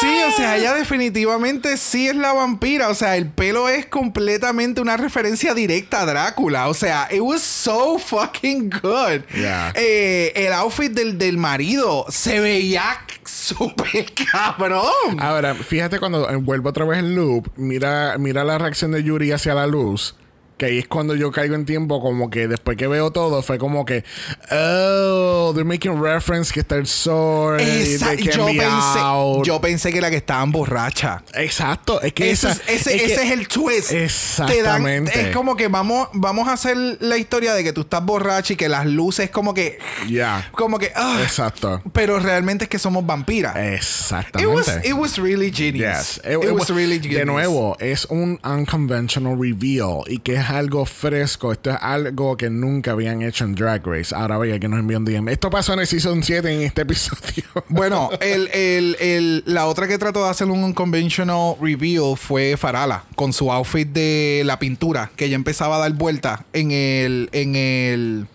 Sí, 0.00 0.22
o 0.28 0.30
sea, 0.32 0.56
ella 0.56 0.74
definitivamente 0.74 1.76
sí 1.76 2.08
es 2.08 2.16
la 2.16 2.32
vampira. 2.32 2.88
O 2.88 2.94
sea, 2.94 3.16
el 3.16 3.28
pelo 3.28 3.68
es 3.68 3.86
completamente 3.86 4.80
una 4.80 4.96
referencia 4.96 5.54
directa 5.54 6.02
a 6.02 6.06
Drácula. 6.06 6.68
O 6.68 6.74
sea, 6.74 7.08
it 7.10 7.20
was 7.20 7.42
so 7.42 7.98
fucking 7.98 8.70
good. 8.82 9.22
Eh, 9.74 10.32
el 10.34 10.52
outfit 10.52 10.92
del, 10.92 11.18
del 11.18 11.38
marido 11.38 12.04
se 12.08 12.40
veía 12.40 12.84
súper 13.24 14.06
cabrón. 14.30 15.18
Ahora, 15.18 15.54
fíjate 15.54 15.98
cuando 15.98 16.28
vuelvo 16.40 16.68
otra 16.68 16.84
vez 16.84 16.98
en 16.98 17.14
loop, 17.14 17.50
mira, 17.56 18.16
mira 18.18 18.44
la 18.44 18.58
reacción 18.58 18.92
de 18.92 19.02
Yuri 19.02 19.32
hacia 19.32 19.54
la 19.54 19.66
luz 19.66 20.14
que 20.56 20.66
ahí 20.66 20.78
es 20.78 20.88
cuando 20.88 21.14
yo 21.14 21.30
caigo 21.30 21.54
en 21.54 21.66
tiempo, 21.66 22.00
como 22.00 22.30
que 22.30 22.48
después 22.48 22.78
que 22.78 22.86
veo 22.86 23.10
todo, 23.10 23.42
fue 23.42 23.58
como 23.58 23.84
que, 23.84 24.04
oh, 24.50 25.52
they're 25.54 25.64
making 25.64 26.02
reference 26.02 26.52
que 26.52 26.60
está 26.60 26.76
el 26.76 26.86
sol. 26.86 27.58
yo, 27.58 28.46
pensé, 28.46 29.00
yo 29.44 29.60
pensé 29.60 29.92
que 29.92 30.00
la 30.00 30.08
que 30.08 30.16
estaban 30.16 30.52
borracha. 30.52 31.22
Exacto, 31.34 32.00
es 32.00 32.12
que 32.14 32.30
ese, 32.30 32.50
es, 32.50 32.86
ese, 32.86 33.04
es, 33.04 33.30
el 33.30 33.48
twist. 33.48 33.92
Exactamente. 33.92 35.28
es 35.28 35.36
como 35.36 35.56
que 35.56 35.68
vamos, 35.68 36.08
vamos 36.14 36.48
a 36.48 36.54
hacer 36.54 36.76
la 37.00 37.18
historia 37.18 37.52
de 37.54 37.62
que 37.62 37.72
tú 37.74 37.82
estás 37.82 38.04
borracha 38.04 38.54
y 38.54 38.56
que 38.56 38.68
las 38.68 38.86
luces, 38.86 39.28
como 39.30 39.52
que, 39.52 39.78
ya, 40.08 40.48
como 40.52 40.78
que, 40.78 40.90
ah, 40.94 41.18
exacto. 41.22 41.82
Pero 41.92 42.18
realmente 42.18 42.64
es 42.64 42.70
que 42.70 42.78
somos 42.78 43.04
vampiras. 43.04 43.56
Exactamente. 43.56 44.88
It 44.88 44.94
was, 44.94 45.18
really 45.18 45.52
genius. 45.52 46.20
It, 46.24 46.36
was 46.50 46.70
really 46.70 46.98
genius. 46.98 47.18
De 47.18 47.26
nuevo, 47.26 47.76
es 47.78 48.06
un 48.06 48.40
unconventional 48.42 49.38
reveal 49.38 50.02
y 50.06 50.18
que 50.18 50.34
es 50.34 50.45
algo 50.50 50.84
fresco. 50.84 51.52
Esto 51.52 51.70
es 51.70 51.76
algo 51.80 52.36
que 52.36 52.50
nunca 52.50 52.92
habían 52.92 53.22
hecho 53.22 53.44
en 53.44 53.54
Drag 53.54 53.86
Race. 53.86 54.14
Ahora 54.14 54.36
vaya 54.36 54.58
que 54.58 54.68
nos 54.68 54.80
envió 54.80 54.98
un 54.98 55.04
DM. 55.04 55.28
Esto 55.28 55.50
pasó 55.50 55.72
en 55.74 55.80
el 55.80 55.86
Season 55.86 56.22
7 56.22 56.52
en 56.52 56.62
este 56.62 56.82
episodio. 56.82 57.44
bueno, 57.68 58.10
el, 58.20 58.48
el, 58.48 58.96
el, 59.00 59.42
la 59.46 59.66
otra 59.66 59.88
que 59.88 59.98
trató 59.98 60.24
de 60.24 60.30
hacer 60.30 60.48
un 60.48 60.72
conventional 60.72 61.56
reveal 61.60 62.16
fue 62.16 62.56
Farala. 62.56 63.04
Con 63.14 63.32
su 63.32 63.50
outfit 63.50 63.88
de 63.88 64.42
la 64.44 64.58
pintura. 64.58 65.10
Que 65.16 65.26
ella 65.26 65.36
empezaba 65.36 65.76
a 65.76 65.78
dar 65.80 65.92
vuelta 65.92 66.44
en 66.52 66.70
el... 66.70 67.28
En 67.32 67.56
el 67.56 68.26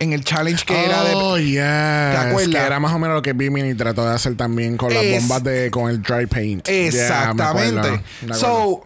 en 0.00 0.12
el 0.12 0.24
challenge 0.24 0.64
que 0.64 0.84
era 0.84 1.04
de. 1.04 1.14
Oh, 1.14 1.38
yeah. 1.38 2.10
¿Te 2.12 2.28
acuerdas? 2.28 2.54
Que 2.54 2.66
era 2.66 2.80
más 2.80 2.92
o 2.92 2.98
menos 2.98 3.16
lo 3.16 3.22
que 3.22 3.32
Bimini 3.32 3.74
trató 3.74 4.04
de 4.04 4.14
hacer 4.14 4.36
también 4.36 4.76
con 4.76 4.92
las 4.92 5.04
bombas 5.10 5.42
de. 5.42 5.70
con 5.70 5.90
el 5.90 6.02
dry 6.02 6.26
paint. 6.26 6.68
Exactamente. 6.68 8.02
so, 8.32 8.84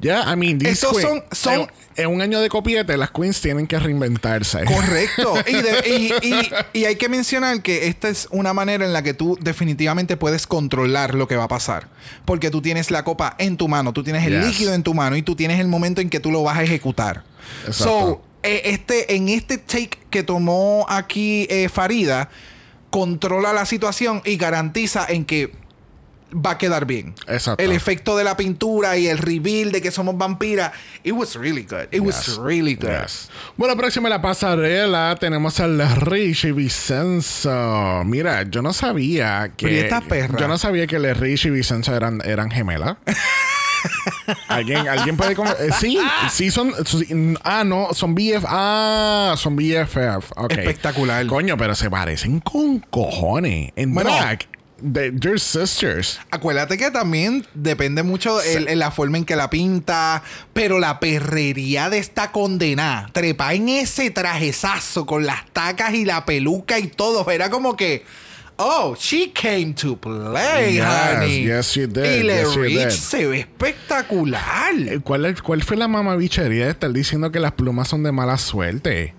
ya, 0.00 0.32
I 0.32 0.36
mean, 0.36 0.58
these 0.58 0.76
son, 0.76 1.24
son 1.32 1.66
en, 1.96 2.06
un 2.08 2.20
año 2.20 2.40
de 2.40 2.48
copiete, 2.48 2.96
las 2.96 3.10
queens 3.10 3.40
tienen 3.40 3.66
que 3.66 3.78
reinventarse. 3.78 4.64
Correcto. 4.64 5.34
y, 6.72 6.84
hay 6.84 6.96
que 6.96 7.08
mencionar 7.08 7.60
que 7.62 7.88
esta 7.88 8.08
es 8.08 8.28
una 8.30 8.52
manera 8.52 8.84
en 8.84 8.92
la 8.92 9.02
que 9.02 9.14
tú 9.14 9.36
definitivamente 9.40 10.16
puedes 10.16 10.46
controlar 10.46 11.14
lo 11.14 11.26
que 11.26 11.36
va 11.36 11.44
a 11.44 11.48
pasar. 11.48 11.88
Porque 12.24 12.50
tú 12.50 12.62
tienes 12.62 12.90
la 12.90 13.02
copa 13.02 13.34
en 13.38 13.56
tu 13.56 13.66
mano, 13.66 13.92
tú 13.92 14.04
tienes 14.04 14.24
el 14.24 14.40
líquido 14.40 14.74
en 14.74 14.82
tu 14.82 14.94
mano 14.94 15.16
y 15.16 15.22
tú 15.22 15.34
tienes 15.34 15.58
el 15.58 15.68
momento 15.68 16.00
en 16.00 16.10
que 16.10 16.20
tú 16.20 16.30
lo 16.30 16.42
vas 16.42 16.58
a 16.58 16.62
ejecutar. 16.62 17.24
So, 17.70 18.22
eh, 18.42 18.62
este, 18.66 19.16
en 19.16 19.28
este 19.28 19.58
take 19.58 19.98
que 20.10 20.22
tomó 20.22 20.86
aquí 20.88 21.46
eh, 21.50 21.68
Farida, 21.68 22.30
controla 22.90 23.52
la 23.52 23.66
situación 23.66 24.22
y 24.24 24.36
garantiza 24.36 25.04
en 25.08 25.24
que 25.24 25.52
va 26.34 26.52
a 26.52 26.58
quedar 26.58 26.86
bien. 26.86 27.14
Exacto. 27.26 27.62
El 27.62 27.72
efecto 27.72 28.16
de 28.16 28.24
la 28.24 28.36
pintura 28.36 28.96
y 28.96 29.06
el 29.06 29.18
reveal 29.18 29.72
de 29.72 29.80
que 29.80 29.90
somos 29.90 30.16
vampiras. 30.16 30.72
It 31.02 31.12
was 31.12 31.34
really 31.36 31.62
good. 31.62 31.86
It 31.90 32.00
was 32.00 32.36
really 32.38 32.74
good. 32.74 32.88
Yes. 32.88 33.30
Bueno, 33.56 33.76
próxima 33.76 34.08
la 34.08 34.20
pasarela 34.20 35.16
tenemos 35.18 35.58
al 35.60 35.78
Richie 36.00 36.52
Vicenzo. 36.52 38.02
Mira, 38.04 38.42
yo 38.44 38.62
no 38.62 38.72
sabía 38.72 39.52
que. 39.56 39.66
Prieta 39.66 40.00
perra. 40.00 40.38
Yo 40.38 40.48
no 40.48 40.58
sabía 40.58 40.86
que 40.86 40.96
el 40.96 41.14
Richie 41.14 41.48
y 41.48 41.52
Vicenzo 41.52 41.94
eran, 41.94 42.20
eran 42.24 42.50
gemelas. 42.50 42.96
¿Alguien, 44.48 44.88
¿Alguien 44.88 45.16
puede 45.16 45.32
eh, 45.32 45.70
Sí, 45.78 45.98
sí 46.30 46.50
son. 46.50 46.72
ah, 47.44 47.64
no, 47.64 47.88
son 47.92 48.14
BF. 48.14 48.44
Ah, 48.46 49.34
son 49.36 49.56
BFF. 49.56 50.32
Ok. 50.36 50.52
Espectacular. 50.52 51.26
Coño, 51.26 51.56
pero 51.56 51.74
se 51.74 51.90
parecen 51.90 52.40
con 52.40 52.80
cojones. 52.80 53.72
En 53.76 53.94
Bueno. 53.94 54.10
drag, 54.14 54.40
they're 54.80 55.38
sisters. 55.38 56.20
Acuérdate 56.30 56.76
que 56.78 56.90
también 56.90 57.44
depende 57.54 58.02
mucho 58.02 58.40
el- 58.42 58.68
en 58.68 58.78
la 58.78 58.90
forma 58.90 59.18
en 59.18 59.24
que 59.24 59.36
la 59.36 59.50
pinta, 59.50 60.22
pero 60.52 60.78
la 60.78 61.00
perrería 61.00 61.90
de 61.90 61.98
esta 61.98 62.30
condena, 62.32 63.08
trepa 63.12 63.54
en 63.54 63.68
ese 63.68 64.10
trajezazo 64.10 65.06
con 65.06 65.26
las 65.26 65.44
tacas 65.52 65.94
y 65.94 66.04
la 66.04 66.24
peluca 66.24 66.78
y 66.78 66.86
todo, 66.88 67.28
era 67.30 67.50
como 67.50 67.76
que, 67.76 68.04
oh, 68.56 68.96
she 68.98 69.32
came 69.32 69.72
to 69.74 69.96
play, 69.96 70.74
Yes, 70.74 70.84
honey. 70.84 71.44
yes, 71.46 71.66
she 71.72 71.86
did, 71.86 72.20
Y 72.20 72.22
Le 72.22 72.40
yes, 72.42 72.54
she 72.54 72.60
Rich 72.60 72.90
se 72.92 73.26
ve 73.26 73.40
espectacular. 73.40 74.74
Eh, 74.76 75.00
¿Cuál, 75.02 75.34
¿Cuál 75.42 75.62
fue 75.62 75.76
la 75.76 75.88
mamabichería 75.88 76.64
de 76.66 76.70
estar 76.72 76.92
diciendo 76.92 77.30
que 77.32 77.40
las 77.40 77.52
plumas 77.52 77.88
son 77.88 78.02
de 78.02 78.12
mala 78.12 78.38
suerte? 78.38 79.14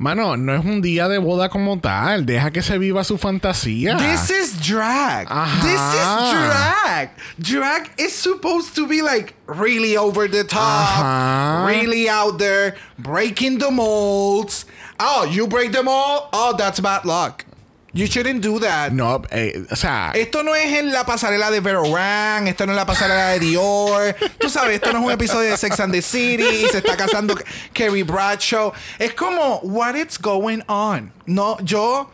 Mano, 0.00 0.34
no 0.34 0.54
es 0.54 0.64
un 0.64 0.80
día 0.80 1.08
de 1.08 1.18
boda 1.18 1.50
como 1.50 1.78
tal. 1.78 2.24
Deja 2.24 2.50
que 2.50 2.62
se 2.62 2.78
viva 2.78 3.04
su 3.04 3.18
fantasía. 3.18 3.98
This 3.98 4.30
is 4.30 4.58
drag. 4.66 5.26
Ajá. 5.28 5.60
This 5.60 5.78
is 5.78 6.32
drag. 6.32 7.10
Drag 7.38 7.90
is 7.98 8.14
supposed 8.14 8.74
to 8.76 8.86
be 8.86 9.02
like 9.02 9.34
really 9.46 9.98
over 9.98 10.26
the 10.26 10.42
top, 10.42 10.58
Ajá. 10.58 11.66
really 11.66 12.08
out 12.08 12.38
there, 12.38 12.76
breaking 12.98 13.58
the 13.58 13.70
molds. 13.70 14.64
Oh, 14.98 15.26
you 15.30 15.46
break 15.46 15.72
them 15.72 15.86
all? 15.86 16.30
Oh, 16.32 16.54
that's 16.56 16.80
bad 16.80 17.04
luck. 17.04 17.44
You 17.92 18.06
shouldn't 18.06 18.40
do 18.40 18.60
that. 18.60 18.92
No, 18.92 19.22
eh, 19.30 19.64
o 19.70 19.74
sea, 19.76 20.12
Esto 20.14 20.42
no 20.44 20.54
es 20.54 20.72
en 20.78 20.92
la 20.92 21.04
pasarela 21.04 21.50
de 21.50 21.60
Vero 21.60 21.82
Wang, 21.82 22.46
esto 22.46 22.64
no 22.64 22.72
es 22.72 22.76
la 22.76 22.86
pasarela 22.86 23.30
de 23.30 23.40
Dior. 23.40 24.14
Tú 24.38 24.48
sabes, 24.48 24.76
esto 24.76 24.92
no 24.92 25.00
es 25.00 25.04
un 25.06 25.10
episodio 25.12 25.50
de 25.50 25.56
Sex 25.56 25.80
and 25.80 25.92
the 25.92 26.00
City 26.02 26.44
y 26.64 26.68
se 26.68 26.78
está 26.78 26.96
casando 26.96 27.34
Kerry 27.72 28.02
Bradshaw. 28.04 28.72
Es 28.98 29.12
como, 29.14 29.58
what 29.62 29.96
is 29.96 30.18
going 30.20 30.60
on? 30.68 31.12
No, 31.26 31.58
yo. 31.64 32.10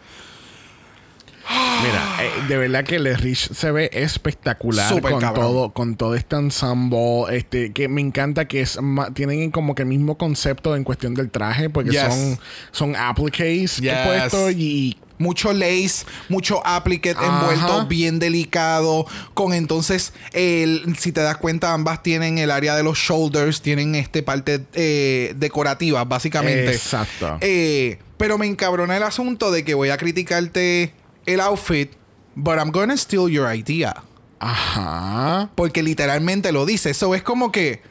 Mira, 1.48 2.16
eh, 2.22 2.30
de 2.48 2.56
verdad 2.56 2.84
que 2.84 2.96
el 2.96 3.16
Rich 3.16 3.52
se 3.52 3.70
ve 3.70 3.90
espectacular 3.92 5.00
con 5.00 5.20
cabrón. 5.20 5.34
todo, 5.34 5.72
con 5.72 5.96
todo 5.96 6.14
este 6.14 6.36
ensemble. 6.36 7.24
Este, 7.30 7.72
que 7.72 7.88
me 7.88 8.00
encanta 8.00 8.46
que 8.46 8.60
es 8.60 8.78
tienen 9.14 9.50
como 9.50 9.74
que 9.74 9.82
el 9.82 9.88
mismo 9.88 10.18
concepto 10.18 10.76
en 10.76 10.84
cuestión 10.84 11.14
del 11.14 11.30
traje, 11.30 11.70
porque 11.70 11.90
Yes. 11.90 12.02
son, 12.02 12.38
son 12.72 12.96
appliques 12.96 13.80
que 13.80 13.90
he 13.90 14.04
puesto 14.06 14.50
y 14.50 14.96
mucho 15.18 15.52
lace, 15.54 16.04
mucho 16.28 16.60
applique 16.66 17.12
Ajá. 17.12 17.24
envuelto 17.26 17.86
bien 17.86 18.18
delicado. 18.18 19.06
Con 19.34 19.54
entonces, 19.54 20.12
el, 20.32 20.94
si 20.98 21.12
te 21.12 21.20
das 21.22 21.38
cuenta, 21.38 21.72
ambas 21.72 22.02
tienen 22.02 22.38
el 22.38 22.50
área 22.50 22.74
de 22.76 22.82
los 22.82 22.98
shoulders, 22.98 23.62
tienen 23.62 23.94
este 23.94 24.22
parte 24.22 24.64
eh, 24.74 25.32
decorativa, 25.36 26.04
básicamente. 26.04 26.72
Exacto. 26.72 27.38
Eh, 27.40 27.98
pero 28.18 28.36
me 28.38 28.46
encabrona 28.46 28.96
el 28.96 29.02
asunto 29.02 29.50
de 29.50 29.64
que 29.64 29.74
voy 29.74 29.90
a 29.90 29.96
criticarte 29.96 30.92
el 31.26 31.40
outfit, 31.40 31.92
but 32.34 32.58
I'm 32.58 32.70
gonna 32.70 32.96
steal 32.96 33.28
your 33.28 33.52
idea. 33.52 34.02
Ajá. 34.38 35.50
Porque 35.54 35.82
literalmente 35.82 36.52
lo 36.52 36.66
dice. 36.66 36.90
Eso 36.90 37.14
es 37.14 37.22
como 37.22 37.52
que. 37.52 37.82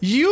You. 0.00 0.28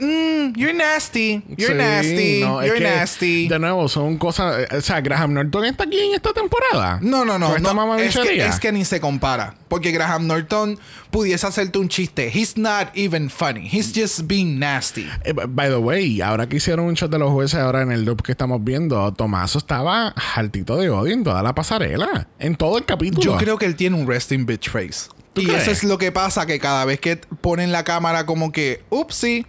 mm, 0.00 0.56
you're 0.56 0.72
nasty. 0.72 1.42
You're 1.56 1.72
Sí, 1.72 1.76
nasty. 1.76 2.40
no, 2.40 2.62
you're 2.64 2.78
nasty. 2.80 3.48
De 3.48 3.58
nuevo, 3.58 3.88
son 3.88 4.16
cosas. 4.16 4.60
eh, 4.70 4.76
O 4.76 4.80
sea, 4.80 5.00
Graham 5.00 5.32
Norton 5.34 5.64
está 5.64 5.84
aquí 5.84 5.98
en 5.98 6.14
esta 6.14 6.32
temporada. 6.32 6.98
No, 7.02 7.24
no, 7.24 7.38
no. 7.38 7.56
Esta 7.56 7.74
no 7.74 7.96
es, 7.96 8.16
que, 8.16 8.44
es 8.44 8.60
que 8.60 8.70
ni 8.70 8.84
se 8.84 9.00
compara. 9.00 9.56
Porque 9.68 9.90
Graham 9.90 10.26
Norton 10.26 10.78
pudiese 11.10 11.46
hacerte 11.46 11.78
un 11.78 11.88
chiste. 11.88 12.30
He's 12.32 12.56
not 12.56 12.88
even 12.94 13.28
funny. 13.28 13.68
He's 13.68 13.92
just 13.92 14.22
being 14.28 14.58
nasty. 14.58 15.08
Eh, 15.24 15.32
by 15.32 15.68
the 15.68 15.78
way, 15.78 16.20
ahora 16.20 16.48
que 16.48 16.56
hicieron 16.58 16.86
un 16.86 16.94
shot 16.94 17.10
de 17.10 17.18
los 17.18 17.30
jueces, 17.32 17.58
ahora 17.58 17.82
en 17.82 17.90
el 17.90 18.04
loop 18.04 18.22
que 18.22 18.32
estamos 18.32 18.62
viendo, 18.62 19.12
Tomaso 19.14 19.58
estaba 19.58 20.14
altito 20.36 20.76
de 20.76 20.90
odio 20.90 21.12
en 21.12 21.24
toda 21.24 21.42
la 21.42 21.54
pasarela. 21.54 22.28
En 22.38 22.54
todo 22.54 22.78
el 22.78 22.84
capítulo. 22.84 23.22
Yo 23.22 23.36
creo 23.36 23.58
que 23.58 23.66
él 23.66 23.74
tiene 23.74 23.96
un 23.96 24.06
resting 24.06 24.46
bitch 24.46 24.70
face. 24.70 25.10
¿Tú 25.32 25.40
Y 25.40 25.46
crees? 25.46 25.62
eso 25.62 25.70
es 25.70 25.84
lo 25.84 25.98
que 25.98 26.12
pasa, 26.12 26.46
que 26.46 26.58
cada 26.58 26.84
vez 26.84 27.00
que 27.00 27.16
ponen 27.16 27.72
la 27.72 27.84
cámara 27.84 28.26
como 28.26 28.52
que, 28.52 28.82
upsie, 28.90 29.46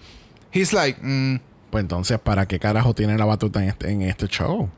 he's 0.53 0.71
like, 0.73 0.99
mm, 1.01 1.39
Pues 1.71 1.81
entonces, 1.81 2.19
¿para 2.19 2.47
qué 2.47 2.59
carajo 2.59 2.93
tiene 2.93 3.17
la 3.17 3.25
batuta 3.25 3.61
en 3.61 3.69
este, 3.69 3.89
en 3.91 4.01
este 4.03 4.27
show? 4.27 4.69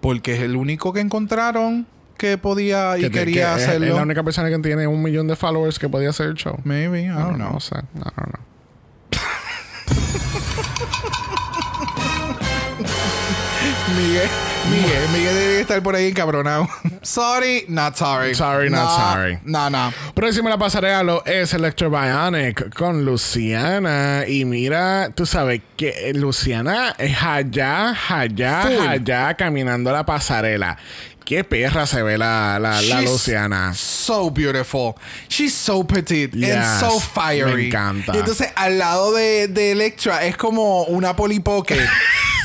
porque 0.00 0.34
es 0.34 0.40
el 0.40 0.56
único 0.56 0.92
que 0.92 0.98
encontraron 1.00 1.86
que 2.18 2.36
podía 2.36 2.98
y 2.98 3.02
Que 3.02 3.10
quería 3.12 3.34
que 3.34 3.62
hacerlo. 3.62 3.86
Es 3.86 3.94
la 3.94 4.02
única 4.02 4.22
persona 4.24 4.50
que 4.50 4.58
tiene 4.58 4.86
un 4.88 5.00
millón 5.00 5.28
de 5.28 5.36
followers 5.36 5.78
que 5.78 5.88
podía 5.88 6.10
hacer 6.10 6.26
el 6.26 6.34
show. 6.34 6.58
Maybe, 6.64 7.02
I 7.04 7.08
don't 7.08 7.36
know. 7.36 7.52
No 7.52 7.60
sé. 7.60 7.76
I 7.76 7.98
don't 7.98 8.14
know. 8.16 8.40
Miguel, 14.02 14.28
Miguel, 14.68 15.08
Miguel 15.12 15.34
debe 15.36 15.60
estar 15.60 15.80
por 15.80 15.94
ahí 15.94 16.08
encabronado. 16.08 16.68
sorry, 17.02 17.64
not 17.68 17.94
sorry. 17.96 18.34
Sorry, 18.34 18.68
not 18.68 18.88
No, 18.88 18.96
sorry. 18.96 19.38
No, 19.44 19.70
no. 19.70 19.92
Próxima 20.12 20.50
la 20.50 20.58
pasarela 20.58 21.04
lo 21.04 21.24
es 21.24 21.54
Electro 21.54 21.88
Bionic 21.88 22.74
con 22.74 23.04
Luciana. 23.04 24.24
Y 24.26 24.44
mira, 24.44 25.10
tú 25.14 25.24
sabes 25.24 25.60
que 25.76 26.12
Luciana 26.16 26.96
es 26.98 27.16
allá, 27.22 27.94
allá, 28.08 28.62
Full. 28.62 28.88
allá 28.88 29.34
caminando 29.34 29.92
la 29.92 30.04
pasarela. 30.04 30.76
Qué 31.24 31.44
perra 31.44 31.86
se 31.86 32.02
ve 32.02 32.18
la, 32.18 32.58
la, 32.58 32.82
Luciana. 33.02 33.72
So 33.72 34.32
beautiful. 34.32 34.96
She's 35.28 35.54
so 35.54 35.84
petite 35.86 36.34
and 36.34 36.80
so 36.80 36.98
fiery. 36.98 37.54
me 37.54 37.66
encanta. 37.68 38.16
Y 38.16 38.18
entonces 38.18 38.48
al 38.56 38.78
lado 38.78 39.12
de, 39.12 39.46
de 39.46 39.70
Electra 39.70 40.24
es 40.24 40.36
como 40.36 40.82
una 40.86 41.14
Polly 41.14 41.38
Pocket. 41.38 41.78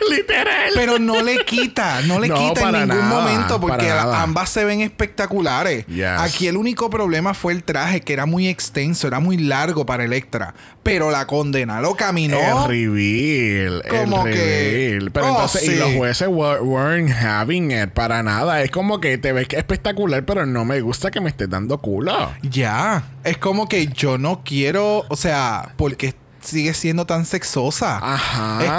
Literal. 0.10 0.70
pero 0.74 0.98
no 0.98 1.22
le 1.22 1.44
quita, 1.44 2.00
no 2.02 2.18
le 2.20 2.28
No, 2.30 2.34
quita 2.36 2.68
en 2.68 2.72
ningún 2.72 2.88
nada, 2.88 3.08
momento 3.20 3.60
porque 3.60 3.90
ambas 3.90 4.50
se 4.50 4.64
ven 4.64 4.80
espectaculares. 4.80 5.86
Yes. 5.86 6.06
Aquí 6.18 6.46
el 6.48 6.56
único 6.56 6.88
problema 6.90 7.34
fue 7.34 7.52
el 7.52 7.62
traje 7.64 8.00
que 8.00 8.12
era 8.12 8.26
muy 8.26 8.48
extenso, 8.48 9.06
era 9.06 9.20
muy 9.20 9.36
largo 9.36 9.84
para 9.86 10.04
Electra, 10.04 10.54
pero 10.82 11.10
la 11.10 11.26
condena 11.26 11.80
lo 11.80 11.94
caminó. 11.96 12.38
El 12.64 12.68
reveal. 12.68 13.82
Como 13.88 14.26
el 14.26 14.32
que- 14.32 14.38
reveal. 14.38 15.10
Pero 15.12 15.26
Oh, 15.26 15.30
entonces, 15.30 15.64
y 15.68 15.74
los 15.76 15.92
jueces 15.94 16.28
weren't 16.28 17.10
having 17.12 17.70
it 17.70 17.90
para 17.90 18.22
nada. 18.22 18.62
Es 18.62 18.70
como 18.70 19.00
que 19.00 19.18
te 19.18 19.32
ves 19.32 19.46
que 19.48 19.56
es 19.56 19.60
espectacular, 19.60 20.24
pero 20.24 20.46
no 20.46 20.64
me 20.64 20.80
gusta 20.80 21.10
que 21.10 21.20
me 21.20 21.28
estés 21.30 21.48
dando 21.50 21.78
culo. 21.78 22.30
Ya, 22.42 23.02
es 23.24 23.38
como 23.38 23.68
que 23.68 23.86
yo 23.88 24.18
no 24.18 24.42
quiero, 24.44 25.04
o 25.08 25.16
sea, 25.16 25.72
porque 25.76 26.14
sigue 26.40 26.74
siendo 26.74 27.06
tan 27.06 27.24
sexosa. 27.26 27.98
Ajá. 28.02 28.62
Es- 28.62 28.70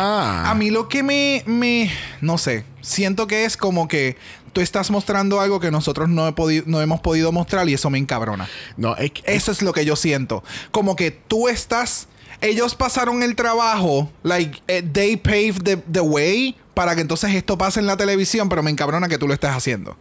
a 0.50 0.54
mí 0.56 0.70
lo 0.70 0.88
que 0.90 1.04
me, 1.04 1.44
me, 1.46 1.92
no 2.22 2.38
sé, 2.38 2.66
siento 2.82 3.28
que 3.28 3.46
es 3.46 3.58
como 3.58 3.88
que 3.88 4.18
tú 4.54 4.62
estás 4.62 4.92
mostrando 4.92 5.40
algo 5.40 5.60
que 5.60 5.72
nosotros 5.72 6.10
no, 6.10 6.28
he 6.28 6.64
no 6.66 6.82
hemos 6.82 7.00
podido 7.02 7.32
mostrar 7.32 7.68
y 7.70 7.74
eso 7.74 7.90
me 7.90 7.98
encabrona. 7.98 8.50
No, 8.78 8.96
es 8.98 9.12
Eso 9.26 9.52
es 9.52 9.62
lo 9.62 9.74
que 9.74 9.86
yo 9.86 9.96
siento. 9.96 10.44
Como 10.72 10.96
que 10.96 11.12
tú 11.12 11.48
estás. 11.48 12.08
Ellos 12.42 12.74
pasaron 12.74 13.22
el 13.22 13.36
trabajo, 13.36 14.12
like, 14.24 14.64
eh, 14.68 14.82
they 14.82 15.16
paved 15.16 15.62
the, 15.64 15.78
the 15.78 16.02
way 16.02 16.58
para 16.74 16.96
que 16.96 17.02
entonces 17.02 17.36
esto 17.36 17.56
pase 17.58 17.80
en 17.80 17.86
la 17.86 17.98
televisión, 17.98 18.50
pero 18.50 18.64
me 18.64 18.72
encabrona 18.72 19.08
que 19.08 19.20
tú 19.20 19.28
lo 19.28 19.34
estés 19.36 19.52
haciendo. 19.52 19.96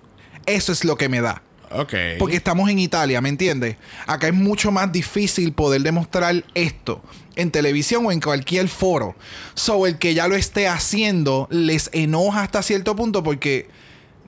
Eso 0.46 0.72
es 0.72 0.84
lo 0.84 0.96
que 0.96 1.10
me 1.10 1.20
da. 1.20 1.42
Ok. 1.70 1.92
Porque 2.18 2.36
estamos 2.36 2.70
en 2.70 2.78
Italia, 2.78 3.20
¿me 3.20 3.28
entiendes? 3.28 3.76
Acá 4.06 4.28
es 4.28 4.34
mucho 4.34 4.72
más 4.72 4.90
difícil 4.90 5.52
poder 5.52 5.82
demostrar 5.82 6.42
esto 6.54 7.02
en 7.36 7.50
televisión 7.50 8.06
o 8.06 8.12
en 8.12 8.20
cualquier 8.20 8.68
foro. 8.68 9.14
So, 9.54 9.86
el 9.86 9.98
que 9.98 10.14
ya 10.14 10.28
lo 10.28 10.36
esté 10.36 10.68
haciendo 10.68 11.46
les 11.50 11.90
enoja 11.92 12.42
hasta 12.42 12.62
cierto 12.62 12.96
punto 12.96 13.22
porque 13.22 13.68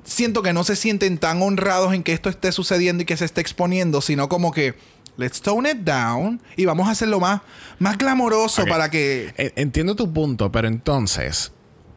siento 0.05 0.43
que 0.43 0.53
no 0.53 0.65
se 0.65 0.77
sienten 0.77 1.19
tan 1.19 1.43
honrados 1.43 1.95
en 1.95 2.03
que 2.03 2.13
esto 2.13 2.29
esté 2.29 2.53
sucediendo 2.53 3.03
y 3.03 3.07
que 3.07 3.17
se 3.17 3.25
esté 3.25 3.41
exponiendo, 3.41 4.01
sino 4.01 4.29
como 4.29 4.51
que 4.53 4.75
let's 5.17 5.41
tone 5.41 5.71
it 5.71 5.79
down 5.79 6.41
y 6.57 6.65
vamos 6.65 6.89
a 6.89 6.93
hacerlo 6.93 7.21
más, 7.21 7.43
más 7.79 7.99
glamoroso 7.99 8.65
para 8.67 8.91
que. 8.91 9.33
Entiendo 9.57 9.95
tu 9.95 10.13
punto, 10.13 10.51
pero 10.51 10.69
entonces, 10.69 11.53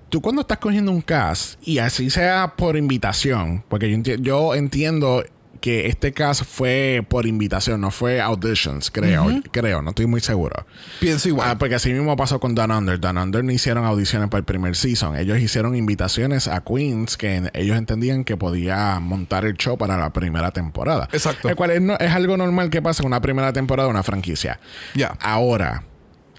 tú 0.10 0.22
cuando 0.22 0.42
estás 0.42 0.58
cogiendo 0.60 0.92
un 0.92 1.02
cast 1.02 1.60
y 1.68 1.80
así 1.80 2.10
sea 2.10 2.54
por 2.58 2.78
invitación, 2.78 3.64
porque 3.70 3.90
yo, 3.90 3.98
enti- 3.98 4.22
yo 4.22 4.54
entiendo 4.56 5.24
que 5.66 5.88
este 5.88 6.12
cast 6.14 6.44
fue 6.44 7.04
por 7.10 7.26
invitación, 7.26 7.82
no 7.82 7.90
fue 7.90 8.22
auditions, 8.22 8.92
creo. 8.92 9.42
Creo, 9.52 9.82
no 9.82 9.90
estoy 9.90 10.06
muy 10.06 10.22
seguro. 10.22 10.64
Pienso 11.00 11.28
igual. 11.28 11.50
Ah, 11.50 11.58
porque 11.58 11.74
así 11.74 11.92
mismo 11.92 12.16
pasó 12.16 12.40
con 12.40 12.54
Down 12.54 12.70
Under. 12.70 13.00
Down 13.00 13.18
Under 13.18 13.44
no 13.44 13.52
hicieron 13.52 13.84
audiciones 13.84 14.30
para 14.30 14.38
el 14.42 14.46
primer 14.46 14.76
season. 14.76 15.16
Ellos 15.16 15.40
hicieron 15.40 15.76
invitaciones 15.76 16.48
a 16.48 16.64
queens 16.64 17.18
que 17.18 17.50
ellos 17.56 17.78
entendían 17.80 18.26
que 18.26 18.38
podía 18.38 19.00
montar 19.00 19.44
el 19.44 19.56
show 19.56 19.76
para 19.76 19.98
la 19.98 20.14
primera 20.14 20.52
temporada. 20.52 21.10
Exacto. 21.12 21.50
El 21.50 21.56
cual 21.56 21.72
es, 21.72 21.82
no- 21.82 21.98
es 21.98 22.12
algo 22.12 22.38
normal 22.38 22.70
que 22.70 22.84
pasa 22.84 23.02
en 23.02 23.08
una 23.08 23.20
primera 23.22 23.52
temporada 23.52 23.88
de 23.88 23.92
una 23.92 24.04
franquicia. 24.04 24.60
Ya. 24.94 25.18
Ahora, 25.20 25.84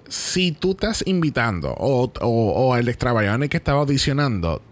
si 0.09 0.53
tú 0.53 0.71
estás 0.71 1.03
invitando 1.05 1.75
o, 1.77 2.13
o, 2.21 2.53
o 2.53 2.77
el 2.77 2.89
extravagante 2.89 3.49
que 3.49 3.57
estaba 3.57 3.81
audicionando, 3.81 4.63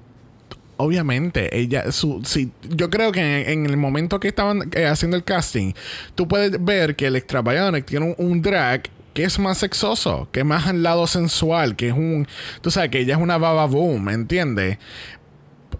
obviamente 0.76 1.56
ella, 1.58 1.90
su, 1.92 2.22
si, 2.24 2.50
yo 2.68 2.90
creo 2.90 3.12
que 3.12 3.20
en, 3.20 3.64
en 3.64 3.66
el 3.66 3.76
momento 3.76 4.20
que 4.20 4.28
estaban 4.28 4.70
eh, 4.74 4.86
haciendo 4.86 5.16
el 5.16 5.24
casting, 5.24 5.72
tú 6.14 6.26
puedes 6.28 6.62
ver 6.64 6.96
que 6.96 7.06
el 7.06 7.16
extravagante 7.16 7.82
tiene 7.82 8.14
un, 8.18 8.26
un 8.30 8.42
drag 8.42 8.82
que 9.12 9.22
es 9.24 9.38
más 9.38 9.58
sexoso, 9.58 10.28
que 10.32 10.40
es 10.40 10.46
más 10.46 10.66
al 10.66 10.82
lado 10.82 11.06
sensual, 11.06 11.76
que 11.76 11.88
es 11.88 11.92
un, 11.94 12.26
tú 12.62 12.70
sabes, 12.72 12.90
que 12.90 12.98
ella 13.00 13.14
es 13.14 13.20
una 13.20 13.38
baba 13.38 13.66
boom, 13.66 14.02
¿me 14.04 14.12
entiendes? 14.12 14.78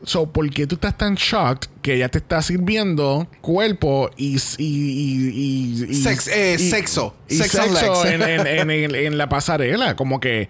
So, 0.05 0.31
¿por 0.31 0.49
qué 0.51 0.67
tú 0.67 0.75
estás 0.75 0.99
tan 0.99 1.15
shocked 1.15 1.69
que 1.81 1.95
ella 1.95 2.09
te 2.11 2.19
está 2.19 2.43
sirviendo 2.43 3.27
cuerpo 3.41 4.11
y... 4.17 4.37
y, 4.37 4.41
y, 4.59 5.31
y- 5.31 5.85
y- 5.91 5.95
Sex- 5.95 6.29
eh, 6.29 6.59
sexo. 6.59 7.17
sexo 7.27 7.63
legs. 7.67 8.05
en, 8.05 8.23
en- 8.23 8.47
en- 8.47 8.71
en- 8.71 8.95
en 8.95 9.19
la 9.19 9.29
pasarela. 9.31 9.97
Como 9.97 10.21
que... 10.21 10.49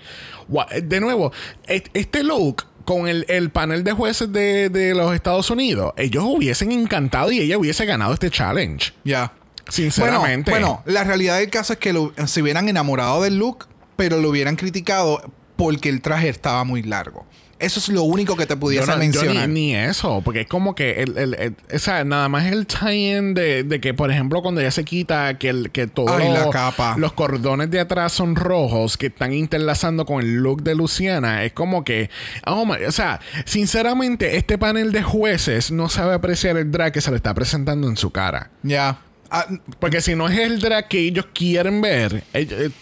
De 0.82 0.99
nuevo, 1.01 1.32
et- 1.68 1.88
este 1.95 2.24
look 2.24 2.64
con 2.85 3.09
el, 3.09 3.24
el 3.28 3.51
panel 3.51 3.82
de 3.85 3.93
jueces 3.93 4.32
de, 4.32 4.68
de 4.68 4.95
los 4.95 5.14
Estados 5.14 5.51
Unidos, 5.51 5.93
ellos 5.97 6.24
hubiesen 6.26 6.70
encantado 6.72 7.30
y 7.32 7.41
ella 7.41 7.59
hubiese 7.59 7.87
ganado 7.87 8.12
este 8.14 8.30
challenge. 8.30 8.93
Ya. 9.05 9.32
Sinceramente. 9.68 10.51
Bueno, 10.51 10.82
bueno, 10.85 10.93
la 10.95 11.05
realidad 11.05 11.39
del 11.39 11.51
caso 11.51 11.72
es 11.72 11.78
que 11.78 11.93
lo- 11.93 12.12
se 12.26 12.43
hubieran 12.43 12.68
enamorado 12.68 13.22
del 13.22 13.39
look, 13.39 13.66
pero 13.97 14.18
lo 14.20 14.28
hubieran 14.30 14.57
criticado 14.57 15.22
porque 15.57 15.89
el 15.89 16.03
traje 16.03 16.28
estaba 16.28 16.64
muy 16.64 16.82
largo. 16.82 17.26
Eso 17.59 17.79
es 17.81 17.89
lo 17.89 18.03
único 18.03 18.37
que 18.37 18.47
te 18.47 18.57
pudiese 18.57 18.91
no- 18.91 18.97
mencionar. 18.99 19.49
ni, 19.49 19.69
ni 19.71 19.77
eso, 19.77 20.21
porque 20.25 20.43
es 20.43 20.47
como 20.49 20.75
que 20.75 21.03
el, 21.03 21.17
el- 21.17 21.35
el- 21.35 21.57
o 21.75 21.79
sea, 21.79 22.05
nada 22.05 22.29
más 22.29 22.47
el 22.47 22.67
tie-in 22.67 23.33
de, 23.35 23.63
de 23.63 23.81
que, 23.81 23.95
por 23.95 24.11
ejemplo, 24.11 24.43
cuando 24.43 24.61
ella 24.61 24.71
se 24.71 24.85
quita, 24.85 25.39
que, 25.39 25.49
el, 25.51 25.71
que 25.71 25.87
todos 25.87 26.11
Ay, 26.21 26.33
la 26.33 26.41
los, 26.45 26.51
capa. 26.53 26.97
los 26.99 27.13
cordones 27.13 27.71
de 27.71 27.81
atrás 27.81 28.13
son 28.13 28.35
rojos, 28.37 28.97
que 28.97 29.07
están 29.07 29.33
interlazando 29.33 30.05
con 30.05 30.21
el 30.21 30.35
look 30.37 30.63
de 30.63 30.75
Luciana, 30.75 31.45
es 31.45 31.53
como 31.53 31.85
que, 31.85 32.11
oh 32.47 32.67
my- 32.67 32.85
o 32.87 32.93
sea, 32.93 33.21
sinceramente, 33.45 34.37
este 34.37 34.59
panel 34.59 34.93
de 34.93 35.03
jueces 35.03 35.71
no 35.71 35.89
sabe 35.89 36.15
apreciar 36.15 36.57
el 36.57 36.71
drag 36.71 36.93
que 36.93 37.01
se 37.01 37.11
le 37.11 37.17
está 37.17 37.33
presentando 37.35 37.89
en 37.89 37.97
su 37.97 38.11
cara. 38.11 38.51
Ya. 38.63 38.99
Ah, 39.31 39.47
Porque 39.81 40.01
si 40.01 40.15
no 40.15 40.29
es 40.29 40.39
el 40.39 40.61
drag 40.61 40.87
que 40.89 40.99
ellos 41.01 41.27
quieren 41.33 41.81
ver, 41.81 42.25
ellos- 42.33 42.73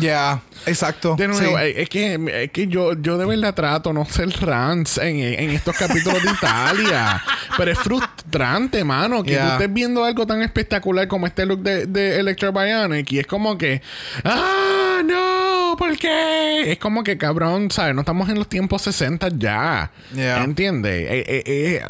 ya. 0.00 0.40
Exacto. 0.66 1.16
de 1.16 1.28
nuevo, 1.28 1.58
Sí. 1.58 1.72
es, 1.76 1.88
que, 1.88 2.42
es 2.44 2.50
que 2.50 2.66
yo, 2.66 2.92
yo 3.00 3.16
de 3.18 3.24
verdad 3.26 3.54
trato 3.54 3.92
no 3.92 4.04
ser 4.04 4.28
rants 4.40 4.98
en, 4.98 5.16
en 5.20 5.50
estos 5.50 5.74
capítulos 5.76 6.22
de 6.22 6.30
Italia. 6.30 7.22
Pero 7.56 7.70
es 7.70 7.78
frustrante, 7.78 8.84
mano, 8.84 9.22
que 9.22 9.30
Yeah. 9.32 9.46
tú 9.46 9.52
estés 9.54 9.72
viendo 9.72 10.04
algo 10.04 10.26
tan 10.26 10.42
espectacular 10.42 11.08
como 11.08 11.26
este 11.26 11.46
look 11.46 11.60
de, 11.62 11.86
de 11.86 12.18
Electro 12.20 12.52
Bionic 12.52 13.10
y 13.12 13.18
es 13.20 13.26
como 13.26 13.56
que, 13.56 13.80
¡ah, 14.24 15.00
no! 15.04 15.76
¿Por 15.78 15.96
qué? 15.96 16.72
Es 16.72 16.78
como 16.78 17.02
que, 17.02 17.16
cabrón, 17.16 17.70
¿sabes? 17.70 17.94
No 17.94 18.00
estamos 18.02 18.28
en 18.28 18.36
los 18.36 18.48
tiempos 18.48 18.82
60 18.82 19.28
ya. 19.36 19.90
Yeah. 20.14 20.42
¿Entiendes? 20.44 21.06
Eh, 21.10 21.24
eh, 21.26 21.42
eh, 21.46 21.82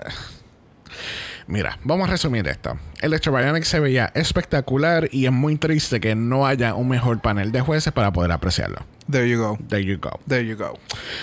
Mira, 1.51 1.81
vamos 1.83 2.09
a 2.09 2.13
resumir 2.13 2.47
esto. 2.47 2.79
Electro 3.01 3.33
Bionic 3.33 3.65
se 3.65 3.81
veía 3.81 4.13
espectacular 4.15 5.09
y 5.11 5.27
es 5.27 5.33
muy 5.33 5.57
triste 5.57 5.99
que 5.99 6.15
no 6.15 6.47
haya 6.47 6.77
un 6.77 6.89
mejor 6.89 7.21
panel 7.21 7.51
de 7.51 7.61
jueces 7.61 7.93
para 7.93 8.13
poder 8.13 8.31
apreciarlo. 8.31 8.87
There 9.11 9.29
you 9.29 9.37
go. 9.37 9.59
There 9.69 9.85
you 9.85 9.99
go. 9.99 10.21
There 10.29 10.47
you 10.47 10.57
go. 10.57 10.79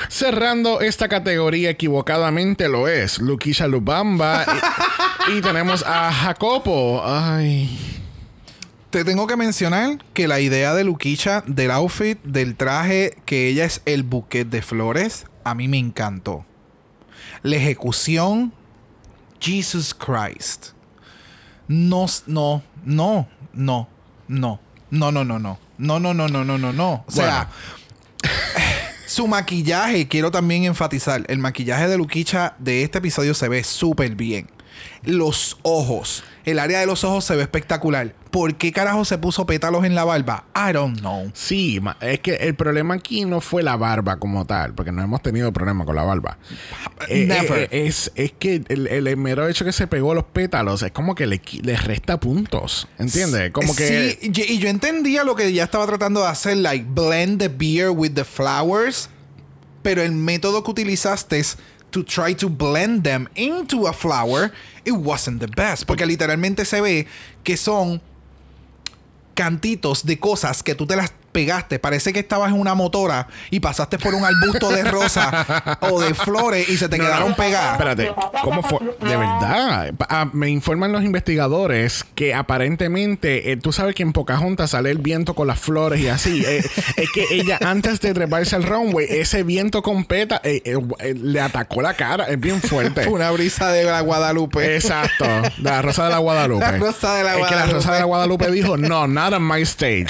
Cerrando 0.10 0.82
esta 0.82 1.08
categoría 1.08 1.70
equivocadamente 1.70 2.68
lo 2.68 2.90
es 2.90 3.20
Lukisha 3.20 3.68
Lubamba 3.68 4.46
y, 5.30 5.38
y 5.38 5.42
tenemos 5.42 5.86
a 5.88 6.12
Jacopo. 6.12 7.02
Ay. 7.06 7.80
Te 8.90 9.06
tengo 9.06 9.28
que 9.28 9.38
mencionar 9.38 10.04
que 10.14 10.28
la 10.28 10.42
idea 10.42 10.74
de 10.74 10.84
Luquicha, 10.84 11.42
del 11.48 11.72
outfit, 11.72 12.22
del 12.24 12.58
traje, 12.58 13.18
que 13.26 13.48
ella 13.48 13.64
es 13.64 13.82
el 13.86 14.04
buquet 14.04 14.50
de 14.50 14.62
flores, 14.62 15.26
a 15.46 15.56
mí 15.56 15.70
me 15.70 15.78
encantó. 15.78 16.46
La 17.44 17.56
ejecución, 17.56 18.52
Jesus 19.40 19.94
Christ. 19.94 20.72
No, 21.68 22.06
no, 22.28 22.64
no, 22.86 23.28
no, 23.54 23.88
no, 24.28 24.60
no, 24.90 25.12
no, 25.12 25.24
no, 25.24 25.40
no, 25.40 25.40
no, 25.78 26.00
no, 26.00 26.14
no, 26.14 26.28
no, 26.28 26.44
no, 26.44 26.58
no, 26.58 26.74
no. 26.74 27.04
O 27.08 27.12
sea, 27.12 27.50
su 29.06 29.28
maquillaje, 29.28 30.08
quiero 30.08 30.32
también 30.32 30.64
enfatizar, 30.64 31.26
el 31.28 31.40
maquillaje 31.40 31.88
de 31.88 31.98
Luquicha 31.98 32.56
de 32.60 32.84
este 32.84 33.00
episodio 33.00 33.34
se 33.34 33.50
ve 33.50 33.64
súper 33.64 34.16
bien. 34.16 34.50
Los 35.04 35.58
ojos, 35.64 36.24
el 36.48 36.60
área 36.60 36.80
de 36.80 36.86
los 36.86 37.04
ojos 37.04 37.26
se 37.26 37.36
ve 37.36 37.41
espectacular. 37.41 38.16
¿Por 38.32 38.56
qué 38.56 38.72
carajo 38.72 39.04
se 39.04 39.18
puso 39.18 39.45
pétalos 39.45 39.84
en 39.84 39.95
la 39.95 40.06
barba? 40.06 40.45
I 40.56 40.72
don't 40.72 40.98
know. 41.00 41.30
Sí, 41.34 41.82
es 42.00 42.20
que 42.22 42.36
el 42.36 42.56
problema 42.56 42.93
aquí 42.93 43.26
no 43.26 43.41
fue 43.41 43.64
la 43.64 43.76
barba 43.76 44.16
como 44.18 44.45
tal, 44.45 44.74
porque 44.74 44.93
no 44.93 45.04
hemos 45.04 45.22
tenido 45.22 45.52
problema 45.52 45.84
con 45.84 45.98
la 45.98 46.04
barba. 46.04 46.38
Eh, 47.10 47.26
Never. 47.26 47.64
eh, 47.64 47.68
eh, 47.72 47.88
es, 47.88 48.14
es 48.16 48.32
que 48.32 48.64
el, 48.70 48.88
el 48.88 49.18
mero 49.18 49.45
hecho 49.50 49.66
que 49.66 49.74
se 49.74 49.88
pegó 49.88 50.14
los 50.14 50.24
pétalos 50.24 50.84
es 50.84 50.91
como 50.93 51.16
que 51.16 51.28
le, 51.28 51.41
le 51.64 51.76
resta 51.76 52.18
puntos. 52.18 52.88
¿Entiendes? 52.98 53.52
Como 53.52 53.76
que. 53.76 54.18
Sí, 54.22 54.32
y 54.32 54.58
yo 54.60 54.70
entendía 54.70 55.26
lo 55.26 55.36
que 55.36 55.48
ella 55.48 55.66
estaba 55.66 55.86
tratando 55.86 56.22
de 56.22 56.28
hacer, 56.28 56.56
like 56.56 56.86
blend 56.88 57.39
the 57.39 57.50
beer 57.50 57.89
with 57.89 58.12
the 58.14 58.24
flowers, 58.24 59.10
pero 59.82 60.02
el 60.02 60.14
método 60.14 60.64
que 60.64 60.72
utilizaste 60.72 61.39
es 61.39 61.58
to 61.98 62.04
try 62.04 62.34
to 62.34 62.48
blend 62.48 63.04
them 63.04 63.28
into 63.36 63.88
a 63.88 63.93
flower, 63.93 64.52
it 64.86 64.91
wasn't 64.91 65.39
the 65.39 65.48
best, 65.48 65.86
porque 65.86 66.06
literalmente 66.06 66.66
se 66.66 66.80
ve 66.80 67.08
que 67.43 67.58
son 67.58 68.02
cantitos 69.34 70.04
de 70.04 70.20
cosas 70.20 70.62
que 70.64 70.76
tú 70.76 70.86
te 70.86 70.95
las 70.95 71.12
pegaste. 71.38 71.78
Parece 71.78 72.14
que 72.14 72.20
estabas 72.20 72.50
en 72.52 72.60
una 72.60 72.74
motora 72.74 73.28
y 73.52 73.60
pasaste 73.60 74.00
por 74.00 74.16
un 74.16 74.26
arbusto 74.26 74.72
de 74.72 74.84
rosa 74.84 75.78
o 75.82 76.02
de 76.02 76.16
flores 76.16 76.68
y 76.68 76.78
se 76.78 76.90
te 76.90 76.98
No, 76.98 77.04
quedaron 77.06 77.30
no. 77.30 77.36
pegadas. 77.36 77.74
Espérate, 77.74 78.12
¿cómo 78.44 78.64
fue? 78.64 78.80
De 79.08 79.16
verdad. 79.16 79.94
Ah, 80.10 80.28
me 80.34 80.50
informan 80.50 80.92
los 80.92 81.04
investigadores 81.04 82.04
que 82.16 82.34
aparentemente, 82.34 83.52
eh, 83.52 83.58
tú 83.58 83.72
sabes 83.72 83.94
que 83.94 84.02
en 84.02 84.14
Pocahontas 84.14 84.72
sale 84.72 84.90
el 84.90 84.98
viento 84.98 85.36
con 85.36 85.46
las 85.48 85.60
flores 85.60 86.00
y 86.02 86.08
así. 86.08 86.44
Eh, 86.48 86.64
es 86.96 87.12
que 87.12 87.26
ella, 87.30 87.60
antes 87.64 88.00
de 88.02 88.16
treparse 88.16 88.56
al 88.56 88.64
runway, 88.64 89.06
ese 89.08 89.44
viento 89.44 89.84
con 89.84 90.06
peta 90.06 90.42
eh, 90.44 90.62
le 91.16 91.40
atacó 91.40 91.84
la 91.84 91.94
cara. 91.94 92.26
Es 92.26 92.40
bien 92.40 92.62
fuerte. 92.64 93.04
Fue 93.04 93.14
una 93.14 93.30
brisa 93.30 93.72
de 93.72 93.84
la 93.84 94.02
Guadalupe. 94.02 94.76
Exacto, 94.76 95.24
de 95.26 95.70
la 95.70 95.84
Rosa 95.84 96.06
de 96.06 96.10
la 96.10 96.18
Guadalupe. 96.18 96.66
La 96.66 96.78
Rosa 96.78 97.14
de 97.16 97.24
la 97.24 97.30
Es 97.32 97.36
que 97.36 97.42
la 97.42 97.48
Guadalupe. 97.50 97.74
Rosa 97.74 97.94
de 97.94 98.00
la 98.00 98.06
Guadalupe 98.06 98.52
dijo, 98.52 98.76
no, 98.78 99.06
not 99.08 99.34
on 99.34 99.48
my 99.48 99.62
stage. 99.62 100.08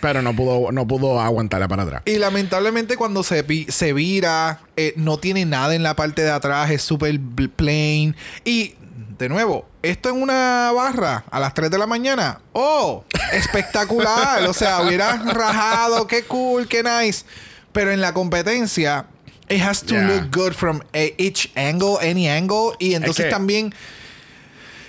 Pero 0.00 0.20
no 0.20 0.33
pudo, 0.34 0.72
no 0.72 0.86
pudo 0.86 1.20
aguantarla 1.20 1.68
para 1.68 1.82
atrás. 1.84 2.02
Y 2.04 2.16
lamentablemente 2.18 2.96
cuando 2.96 3.22
se, 3.22 3.44
se 3.70 3.92
vira, 3.92 4.60
eh, 4.76 4.92
no 4.96 5.18
tiene 5.18 5.44
nada 5.44 5.74
en 5.74 5.82
la 5.82 5.96
parte 5.96 6.22
de 6.22 6.30
atrás, 6.30 6.70
es 6.70 6.82
súper 6.82 7.18
plain. 7.56 8.14
Y, 8.44 8.74
de 9.18 9.28
nuevo, 9.28 9.66
esto 9.82 10.08
en 10.08 10.20
una 10.22 10.72
barra 10.74 11.24
a 11.30 11.38
las 11.40 11.54
3 11.54 11.70
de 11.70 11.78
la 11.78 11.86
mañana. 11.86 12.40
¡Oh! 12.52 13.04
Espectacular. 13.32 14.44
o 14.48 14.52
sea, 14.52 14.80
hubiera 14.82 15.16
rajado, 15.16 16.06
qué 16.06 16.24
cool, 16.24 16.66
qué 16.68 16.82
nice. 16.82 17.24
Pero 17.72 17.90
en 17.92 18.00
la 18.00 18.12
competencia, 18.14 19.06
it 19.48 19.60
has 19.62 19.82
to 19.82 19.94
Yeah. 19.94 20.02
look 20.08 20.30
good 20.34 20.52
from 20.52 20.80
each 20.92 21.50
angle, 21.56 21.96
any 22.00 22.28
angle. 22.28 22.72
Y 22.78 22.94
entonces 22.94 23.26
que- 23.26 23.30
también, 23.30 23.74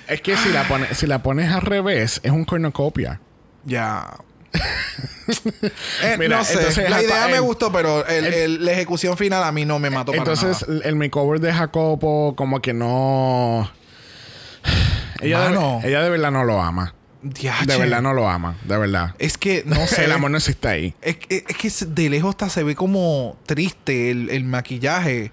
Es 0.08 0.22
que 0.22 0.38
si 0.38 0.50
la, 0.50 0.68
pones, 0.68 0.96
si 0.98 1.08
la 1.08 1.24
pones 1.24 1.52
al 1.52 1.62
revés, 1.62 2.20
es 2.24 2.32
un 2.32 2.46
cornucopia. 2.46 3.20
ya. 3.66 4.18
Eh, 6.04 6.16
Mira, 6.20 6.38
no 6.38 6.44
sé. 6.46 6.54
entonces, 6.54 6.90
la 6.90 7.02
idea 7.02 7.28
me 7.28 7.40
gustó, 7.40 7.72
pero 7.72 8.06
el- 8.08 8.64
la 8.64 8.72
ejecución 8.72 9.18
final 9.18 9.44
a 9.44 9.52
mí 9.52 9.66
no 9.66 9.80
me 9.80 9.90
mató 9.90 10.12
para 10.12 10.20
Entonces, 10.20 10.68
nada. 10.68 10.82
el- 10.86 10.96
makeover 10.96 11.40
de 11.40 11.52
Jacopo, 11.54 12.34
como 12.36 12.62
que 12.62 12.74
no. 12.74 13.70
Ella 15.22 15.50
de, 15.50 15.88
ella 15.88 16.02
de 16.02 16.10
verdad 16.10 16.32
no 16.32 16.44
lo 16.44 16.62
ama. 16.62 16.94
Diache. 17.22 17.66
De 17.66 17.78
verdad 17.78 18.02
no 18.02 18.14
lo 18.14 18.30
ama. 18.30 18.56
De 18.66 18.78
verdad. 18.78 19.16
Es 19.18 19.38
que, 19.38 19.64
no 19.66 19.76
sé. 19.88 20.06
El 20.06 20.12
amor 20.12 20.30
no 20.32 20.38
existe 20.38 20.68
ahí. 20.68 20.94
Es, 21.02 21.18
es- 21.30 21.44
es 21.48 21.58
que 21.58 21.86
de 21.88 22.10
lejos 22.10 22.32
hasta 22.32 22.50
se 22.50 22.64
ve 22.64 22.76
como 22.76 23.38
triste 23.46 24.12
el, 24.12 24.30
el 24.30 24.44
maquillaje. 24.44 25.32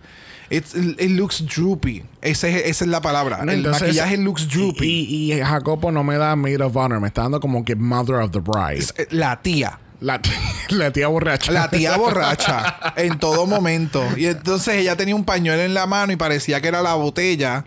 It's- 0.52 0.74
it 0.74 1.10
looks 1.12 1.44
droopy. 1.46 2.04
Ese 2.20 2.50
es- 2.50 2.66
esa 2.66 2.84
es 2.84 2.90
la 2.90 3.00
palabra. 3.00 3.38
No, 3.44 3.50
el 3.52 3.58
entonces, 3.58 3.82
maquillaje 3.82 4.16
looks 4.18 4.48
droopy. 4.48 4.86
Y, 4.86 5.32
y 5.32 5.40
Jacopo 5.40 5.90
no 5.90 6.04
me 6.04 6.16
da 6.18 6.36
maid 6.36 6.60
of 6.60 6.76
honor, 6.76 7.00
me 7.00 7.08
está 7.08 7.22
dando 7.22 7.40
como 7.40 7.64
que 7.64 7.74
mother 7.74 8.16
of 8.16 8.30
the 8.32 8.40
bride. 8.40 8.78
Es, 8.78 8.94
eh, 8.98 9.06
la 9.10 9.40
tía. 9.40 9.78
La, 10.00 10.20
la 10.70 10.90
tía 10.92 11.08
borracha. 11.08 11.52
La 11.52 11.68
tía 11.70 11.96
borracha 11.98 12.92
en 12.96 13.18
todo 13.18 13.46
momento. 13.46 14.04
Y 14.16 14.26
entonces 14.26 14.74
ella 14.74 14.96
tenía 14.96 15.14
un 15.14 15.24
pañuelo 15.24 15.62
en 15.62 15.74
la 15.74 15.86
mano 15.86 16.12
y 16.12 16.16
parecía 16.16 16.60
que 16.60 16.68
era 16.68 16.82
la 16.82 16.94
botella. 16.94 17.64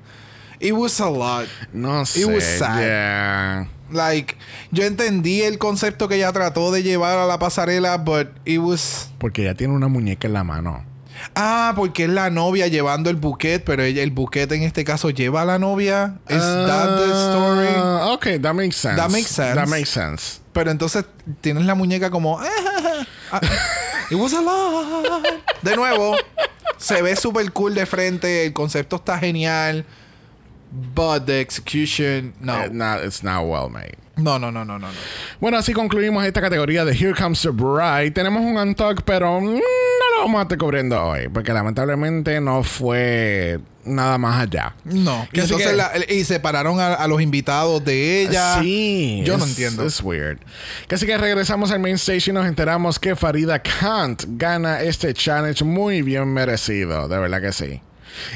It 0.59 0.73
was 0.73 0.99
a 1.01 1.09
lot. 1.09 1.47
No 1.73 2.05
sé. 2.05 2.25
was 2.25 2.43
sad. 2.43 2.79
yeah. 2.79 3.67
Like, 3.91 4.35
yo 4.71 4.83
entendí 4.83 5.41
el 5.43 5.57
concepto 5.57 6.07
que 6.07 6.15
ella 6.15 6.31
trató 6.33 6.71
de 6.71 6.81
llevar 6.81 7.17
a 7.19 7.25
la 7.25 7.37
pasarela, 7.39 7.97
but 7.97 8.29
it 8.45 8.59
was. 8.59 9.09
Porque 9.19 9.43
ella 9.43 9.53
tiene 9.55 9.73
una 9.73 9.87
muñeca 9.87 10.27
en 10.27 10.33
la 10.33 10.43
mano. 10.43 10.83
Ah, 11.35 11.73
porque 11.75 12.03
es 12.05 12.09
la 12.09 12.29
novia 12.29 12.67
llevando 12.67 13.09
el 13.09 13.15
buquet, 13.15 13.63
pero 13.63 13.83
ella, 13.83 14.03
el 14.03 14.11
buquet 14.11 14.51
en 14.51 14.63
este 14.63 14.83
caso 14.83 15.09
lleva 15.09 15.41
a 15.41 15.45
la 15.45 15.59
novia. 15.59 16.17
¿Es 16.27 16.39
that 16.41 16.97
the 16.97 17.05
story? 17.05 17.67
Ah, 17.77 18.11
Ok, 18.13 18.27
that 18.41 18.53
makes 18.53 18.75
sense. 18.75 18.95
That 18.97 19.09
makes 19.09 19.27
sense. 19.29 19.55
That 19.55 19.67
makes 19.67 19.89
sense. 19.89 20.39
Pero 20.53 20.71
entonces 20.71 21.05
tienes 21.41 21.65
la 21.65 21.75
muñeca 21.75 22.09
como. 22.09 22.39
Ah, 22.39 23.41
It 24.11 24.15
was 24.17 24.33
a 24.33 24.41
lot. 24.41 25.23
De 25.63 25.75
nuevo, 25.75 26.15
se 26.77 27.01
ve 27.01 27.15
súper 27.15 27.51
cool 27.51 27.73
de 27.73 27.85
frente. 27.85 28.45
El 28.45 28.53
concepto 28.53 28.97
está 28.97 29.17
genial. 29.17 29.85
But 30.71 31.25
the 31.25 31.39
execution, 31.39 32.33
no. 32.39 32.53
Eh, 32.63 32.69
not- 32.71 33.03
it's 33.03 33.23
not 33.23 33.45
well 33.45 33.69
made. 33.69 33.95
No, 34.17 34.37
no, 34.39 34.51
no, 34.51 34.63
no, 34.63 34.77
no. 34.77 34.87
no. 34.87 34.93
Bueno, 35.41 35.57
así 35.57 35.73
concluimos 35.73 36.23
esta 36.25 36.41
categoría 36.41 36.85
de 36.85 36.93
Here 36.93 37.13
Comes 37.13 37.41
the 37.41 37.49
Bride. 37.49 38.11
Tenemos 38.11 38.41
un 38.41 38.57
untalk, 38.57 39.01
pero 39.03 39.41
mm, 39.41 39.59
vamos 40.25 40.39
a 40.39 40.41
estar 40.43 40.57
cubriendo 40.57 41.01
hoy, 41.01 41.27
porque 41.29 41.53
lamentablemente 41.53 42.41
no 42.41 42.63
fue 42.63 43.59
nada 43.85 44.17
más 44.17 44.41
allá. 44.41 44.75
No. 44.83 45.27
Y 45.31 45.39
entonces 45.39 45.67
que- 45.67 45.73
la- 45.75 45.91
y 46.09 46.23
separaron 46.23 46.79
a, 46.79 46.93
a 46.95 47.07
los 47.07 47.21
invitados 47.21 47.83
de 47.85 48.21
ella. 48.23 48.59
Sí. 48.61 49.21
Yo 49.25 49.37
no 49.37 49.45
entiendo. 49.45 49.85
Es 49.85 50.01
weird. 50.01 50.39
Así 50.91 51.05
que 51.05 51.17
regresamos 51.17 51.71
al 51.71 51.79
main 51.79 51.95
stage 51.95 52.31
y 52.31 52.33
nos 52.33 52.47
enteramos 52.47 52.97
que 52.99 53.15
Farida 53.15 53.59
Kant 53.59 54.23
gana 54.27 54.81
este 54.81 55.13
challenge 55.13 55.63
muy 55.63 56.01
bien 56.01 56.27
merecido. 56.33 57.07
De 57.07 57.17
verdad 57.19 57.41
que 57.41 57.51
sí. 57.53 57.81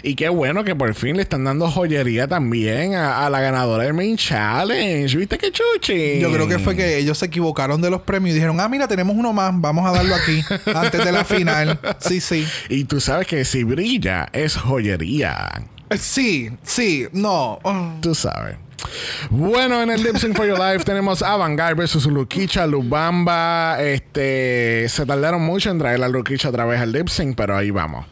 Y 0.03 0.15
qué 0.15 0.29
bueno 0.29 0.63
que 0.63 0.75
por 0.75 0.93
fin 0.93 1.15
le 1.15 1.23
están 1.23 1.43
dando 1.43 1.69
joyería 1.69 2.27
también 2.27 2.95
a, 2.95 3.25
a 3.25 3.29
la 3.29 3.39
ganadora 3.41 3.83
del 3.83 3.93
main 3.93 4.17
challenge. 4.17 5.17
¿Viste 5.17 5.37
qué 5.37 5.51
chuchi? 5.51 6.19
Yo 6.19 6.31
creo 6.31 6.47
que 6.47 6.59
fue 6.59 6.75
que 6.75 6.97
ellos 6.97 7.17
se 7.17 7.25
equivocaron 7.25 7.81
de 7.81 7.89
los 7.89 8.01
premios 8.01 8.31
y 8.31 8.35
dijeron, 8.35 8.59
ah, 8.59 8.69
mira, 8.69 8.87
tenemos 8.87 9.15
uno 9.15 9.33
más, 9.33 9.51
vamos 9.55 9.87
a 9.87 9.91
darlo 9.91 10.15
aquí, 10.15 10.41
antes 10.75 11.03
de 11.03 11.11
la 11.11 11.23
final. 11.25 11.79
Sí, 11.99 12.21
sí. 12.21 12.47
Y 12.69 12.85
tú 12.85 12.99
sabes 12.99 13.27
que 13.27 13.45
si 13.45 13.63
brilla 13.63 14.29
es 14.33 14.55
joyería. 14.55 15.49
Sí, 15.97 16.51
sí, 16.63 17.07
no. 17.13 17.59
Tú 18.01 18.13
sabes. 18.13 18.57
Bueno, 19.29 19.81
en 19.81 19.89
el 19.89 20.03
Lip 20.03 20.17
Sync 20.17 20.35
for 20.35 20.47
Your 20.47 20.59
Life 20.59 20.85
tenemos 20.85 21.21
Avantgarde 21.21 21.73
versus 21.73 22.05
Lukicha, 22.05 22.65
Lubamba. 22.65 23.81
Este, 23.81 24.87
se 24.89 25.05
tardaron 25.05 25.41
mucho 25.41 25.69
en 25.69 25.79
traer 25.79 26.03
a 26.03 26.07
Lukicha 26.07 26.49
otra 26.49 26.65
vez 26.65 26.79
al 26.79 26.91
Lip 26.91 27.09
Sync, 27.09 27.35
pero 27.35 27.57
ahí 27.57 27.71
vamos. 27.71 28.05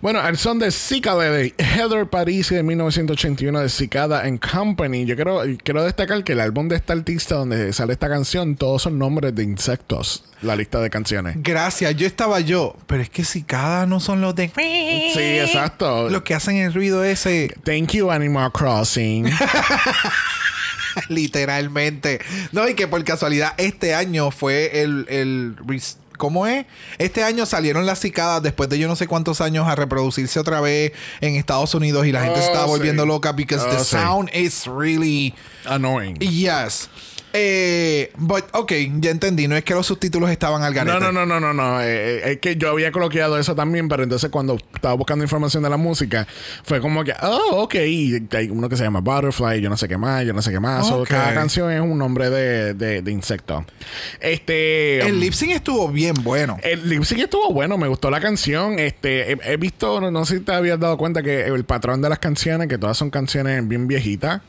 Bueno, 0.00 0.26
el 0.26 0.36
son 0.36 0.58
de 0.58 0.70
Cicada 0.70 1.30
de 1.30 1.54
Heather 1.58 2.06
Parisi 2.06 2.54
de 2.54 2.62
1981 2.62 3.60
de 3.60 3.68
Cicada 3.68 4.22
and 4.22 4.40
Company. 4.40 5.04
Yo 5.04 5.16
quiero, 5.16 5.42
quiero 5.62 5.84
destacar 5.84 6.22
que 6.24 6.32
el 6.32 6.40
álbum 6.40 6.68
de 6.68 6.76
esta 6.76 6.92
artista 6.92 7.36
donde 7.36 7.72
sale 7.72 7.92
esta 7.92 8.08
canción, 8.08 8.56
todos 8.56 8.82
son 8.82 8.98
nombres 8.98 9.34
de 9.34 9.42
insectos, 9.42 10.24
la 10.42 10.56
lista 10.56 10.80
de 10.80 10.90
canciones. 10.90 11.36
Gracias, 11.38 11.94
yo 11.96 12.06
estaba 12.06 12.40
yo. 12.40 12.76
Pero 12.86 13.02
es 13.02 13.10
que 13.10 13.24
cicadas 13.24 13.88
no 13.88 14.00
son 14.00 14.20
los 14.20 14.34
de... 14.34 14.50
Sí, 14.54 15.20
exacto. 15.20 16.08
Los 16.10 16.22
que 16.22 16.34
hacen 16.34 16.56
el 16.56 16.72
ruido 16.72 17.04
ese, 17.04 17.54
Thank 17.64 17.92
you, 17.92 18.10
Animal 18.10 18.52
Crossing. 18.52 19.30
literalmente. 21.08 22.20
No, 22.52 22.68
y 22.68 22.74
que 22.74 22.88
por 22.88 23.02
casualidad 23.04 23.54
este 23.58 23.94
año 23.94 24.30
fue 24.30 24.82
el... 24.82 25.06
el 25.08 25.56
¿Cómo 26.18 26.46
es? 26.46 26.66
Este 26.98 27.24
año 27.24 27.46
salieron 27.46 27.86
las 27.86 27.98
cicadas 28.00 28.42
después 28.42 28.68
de 28.68 28.78
yo 28.78 28.86
no 28.88 28.96
sé 28.96 29.06
cuántos 29.06 29.40
años 29.40 29.66
a 29.66 29.74
reproducirse 29.74 30.38
otra 30.38 30.60
vez 30.60 30.92
en 31.22 31.36
Estados 31.36 31.74
Unidos 31.74 32.06
y 32.06 32.12
la 32.12 32.20
gente 32.22 32.38
Oh, 32.40 32.42
se 32.42 32.48
estaba 32.48 32.64
sí. 32.66 32.70
volviendo 32.70 33.06
loca 33.06 33.32
because 33.32 33.64
Oh, 33.66 33.70
the 33.70 33.78
sí. 33.78 33.84
sound 33.96 34.28
is 34.34 34.66
really 34.66 35.34
Annoying. 35.64 36.16
yes. 36.18 36.90
Eh, 37.32 38.10
but 38.16 38.44
ok, 38.52 38.72
ya 39.00 39.10
entendí, 39.10 39.48
no 39.48 39.56
es 39.56 39.62
que 39.62 39.74
los 39.74 39.86
subtítulos 39.86 40.30
estaban 40.30 40.62
al 40.62 40.72
garete. 40.72 40.98
No, 40.98 41.12
no, 41.12 41.26
no, 41.26 41.26
no, 41.26 41.40
no, 41.40 41.52
no. 41.52 41.82
Eh, 41.82 41.86
eh, 41.88 42.32
es 42.32 42.38
que 42.38 42.56
yo 42.56 42.70
había 42.70 42.90
coloqueado 42.90 43.38
eso 43.38 43.54
también, 43.54 43.88
pero 43.88 44.02
entonces 44.02 44.30
cuando 44.30 44.56
estaba 44.74 44.94
buscando 44.94 45.24
información 45.24 45.62
de 45.62 45.70
la 45.70 45.76
música, 45.76 46.26
fue 46.64 46.80
como 46.80 47.04
que, 47.04 47.12
oh, 47.22 47.62
ok. 47.62 47.74
Y 47.74 48.26
hay 48.34 48.48
uno 48.50 48.68
que 48.68 48.76
se 48.76 48.84
llama 48.84 49.00
Butterfly, 49.00 49.60
yo 49.60 49.68
no 49.68 49.76
sé 49.76 49.88
qué 49.88 49.98
más, 49.98 50.24
yo 50.24 50.32
no 50.32 50.40
sé 50.40 50.50
qué 50.50 50.60
más. 50.60 50.86
So, 50.88 51.04
cada 51.04 51.34
canción 51.34 51.70
es 51.70 51.80
un 51.80 51.98
nombre 51.98 52.30
de, 52.30 52.74
de, 52.74 53.02
de 53.02 53.12
insecto. 53.12 53.64
Este. 54.20 55.00
El 55.00 55.14
um, 55.14 55.20
lip 55.20 55.32
sync 55.34 55.50
estuvo 55.52 55.88
bien 55.88 56.14
bueno. 56.22 56.58
el 56.62 56.88
lip 56.88 57.04
sync 57.04 57.20
estuvo 57.20 57.52
bueno, 57.52 57.76
me 57.76 57.88
gustó 57.88 58.10
la 58.10 58.20
canción. 58.20 58.78
Este, 58.78 59.32
he, 59.32 59.38
he 59.44 59.56
visto, 59.56 60.00
no, 60.00 60.10
no 60.10 60.24
sé 60.24 60.38
si 60.38 60.44
te 60.44 60.52
habías 60.52 60.80
dado 60.80 60.96
cuenta 60.96 61.22
que 61.22 61.46
el 61.46 61.64
patrón 61.64 62.00
de 62.00 62.08
las 62.08 62.18
canciones, 62.18 62.68
que 62.68 62.78
todas 62.78 62.96
son 62.96 63.10
canciones 63.10 63.66
bien 63.68 63.86
viejitas, 63.86 64.40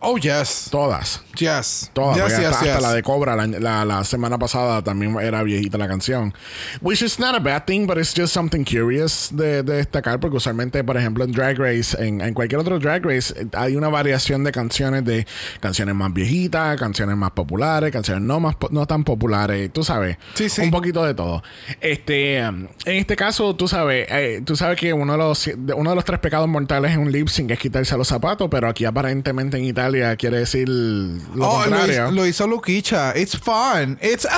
Oh, 0.00 0.18
yes. 0.18 0.68
todas. 0.70 1.22
Yes. 1.38 1.90
Todas, 1.92 2.16
yes, 2.16 2.28
yes, 2.38 2.46
hasta, 2.46 2.48
hasta 2.60 2.74
yes. 2.74 2.82
la 2.82 2.92
de 2.94 3.02
Cobra 3.02 3.36
la, 3.36 3.46
la- 3.46 3.84
la 3.84 4.04
semana 4.04 4.38
pasada 4.38 4.82
también 4.82 5.18
era 5.20 5.42
viejita 5.42 5.78
la 5.78 5.88
canción. 5.88 6.32
Which 6.80 7.02
is 7.02 7.18
not 7.18 7.34
a 7.34 7.38
bad 7.40 7.64
thing, 7.64 7.86
but 7.86 7.98
it's 7.98 8.14
just 8.14 8.32
something 8.32 8.64
curious 8.64 9.30
de, 9.32 9.62
de 9.62 9.74
destacar, 9.74 10.20
porque 10.20 10.36
usualmente, 10.36 10.82
por 10.84 10.96
ejemplo, 10.96 11.24
en 11.24 11.32
Drag 11.32 11.58
Race, 11.58 11.96
en, 11.98 12.20
en 12.20 12.34
cualquier 12.34 12.60
otro 12.60 12.78
Drag 12.78 13.04
Race, 13.04 13.34
hay 13.54 13.76
una 13.76 13.88
variación 13.88 14.44
de 14.44 14.52
canciones 14.52 15.04
de 15.04 15.26
canciones 15.60 15.94
más 15.94 16.12
viejitas, 16.12 16.78
canciones 16.78 17.16
más 17.16 17.30
populares, 17.32 17.90
canciones 17.90 18.22
no 18.22 18.38
más 18.40 18.56
no 18.70 18.86
tan 18.86 19.02
populares, 19.04 19.72
tú 19.72 19.82
sabes. 19.82 20.16
Sí, 20.34 20.48
sí. 20.48 20.62
Un 20.62 20.70
poquito 20.70 21.04
de 21.04 21.14
todo. 21.14 21.42
Este, 21.80 22.46
um, 22.46 22.66
en 22.84 22.96
este 22.96 23.16
caso, 23.16 23.54
tú 23.56 23.66
sabes, 23.68 24.06
eh, 24.10 24.42
tú 24.44 24.56
sabes 24.56 24.78
que 24.78 24.92
uno 24.92 25.12
de 25.12 25.18
los 25.18 25.46
uno 25.74 25.90
de 25.90 25.96
los 25.96 26.04
tres 26.04 26.20
pecados 26.20 26.48
mortales 26.48 26.92
en 26.92 27.00
un 27.00 27.12
lip 27.12 27.28
sync 27.28 27.50
es 27.50 27.58
quitarse 27.58 27.96
los 27.96 28.08
zapatos, 28.08 28.48
pero 28.50 28.68
aquí 28.68 28.84
aparentemente 28.84 29.56
en 29.56 29.64
Italia 29.64 29.85
quiere 30.16 30.38
decir 30.40 30.68
lo 30.68 31.48
Oh, 31.48 31.60
contrario. 31.62 32.04
hizo- 32.06 32.10
lo 32.14 32.26
hizo 32.26 32.46
Luquicha. 32.46 33.12
It's 33.16 33.36
fun. 33.38 33.98
It's. 34.02 34.26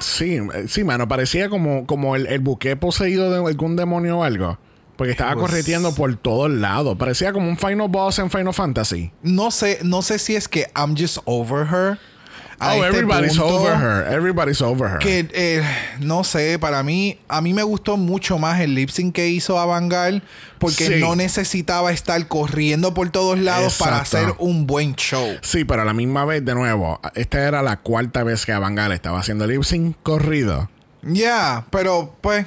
Sí, 0.00 0.38
sí, 0.68 0.84
mano, 0.84 1.08
parecía 1.08 1.48
como, 1.48 1.86
como 1.86 2.16
el, 2.16 2.26
el 2.26 2.40
buque 2.40 2.76
poseído 2.76 3.30
de 3.30 3.46
algún 3.50 3.76
demonio 3.76 4.18
o 4.18 4.24
algo. 4.24 4.58
Porque 4.96 5.12
estaba 5.12 5.32
was- 5.34 5.40
correteando 5.50 5.94
por 5.94 6.14
todos 6.16 6.50
lados. 6.50 6.96
Parecía 6.98 7.32
como 7.32 7.48
un 7.48 7.56
Final 7.56 7.88
Boss 7.88 8.18
en 8.18 8.30
Final 8.30 8.54
Fantasy. 8.54 9.12
no 9.22 9.50
sé, 9.50 9.78
no 9.82 10.02
sé 10.02 10.18
si 10.18 10.36
es 10.36 10.48
que 10.48 10.66
I'm 10.76 10.94
just 10.96 11.18
over 11.24 11.66
her. 11.66 11.98
A 12.60 12.74
oh, 12.74 12.84
este 12.84 12.98
everybody's 12.98 13.38
punto 13.38 13.56
over 13.56 13.74
her. 13.74 14.12
Everybody's 14.12 14.60
over 14.60 14.88
her. 14.90 14.98
Que 14.98 15.28
eh, 15.32 15.62
no 16.00 16.22
sé, 16.24 16.58
para 16.58 16.82
mí, 16.82 17.18
a 17.26 17.40
mí 17.40 17.54
me 17.54 17.62
gustó 17.62 17.96
mucho 17.96 18.38
más 18.38 18.60
el 18.60 18.74
lip 18.74 18.90
sync 18.90 19.14
que 19.14 19.28
hizo 19.28 19.58
Avangal 19.58 20.22
porque 20.58 20.86
Sí. 20.86 20.94
no 21.00 21.16
necesitaba 21.16 21.90
estar 21.90 22.28
corriendo 22.28 22.92
por 22.92 23.08
todos 23.10 23.38
lados 23.38 23.78
para 23.78 23.98
hacer 23.98 24.34
un 24.38 24.66
buen 24.66 24.94
show. 24.94 25.26
Sí, 25.40 25.64
pero 25.64 25.82
a 25.82 25.84
la 25.86 25.94
misma 25.94 26.24
vez, 26.26 26.44
de 26.44 26.54
nuevo, 26.54 27.00
esta 27.14 27.40
era 27.46 27.62
la 27.62 27.78
cuarta 27.78 28.22
vez 28.24 28.44
que 28.44 28.52
Avangal 28.52 28.92
estaba 28.92 29.18
haciendo 29.20 29.46
lip 29.46 29.62
sync 29.62 29.96
corrido. 30.02 30.68
Ya, 31.02 31.64
pero 31.70 32.14
pues, 32.20 32.46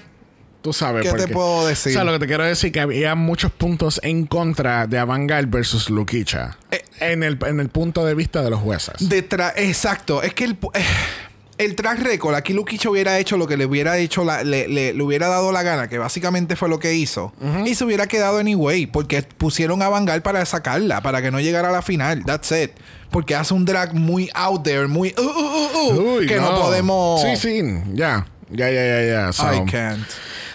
Tú 0.64 0.74
sabes. 0.74 1.04
¿Qué 1.04 1.10
te 1.12 1.18
porque- 1.18 1.34
puedo 1.34 1.68
decir? 1.68 1.92
O 1.92 1.94
sea, 1.94 2.04
lo 2.04 2.14
que 2.14 2.20
te 2.20 2.26
quiero 2.28 2.44
decir 2.46 2.72
que 2.72 2.80
había 2.80 3.14
muchos 3.14 3.52
puntos 3.52 4.00
en 4.04 4.26
contra 4.26 4.88
de 4.88 4.98
Avangal 4.98 5.46
versus 5.46 5.90
Lukicha. 5.92 6.58
Eh. 6.72 6.84
en, 7.00 7.22
el, 7.22 7.38
en 7.46 7.60
el 7.60 7.70
punto 7.70 8.06
de 8.06 8.16
vista 8.16 8.42
de 8.42 8.50
los 8.50 8.62
jueces. 8.62 8.96
detrás, 9.10 9.54
exacto, 9.58 10.24
es 10.24 10.34
que 10.34 10.46
el, 10.46 10.52
eh, 10.74 10.84
el 11.58 11.76
track 11.76 12.00
record, 12.00 12.34
aquí 12.36 12.54
Lukicha 12.54 12.90
hubiera 12.90 13.20
hecho 13.20 13.36
lo 13.38 13.46
que 13.46 13.58
le 13.58 13.66
hubiera 13.66 13.98
hecho, 13.98 14.24
la- 14.24 14.44
le, 14.44 14.68
le- 14.70 14.94
le 14.94 15.04
hubiera 15.04 15.28
dado 15.28 15.52
la 15.52 15.64
gana, 15.64 15.88
que 15.90 15.98
básicamente 15.98 16.56
fue 16.56 16.70
lo 16.70 16.80
que 16.80 16.94
hizo, 16.94 17.34
y 17.66 17.76
se 17.76 17.84
hubiera 17.84 18.08
quedado 18.08 18.38
anyway, 18.40 18.86
porque 18.88 19.22
pusieron 19.24 19.82
a 19.82 19.90
Vangal 19.90 20.22
para 20.22 20.46
sacarla, 20.46 21.02
para 21.02 21.22
que 21.22 21.30
no 21.30 21.40
llegara 21.42 21.70
a 21.70 21.72
la 21.74 21.82
final, 21.82 22.24
that's 22.26 22.52
it. 22.52 22.72
Porque 23.12 23.36
hace 23.36 23.54
un 23.54 23.66
drag 23.66 23.94
muy 23.94 24.30
out 24.34 24.64
there, 24.64 24.88
muy 24.88 25.14
uh, 25.18 25.22
uh, 25.22 25.26
uh, 25.28 25.94
uh, 25.94 26.18
Uy, 26.18 26.26
que 26.26 26.38
no. 26.38 26.60
podemos. 26.62 27.22
Sí, 27.22 27.36
sí, 27.36 27.62
ya. 27.94 28.26
Ya, 28.50 28.70
ya, 28.70 28.86
ya, 28.86 29.02
ya. 29.04 29.34
So, 29.34 29.54
I 29.54 29.66
can't. 29.66 30.08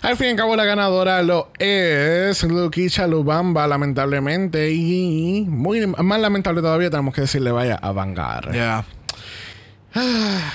Al 0.03 0.17
fin 0.17 0.29
y 0.29 0.31
al 0.31 0.37
cabo, 0.37 0.55
la 0.55 0.65
ganadora 0.65 1.23
lo 1.23 1.51
es 1.59 2.43
Lukicha 2.45 3.07
Lubamba, 3.07 3.67
lamentablemente. 3.67 4.71
Y 4.71 5.45
muy 5.49 5.87
más 5.87 6.21
lamentable 6.21 6.61
todavía, 6.61 6.91
tenemos 6.91 7.15
que 7.15 7.23
decirle 7.23 7.51
vaya 7.51 7.77
a 7.77 7.93
Vanguard. 7.93 8.53
Yeah. 8.53 8.85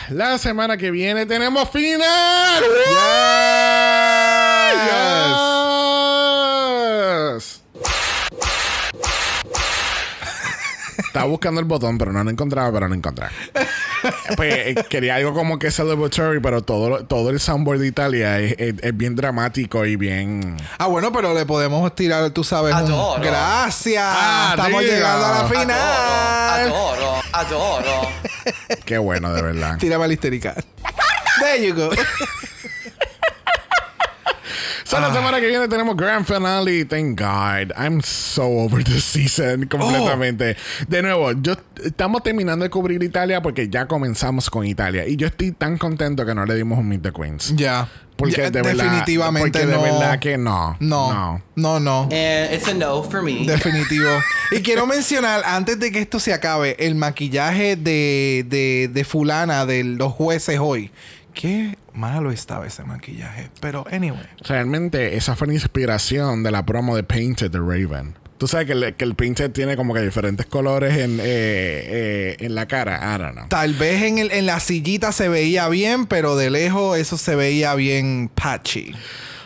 La 0.10 0.38
semana 0.38 0.78
que 0.78 0.92
viene 0.92 1.26
tenemos 1.26 1.70
final. 1.70 2.64
Yes. 4.76 5.23
Estaba 11.14 11.26
buscando 11.30 11.60
el 11.62 11.66
botón, 11.68 12.00
pero 12.00 12.12
no 12.12 12.24
lo 12.24 12.32
encontraba, 12.32 12.72
pero 12.74 12.90
no 12.90 12.96
encontraba. 12.96 13.32
pues 14.36 14.54
eh, 14.56 14.76
quería 14.90 15.16
algo 15.16 15.34
como 15.36 15.60
que 15.60 15.70
celebratory, 15.70 16.40
pero 16.42 16.64
todo, 16.64 17.06
todo 17.06 17.30
el 17.30 17.40
soundboard 17.40 17.80
de 17.82 17.88
Italia 17.88 18.40
es, 18.40 18.56
es- 18.58 18.74
es 18.82 18.98
bien 18.98 19.16
dramático 19.16 19.86
y 19.86 19.96
bien. 19.96 20.58
Ah, 20.80 20.88
bueno, 20.88 21.12
pero 21.12 21.34
le 21.36 21.46
podemos 21.46 21.94
tirar, 21.96 22.32
tú 22.32 22.44
sabes. 22.44 22.74
un- 22.74 22.80
Adoro. 22.80 23.22
Gracias. 23.24 24.04
Ah, 24.04 24.56
Estamos 24.58 24.82
diga. 24.82 24.94
llegando 24.96 25.26
a 25.28 25.32
la 25.44 25.48
final. 25.48 25.72
adoro, 26.68 27.22
adoro. 27.32 28.10
Qué 28.84 28.98
bueno, 28.98 29.32
de 29.34 29.42
verdad. 29.44 29.78
Tírame 29.78 30.08
la 30.08 30.14
histérica. 30.14 30.56
There 31.40 31.68
you 31.68 31.76
go. 31.76 31.90
So, 34.94 35.00
la 35.00 35.08
Ah. 35.08 35.14
semana 35.14 35.40
que 35.42 35.48
viene 35.48 35.68
tenemos 35.68 35.96
Grand 35.98 36.24
Finale. 36.26 36.86
Thank 36.86 37.20
God. 37.20 37.72
I'm 37.76 38.02
so 38.04 38.44
over 38.44 38.84
this 38.84 39.04
season 39.04 39.66
completamente. 39.68 40.56
Oh. 40.56 40.86
De 40.88 41.02
nuevo, 41.02 41.32
yo 41.42 41.56
estamos 41.84 42.22
terminando 42.22 42.64
de 42.64 42.70
cubrir 42.70 43.02
Italia 43.02 43.42
porque 43.42 43.68
ya 43.70 43.88
comenzamos 43.88 44.50
con 44.52 44.66
Italia. 44.68 45.08
Y 45.08 45.16
yo 45.16 45.26
estoy 45.28 45.52
tan 45.52 45.78
contento 45.80 46.26
que 46.26 46.36
no 46.36 46.46
le 46.46 46.54
dimos 46.56 46.78
un 46.78 46.88
Meet 46.90 47.02
the 47.02 47.12
Queens. 47.12 47.54
Ya. 47.56 47.90
Porque 48.16 48.36
Ya, 48.36 48.52
de 48.52 48.62
verdad. 48.62 48.84
definitivamente 48.84 49.60
Porque 49.62 49.66
de 49.72 49.74
no. 49.76 49.82
verdad 49.82 50.20
que 50.20 50.38
no. 50.38 50.78
No, 50.80 51.42
no, 51.56 51.80
no. 51.80 52.04
And 52.04 52.54
it's 52.54 52.68
a 52.68 52.74
no 52.76 53.02
for 53.02 53.24
me. 53.24 53.48
Definitivo. 53.48 54.08
y 54.52 54.62
quiero 54.62 54.86
mencionar, 54.86 55.42
antes 55.46 55.80
de 55.80 55.92
que 55.92 56.00
esto 56.00 56.20
se 56.20 56.32
acabe, 56.34 56.76
el 56.78 56.94
maquillaje 56.94 57.76
de, 57.76 58.46
de, 58.48 58.92
de 58.94 59.04
fulana 59.04 59.66
de 59.66 59.84
los 59.84 60.14
jueces 60.14 60.60
hoy. 60.62 60.92
Qué 61.34 61.78
malo 61.94 62.32
estaba 62.32 62.68
ese 62.68 62.84
maquillaje. 62.84 63.50
Pero, 63.60 63.86
anyway. 63.92 64.24
Realmente, 64.42 65.16
esa 65.16 65.36
fue 65.36 65.48
la 65.48 65.54
inspiración 65.54 66.44
de 66.44 66.52
la 66.52 66.66
promo 66.66 66.96
de 66.96 67.04
Painted 67.04 67.52
de 67.52 67.60
Raven. 67.60 68.16
Tú 68.38 68.48
sabes 68.48 68.68
que 68.68 68.74
el, 68.74 68.96
que 68.96 69.06
el 69.06 69.16
tiene 69.54 69.78
como 69.78 69.94
que 69.94 70.02
diferentes 70.02 70.46
colores 70.46 70.98
en, 70.98 71.20
eh, 71.20 71.24
eh, 71.24 72.36
en 72.40 72.56
la 72.56 72.68
cara. 72.68 73.16
I 73.16 73.18
don't 73.18 73.36
know. 73.36 73.48
Tal 73.48 73.74
vez 73.74 74.04
en, 74.04 74.18
el, 74.18 74.32
en 74.32 74.46
la 74.46 74.60
sillita 74.60 75.12
se 75.12 75.30
veía 75.30 75.70
bien, 75.70 76.08
pero 76.08 76.36
de 76.36 76.50
lejos 76.50 76.98
eso 76.98 77.18
se 77.18 77.36
veía 77.36 77.74
bien 77.76 78.30
patchy. 78.34 78.94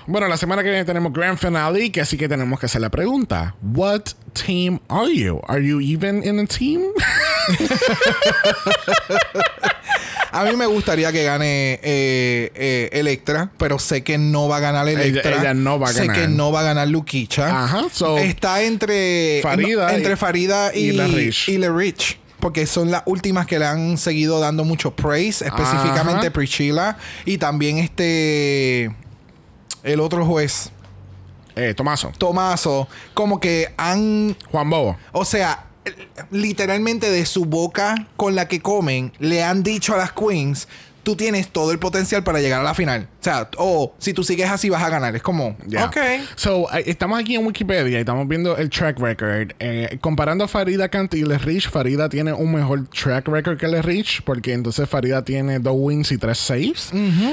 Bueno, 0.08 0.28
la 0.30 0.38
semana 0.38 0.64
que 0.64 0.70
viene 0.70 0.86
tenemos 0.86 1.12
Grand 1.12 1.38
Finale, 1.38 1.92
que 1.92 2.02
así 2.02 2.18
que 2.18 2.30
tenemos 2.30 2.60
que 2.60 2.66
hacer 2.66 2.82
la 2.82 2.90
pregunta. 2.90 3.56
What 3.62 4.14
team 4.34 4.80
are 4.88 5.14
you? 5.14 5.42
Are 5.48 5.62
you 5.62 5.82
even 5.82 6.24
in 6.24 6.40
a 6.40 6.48
team? 6.48 6.82
A 10.32 10.44
mí 10.46 10.56
me 10.56 10.66
gustaría 10.66 11.12
que 11.12 11.24
gane 11.24 11.74
eh, 11.84 12.52
eh, 12.56 12.90
Electra, 12.94 13.52
pero 13.58 13.80
sé 13.80 14.04
que 14.04 14.18
no 14.18 14.48
va 14.48 14.58
a 14.58 14.60
ganar 14.60 14.88
Electra. 14.88 15.40
ella 15.40 15.54
no 15.54 15.80
va 15.80 15.90
a 15.90 15.94
sé 15.94 16.02
ganar. 16.08 16.16
que 16.16 16.28
no 16.28 16.52
va 16.52 16.62
a 16.62 16.64
ganar 16.64 16.88
Luquicha. 16.88 17.64
Ajá, 17.64 17.86
so- 17.92 18.18
Está 18.18 18.64
entre 18.64 19.40
Farida 19.42 19.88
no, 19.92 19.96
entre 19.98 20.14
y- 20.14 20.16
Farida 20.16 20.76
y, 20.76 20.80
y 20.80 20.92
La 20.94 21.08
Rich. 21.08 21.50
y 21.50 21.58
La 21.58 21.70
Rich. 21.70 22.20
Porque 22.40 22.68
son 22.68 22.92
las 22.92 23.02
últimas 23.08 23.48
que 23.48 23.58
le 23.58 23.66
han 23.66 23.98
seguido 23.98 24.40
dando 24.40 24.64
mucho 24.64 24.96
praise, 24.96 25.44
específicamente 25.46 26.28
Ajá. 26.28 26.34
Priscilla 26.34 26.98
y 27.26 27.38
también 27.40 27.80
este 27.80 28.92
el 29.84 30.00
otro 30.00 30.26
juez, 30.26 30.70
eh, 31.56 31.74
Tomaso. 31.76 32.12
Tomaso, 32.18 32.88
como 33.14 33.40
que 33.40 33.74
han 33.78 34.36
Juan 34.52 34.70
Bobo. 34.70 34.98
o 35.14 35.26
sea, 35.26 35.64
literalmente 36.32 37.10
de 37.10 37.26
su 37.26 37.46
boca 37.46 38.08
con 38.16 38.36
la 38.36 38.48
que 38.48 38.62
comen, 38.62 39.12
le 39.20 39.44
han 39.44 39.64
dicho 39.64 39.94
a 39.94 39.98
las 39.98 40.12
queens, 40.12 40.68
tú 41.04 41.16
tienes 41.16 41.48
todo 41.50 41.72
el 41.72 41.80
potencial 41.80 42.22
para 42.24 42.42
llegar 42.42 42.60
a 42.60 42.64
la 42.64 42.74
final. 42.74 43.08
O 43.22 43.24
sea, 43.24 43.50
o 43.58 43.94
si 43.98 44.14
tú 44.14 44.26
sigues 44.26 44.50
así 44.50 44.70
vas 44.70 44.84
a 44.84 44.90
ganar. 44.90 45.16
Es 45.16 45.22
como, 45.22 45.56
Ya. 45.66 45.86
ok. 45.86 45.96
So, 46.36 46.68
eh, 46.74 46.84
estamos 46.88 47.18
aquí 47.18 47.36
en 47.36 47.46
Wikipedia 47.46 47.98
y 47.98 48.02
estamos 48.02 48.28
viendo 48.28 48.58
el 48.58 48.70
track 48.70 49.00
record. 49.00 49.54
Eh, 49.60 49.98
comparando 50.02 50.44
a 50.44 50.48
Farida 50.50 50.90
Kant 50.90 51.14
y 51.14 51.24
Les 51.24 51.42
Rich, 51.46 51.70
Farida 51.70 52.10
tiene 52.10 52.34
un 52.34 52.54
mejor 52.54 52.88
track 52.90 53.26
record 53.30 53.58
que 53.58 53.70
Les 53.70 53.86
Rich, 53.86 54.24
porque 54.24 54.52
entonces 54.52 54.90
Farida 54.90 55.24
tiene 55.24 55.60
dos 55.60 55.76
wins 55.78 56.12
y 56.12 56.18
tres 56.18 56.40
saves. 56.40 56.90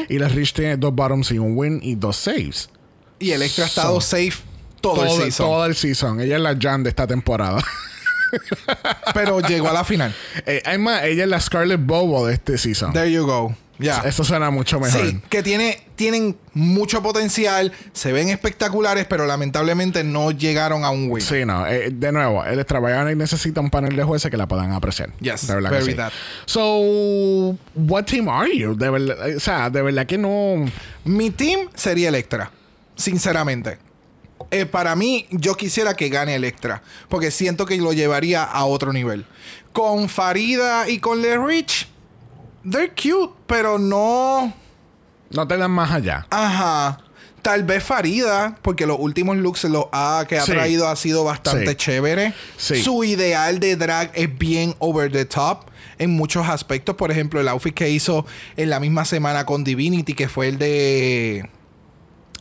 Y 0.08 0.18
Les 0.20 0.32
Rich 0.32 0.52
tiene 0.54 0.76
dos 0.76 0.94
bottoms 0.94 1.32
y 1.32 1.38
un 1.38 1.56
win 1.56 1.80
y 1.82 1.96
dos 1.96 2.16
saves. 2.16 2.70
Y 3.18 3.32
Electra 3.32 3.64
ha 3.64 3.66
estado 3.68 4.00
So- 4.00 4.16
safe 4.16 4.34
todo, 4.80 5.02
el 5.02 5.10
season. 5.10 5.46
todo 5.46 5.64
el 5.66 5.74
season. 5.74 6.20
Ella 6.20 6.36
es 6.36 6.42
la 6.42 6.56
Jan 6.60 6.82
de 6.84 6.90
esta 6.90 7.06
temporada. 7.08 7.60
Pero 9.14 9.40
llegó 9.40 9.68
a 9.68 9.72
la 9.72 9.84
final. 9.84 10.14
eh, 10.46 10.62
es 10.64 10.78
más, 10.78 11.04
ella 11.04 11.24
es 11.24 11.30
la 11.30 11.40
Scarlet 11.40 11.80
Bobo 11.84 12.26
de 12.26 12.34
este 12.34 12.58
season. 12.58 12.92
There 12.92 13.10
you 13.10 13.24
go. 13.26 13.54
Ya. 13.76 13.98
Eso 14.04 14.22
suena 14.22 14.50
mucho 14.50 14.78
mejor. 14.78 15.00
Sí, 15.04 15.20
que 15.28 15.42
tiene, 15.42 15.82
tienen 15.96 16.36
mucho 16.52 17.02
potencial, 17.02 17.72
se 17.92 18.12
ven 18.12 18.28
espectaculares, 18.28 19.04
pero 19.06 19.26
lamentablemente 19.26 20.04
no 20.04 20.30
llegaron 20.30 20.84
a 20.84 20.90
un 20.90 21.10
win. 21.10 21.20
Sí, 21.20 21.44
no. 21.44 21.66
eh, 21.66 21.90
de 21.92 22.12
nuevo, 22.12 22.44
el 22.44 22.60
Extravagante 22.60 23.16
necesita 23.16 23.60
un 23.60 23.70
panel 23.70 23.96
de 23.96 24.04
jueces 24.04 24.30
que 24.30 24.36
la 24.36 24.46
puedan 24.46 24.70
apreciar. 24.70 25.10
Yes, 25.18 25.48
de 25.48 25.54
verdad 25.56 25.70
que 25.70 25.76
very 25.78 25.90
sí. 25.90 25.96
that. 25.96 26.12
So, 26.46 27.58
what 27.74 28.04
team 28.04 28.28
are 28.28 28.48
you? 28.56 28.76
De 28.76 28.90
verdad, 28.90 29.16
o 29.36 29.40
sea, 29.40 29.68
de 29.70 29.82
verdad 29.82 30.06
que 30.06 30.18
no. 30.18 30.64
Mi 31.04 31.30
team 31.30 31.68
sería 31.74 32.10
Electra, 32.10 32.52
sinceramente. 32.94 33.78
Eh, 34.50 34.66
para 34.66 34.94
mí, 34.94 35.26
yo 35.30 35.56
quisiera 35.56 35.94
que 35.94 36.08
gane 36.08 36.34
Electra, 36.34 36.82
porque 37.08 37.30
siento 37.30 37.66
que 37.66 37.76
lo 37.78 37.92
llevaría 37.92 38.42
a 38.44 38.64
otro 38.66 38.92
nivel. 38.92 39.24
Con 39.72 40.08
Farida 40.08 40.88
y 40.88 40.98
con 40.98 41.22
Le 41.22 41.38
Rich, 41.38 41.88
they're 42.68 42.90
cute, 42.90 43.34
pero 43.46 43.78
no. 43.78 44.52
No 45.30 45.48
te 45.48 45.56
dan 45.56 45.70
más 45.70 45.90
allá. 45.90 46.26
Ajá. 46.30 46.98
Tal 47.42 47.62
vez 47.64 47.82
Farida, 47.84 48.56
porque 48.62 48.86
los 48.86 48.96
últimos 48.98 49.36
looks 49.36 49.64
lo 49.64 49.90
ha, 49.92 50.24
que 50.28 50.38
ha 50.38 50.42
Sí. 50.42 50.52
traído 50.52 50.88
ha 50.88 50.96
sido 50.96 51.24
bastante 51.24 51.70
Sí. 51.70 51.76
chévere. 51.76 52.32
Sí. 52.56 52.82
Su 52.82 53.04
ideal 53.04 53.60
de 53.60 53.76
drag 53.76 54.10
es 54.14 54.38
bien 54.38 54.74
over 54.78 55.10
the 55.12 55.24
top 55.26 55.64
en 55.98 56.10
muchos 56.12 56.48
aspectos. 56.48 56.94
Por 56.96 57.10
ejemplo, 57.10 57.40
el 57.40 57.48
outfit 57.48 57.74
que 57.74 57.90
hizo 57.90 58.24
en 58.56 58.70
la 58.70 58.80
misma 58.80 59.04
semana 59.04 59.44
con 59.44 59.62
Divinity, 59.64 60.14
que 60.14 60.28
fue 60.28 60.48
el 60.48 60.58
de 60.58 61.50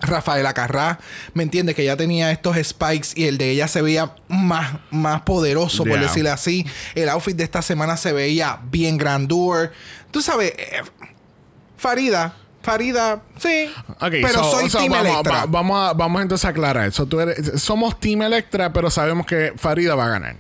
Rafaela 0.04 0.54
Carrá. 0.54 1.00
¿Me 1.34 1.44
entiendes? 1.44 1.76
Que 1.76 1.84
ya 1.86 1.98
tenía 1.98 2.32
estos 2.32 2.56
spikes 2.64 3.10
y 3.16 3.26
el 3.26 3.38
de 3.38 3.50
ella 3.50 3.68
se 3.68 3.82
veía 3.82 4.14
más, 4.28 4.74
más 4.92 5.22
poderoso, 5.22 5.84
por 5.84 5.94
Yeah. 5.94 6.02
decirlo 6.04 6.32
así. 6.32 6.66
El 6.96 7.10
outfit 7.10 7.36
de 7.36 7.44
esta 7.44 7.62
semana 7.62 7.98
se 7.98 8.14
veía 8.14 8.60
bien 8.70 8.98
grandeur. 8.98 9.72
Tú 10.12 10.22
sabes, 10.22 10.54
eh, 10.58 10.82
Farida. 11.78 12.36
Farida, 12.62 13.22
sí. 13.38 13.70
Ok, 14.00 14.12
pero 14.22 14.42
so- 14.44 14.52
soy 14.52 14.70
so 14.70 14.78
Team 14.78 14.92
vamos, 14.94 15.08
Electra. 15.10 15.34
va- 15.40 15.46
vamos, 15.48 15.90
a, 15.90 15.94
vamos 15.94 16.22
entonces 16.22 16.46
a 16.46 16.50
aclarar. 16.50 16.92
So, 16.94 17.06
tú 17.06 17.20
eres- 17.20 17.62
somos 17.62 18.00
Team 18.00 18.22
Electra, 18.22 18.72
pero 18.72 18.90
sabemos 18.90 19.26
que 19.26 19.52
Farida 19.58 19.96
va 19.96 20.06
a 20.06 20.10
ganar. 20.10 20.38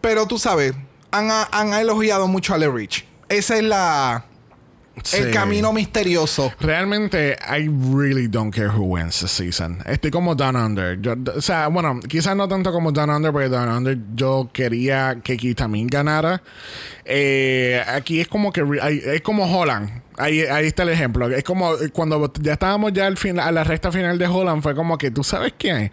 Pero 0.00 0.26
tú 0.26 0.38
sabes, 0.40 0.74
han, 1.12 1.28
han 1.30 1.72
elogiado 1.74 2.26
mucho 2.26 2.52
a 2.52 2.58
Le 2.58 2.68
Rich. 2.68 3.06
Esa 3.28 3.56
es 3.58 3.62
la... 3.62 4.24
Sí. 5.02 5.18
El 5.18 5.30
camino 5.30 5.72
misterioso. 5.72 6.52
Realmente, 6.58 7.36
I 7.48 7.68
really 7.94 8.28
don't 8.28 8.52
care 8.54 8.68
who 8.68 8.84
wins 8.84 9.20
this 9.20 9.30
season. 9.30 9.78
Estoy 9.86 10.10
como 10.10 10.34
Down 10.34 10.56
Under. 10.56 11.00
Yo- 11.00 11.14
o 11.36 11.40
sea, 11.42 11.68
bueno, 11.68 12.00
quizás 12.08 12.34
no 12.34 12.48
tanto 12.48 12.72
como 12.72 12.90
Down 12.92 13.10
Under, 13.10 13.30
porque 13.30 13.48
Down 13.48 13.68
Under 13.68 13.98
yo 14.14 14.48
quería 14.52 15.18
que 15.22 15.36
Kitamin 15.36 15.86
ganara. 15.86 16.42
Eh, 17.04 17.82
aquí 17.86 18.20
es 18.20 18.28
como 18.28 18.52
que 18.52 18.64
es 19.14 19.20
como 19.20 19.44
Holland. 19.44 20.02
Ahí, 20.18 20.40
ahí 20.40 20.66
está 20.66 20.82
el 20.84 20.88
ejemplo. 20.88 21.28
Es 21.28 21.44
como 21.44 21.72
cuando 21.92 22.32
ya 22.40 22.54
estábamos 22.54 22.92
ya 22.92 23.06
al 23.06 23.18
fin, 23.18 23.38
a 23.38 23.52
la 23.52 23.64
recta 23.64 23.92
final 23.92 24.18
de 24.18 24.26
Holland, 24.26 24.62
fue 24.62 24.74
como 24.74 24.96
que 24.98 25.10
tú 25.10 25.22
sabes 25.22 25.52
qué. 25.58 25.92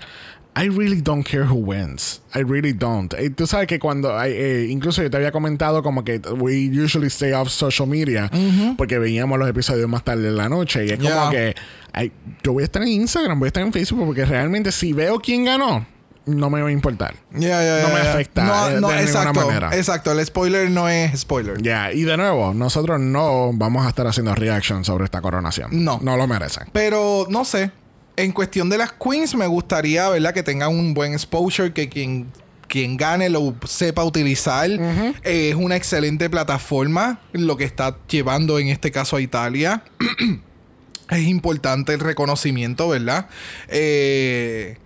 I 0.55 0.67
really 0.69 1.01
don't 1.01 1.23
care 1.27 1.45
who 1.45 1.55
wins. 1.55 2.21
I 2.35 2.43
really 2.43 2.73
don't. 2.73 3.11
Eh, 3.15 3.31
tú 3.31 3.47
sabes 3.47 3.65
que 3.67 3.79
cuando, 3.79 4.21
eh, 4.23 4.67
incluso 4.69 5.01
yo 5.01 5.09
te 5.09 5.17
había 5.17 5.31
comentado 5.31 5.81
como 5.81 6.03
que 6.03 6.19
we 6.37 6.69
usually 6.69 7.07
stay 7.07 7.31
off 7.33 7.49
social 7.49 7.87
media 7.87 8.29
porque 8.77 8.99
veíamos 8.99 9.39
los 9.39 9.49
episodios 9.49 9.89
más 9.89 10.03
tarde 10.03 10.27
en 10.27 10.37
la 10.37 10.49
noche 10.49 10.85
y 10.85 10.89
es 10.91 10.99
Yeah. 10.99 11.15
como 11.15 11.31
que 11.31 11.55
ay, 11.91 12.11
yo 12.43 12.53
voy 12.53 12.61
a 12.61 12.65
estar 12.65 12.81
en 12.83 12.89
Instagram, 12.89 13.39
voy 13.39 13.47
a 13.47 13.49
estar 13.49 13.63
en 13.63 13.73
Facebook 13.73 14.05
porque 14.05 14.25
realmente 14.25 14.71
si 14.71 14.93
veo 14.93 15.19
quién 15.19 15.45
ganó, 15.45 15.87
no 16.27 16.49
me 16.51 16.61
va 16.61 16.69
a 16.69 16.71
importar. 16.71 17.15
No 17.31 17.39
me 17.39 17.51
afecta, 17.99 18.43
No, 18.43 18.69
eh, 18.69 18.79
no, 18.79 18.87
de 18.89 18.95
ninguna 18.97 19.01
exacto, 19.01 19.47
manera. 19.47 19.75
Exacto, 19.75 20.11
el 20.11 20.25
spoiler 20.25 20.69
no 20.69 20.87
es 20.87 21.19
spoiler. 21.19 21.61
Ya, 21.61 21.91
y 21.91 22.03
de 22.03 22.15
nuevo, 22.15 22.53
nosotros 22.53 22.99
no 22.99 23.51
vamos 23.53 23.85
a 23.85 23.89
estar 23.89 24.05
haciendo 24.07 24.33
reaction 24.35 24.85
sobre 24.85 25.05
esta 25.05 25.19
coronación. 25.21 25.83
No. 25.83 25.99
No 26.03 26.15
lo 26.15 26.27
merecen. 26.27 26.67
Pero 26.71 27.25
no 27.29 27.43
sé. 27.43 27.71
En 28.15 28.31
cuestión 28.31 28.69
de 28.69 28.77
las 28.77 28.91
queens, 28.91 29.35
me 29.35 29.47
gustaría, 29.47 30.09
¿verdad? 30.09 30.33
Que 30.33 30.43
tengan 30.43 30.69
un 30.69 30.93
buen 30.93 31.13
exposure, 31.13 31.73
que 31.73 31.89
quien, 31.89 32.27
quien 32.67 32.95
gane 32.97 33.29
lo 33.29 33.55
sepa 33.65 34.03
utilizar. 34.03 34.69
Eh, 34.69 35.49
es 35.49 35.55
una 35.55 35.75
excelente 35.75 36.29
plataforma 36.29 37.19
lo 37.31 37.57
que 37.57 37.63
está 37.63 37.97
llevando 38.07 38.59
en 38.59 38.67
este 38.67 38.91
caso 38.91 39.15
a 39.15 39.21
Italia. 39.21 39.83
es 41.09 41.27
importante 41.27 41.93
el 41.93 41.99
reconocimiento, 41.99 42.89
¿verdad? 42.89 43.27
Eh, 43.67 44.77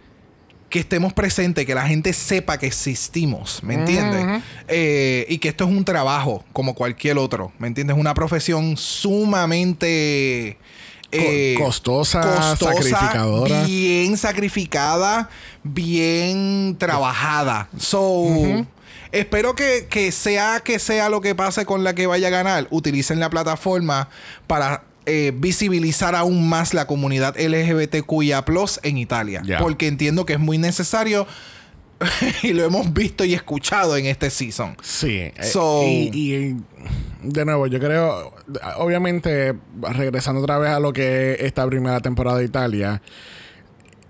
que 0.70 0.80
estemos 0.80 1.14
presentes, 1.14 1.66
que 1.66 1.74
la 1.74 1.88
gente 1.88 2.12
sepa 2.12 2.58
que 2.58 2.68
existimos, 2.68 3.64
¿me 3.64 3.76
entiendes? 3.76 4.44
Eh, 4.68 5.26
y 5.30 5.38
que 5.38 5.48
esto 5.50 5.64
es 5.64 5.70
un 5.70 5.86
trabajo 5.86 6.44
como 6.52 6.76
cualquier 6.76 7.18
otro, 7.18 7.54
¿me 7.58 7.68
entiendes? 7.68 7.96
Una 7.98 8.14
profesión 8.14 8.76
sumamente... 8.76 10.58
eh, 11.12 11.56
costosa, 11.58 12.56
sacrificadora. 12.56 13.64
Bien 13.64 14.18
sacrificada, 14.18 15.30
bien 15.64 16.76
trabajada. 16.78 17.70
So, 17.78 18.28
espero 19.12 19.56
que, 19.56 19.88
que 19.90 20.12
sea 20.12 20.62
que 20.62 20.80
sea 20.80 21.10
lo 21.10 21.22
que 21.22 21.36
pase 21.36 21.66
con 21.66 21.84
la 21.84 21.96
que 21.96 22.08
vaya 22.08 22.28
a 22.28 22.32
ganar, 22.32 22.68
utilicen 22.70 23.20
la 23.20 23.30
plataforma 23.30 24.10
para 24.48 24.84
eh, 25.10 25.32
visibilizar 25.34 26.16
aún 26.16 26.50
más 26.50 26.74
la 26.74 26.86
comunidad 26.86 27.38
LGBTQIA 27.40 28.44
en 28.84 28.98
Italia. 28.98 29.42
Porque 29.60 29.88
entiendo 29.88 30.26
que 30.26 30.34
es 30.34 30.40
muy 30.40 30.58
necesario 30.58 31.26
y 32.44 32.54
lo 32.54 32.64
hemos 32.64 32.94
visto 32.94 33.24
y 33.26 33.34
escuchado 33.34 33.98
en 33.98 34.06
este 34.06 34.30
season. 34.30 34.78
Sí. 34.82 35.18
eh, 35.20 35.34
So- 35.52 35.84
y, 35.84 36.10
y, 36.14 36.58
de 37.24 37.46
nuevo, 37.46 37.68
yo 37.68 37.80
creo, 37.80 38.34
obviamente, 38.78 39.56
regresando 39.82 40.42
otra 40.42 40.58
vez 40.60 40.70
a 40.72 40.80
lo 40.80 40.94
que 40.94 41.34
es 41.34 41.40
esta 41.42 41.66
primera 41.68 42.00
temporada 42.00 42.38
de 42.38 42.46
Italia, 42.46 43.02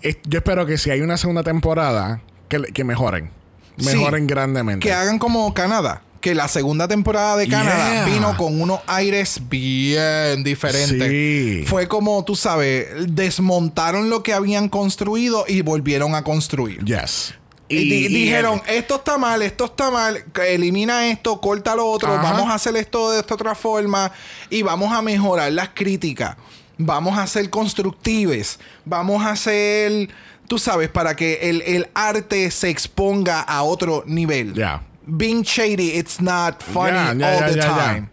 es- 0.01 0.17
yo 0.27 0.39
espero 0.39 0.65
que 0.65 0.77
si 0.77 0.89
hay 0.91 1.01
una 1.01 1.17
segunda 1.17 1.43
temporada, 1.43 2.21
que, 2.49 2.61
que 2.73 2.83
mejoren. 2.83 3.31
Sí. 3.77 3.85
Mejoren 3.95 4.27
grandemente. 4.27 4.85
Que 4.87 4.93
hagan 4.93 5.19
como 5.19 5.53
Canadá. 5.53 6.01
Que 6.21 6.33
la 6.33 6.47
segunda 6.47 6.87
temporada 6.87 7.37
de 7.37 7.47
Canadá 7.47 8.05
Yeah. 8.05 8.05
vino 8.05 8.35
con 8.37 8.59
unos 8.59 8.79
aires 8.87 9.39
bien 9.49 10.43
diferentes. 10.43 11.07
Sí. 11.09 11.63
Fue 11.67 11.87
como, 11.87 12.25
tú 12.25 12.35
sabes, 12.35 12.87
desmontaron 13.07 14.09
lo 14.09 14.23
que 14.23 14.33
habían 14.33 14.67
construido 14.67 15.45
y 15.47 15.61
volvieron 15.61 16.15
a 16.15 16.23
construir. 16.23 16.83
Yes. 16.83 17.35
Y, 17.69 17.89
di- 17.89 18.07
dijeron, 18.07 18.61
esto 18.67 18.95
está 18.95 19.17
mal, 19.17 19.41
esto 19.41 19.65
está 19.65 19.91
mal, 19.91 20.23
elimina 20.47 21.07
esto, 21.07 21.41
corta 21.41 21.75
lo 21.75 21.85
otro, 21.87 22.13
Ajá. 22.13 22.21
vamos 22.31 22.49
a 22.49 22.53
hacer 22.53 22.75
esto 22.77 23.11
de 23.11 23.19
esta 23.19 23.33
otra 23.33 23.55
forma 23.55 24.11
y 24.49 24.61
vamos 24.61 24.93
a 24.93 25.01
mejorar 25.01 25.51
las 25.51 25.69
críticas. 25.73 26.37
Vamos 26.77 27.17
a 27.17 27.25
ser 27.27 27.49
constructives, 27.49 28.59
vamos 28.85 29.25
a 29.25 29.35
ser, 29.35 30.09
tú 30.47 30.59
sabes, 30.59 30.89
para 30.89 31.15
que 31.15 31.39
el, 31.49 31.61
el 31.63 31.89
arte 31.93 32.51
se 32.51 32.69
exponga 32.69 33.41
a 33.41 33.63
otro 33.63 34.03
nivel. 34.05 34.53
Ya. 34.53 34.81
Being 35.05 35.41
shady, 35.43 35.97
it's 35.97 36.21
not 36.21 36.61
funny 36.61 37.23
all 37.23 37.39
the 37.53 37.59
time. 37.59 38.09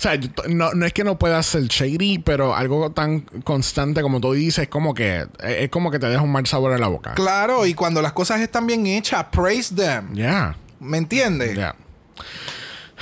O 0.00 0.02
sea, 0.02 0.18
no, 0.48 0.72
no 0.72 0.86
es 0.86 0.94
que 0.94 1.04
no 1.04 1.18
pueda 1.18 1.42
ser 1.42 1.64
shady, 1.64 2.20
pero 2.20 2.56
algo 2.56 2.90
tan 2.90 3.20
constante 3.20 4.00
como 4.00 4.18
tú 4.18 4.32
dices, 4.32 4.62
es 4.62 4.68
como 4.70 4.94
que 4.94 5.26
es 5.40 5.68
como 5.68 5.90
que 5.90 5.98
te 5.98 6.06
deja 6.06 6.22
un 6.22 6.32
mal 6.32 6.46
sabor 6.46 6.72
en 6.72 6.80
la 6.80 6.88
boca. 6.88 7.12
Claro, 7.12 7.66
y 7.66 7.74
cuando 7.74 8.00
las 8.00 8.14
cosas 8.14 8.40
están 8.40 8.66
bien 8.66 8.86
hechas, 8.86 9.26
praise 9.30 9.74
them. 9.74 10.14
Ya. 10.14 10.56
¿Me 10.78 10.96
entiendes? 10.96 11.54
Ya. 11.54 11.76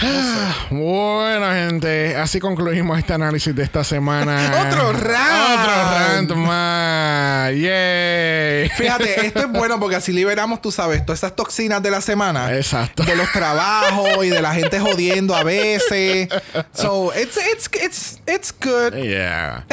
Ah, 0.01 0.55
Bueno, 0.71 1.51
gente, 1.53 2.15
así 2.17 2.39
concluimos 2.39 2.99
este 2.99 3.15
análisis 3.15 3.55
de 3.55 3.63
esta 3.65 3.83
semana. 3.83 4.67
¡Otro 4.69 4.93
round! 4.93 5.61
Otro 5.61 6.35
round 6.37 6.47
más. 6.47 7.51
Yay. 7.55 8.69
Fíjate, 8.77 9.27
esto 9.27 9.41
es 9.41 9.49
bueno 9.51 9.81
porque 9.81 9.97
así 9.97 10.13
liberamos, 10.13 10.61
tú 10.63 10.71
sabes, 10.71 11.05
todas 11.05 11.19
esas 11.21 11.35
toxinas 11.35 11.83
de 11.83 11.91
la 11.91 12.01
semana. 12.01 12.55
Exacto. 12.55 13.03
De 13.03 13.17
los 13.17 13.31
trabajos 13.33 14.25
y 14.25 14.29
de 14.29 14.41
la 14.41 14.55
gente 14.55 14.79
jodiendo 14.79 15.35
a 15.35 15.43
veces. 15.43 16.29
So, 16.73 17.13
it's, 17.15 17.37
it's, 17.37 17.69
it's, 17.83 18.21
it's 18.27 18.55
good. 18.63 18.95
Yeah. 18.95 19.65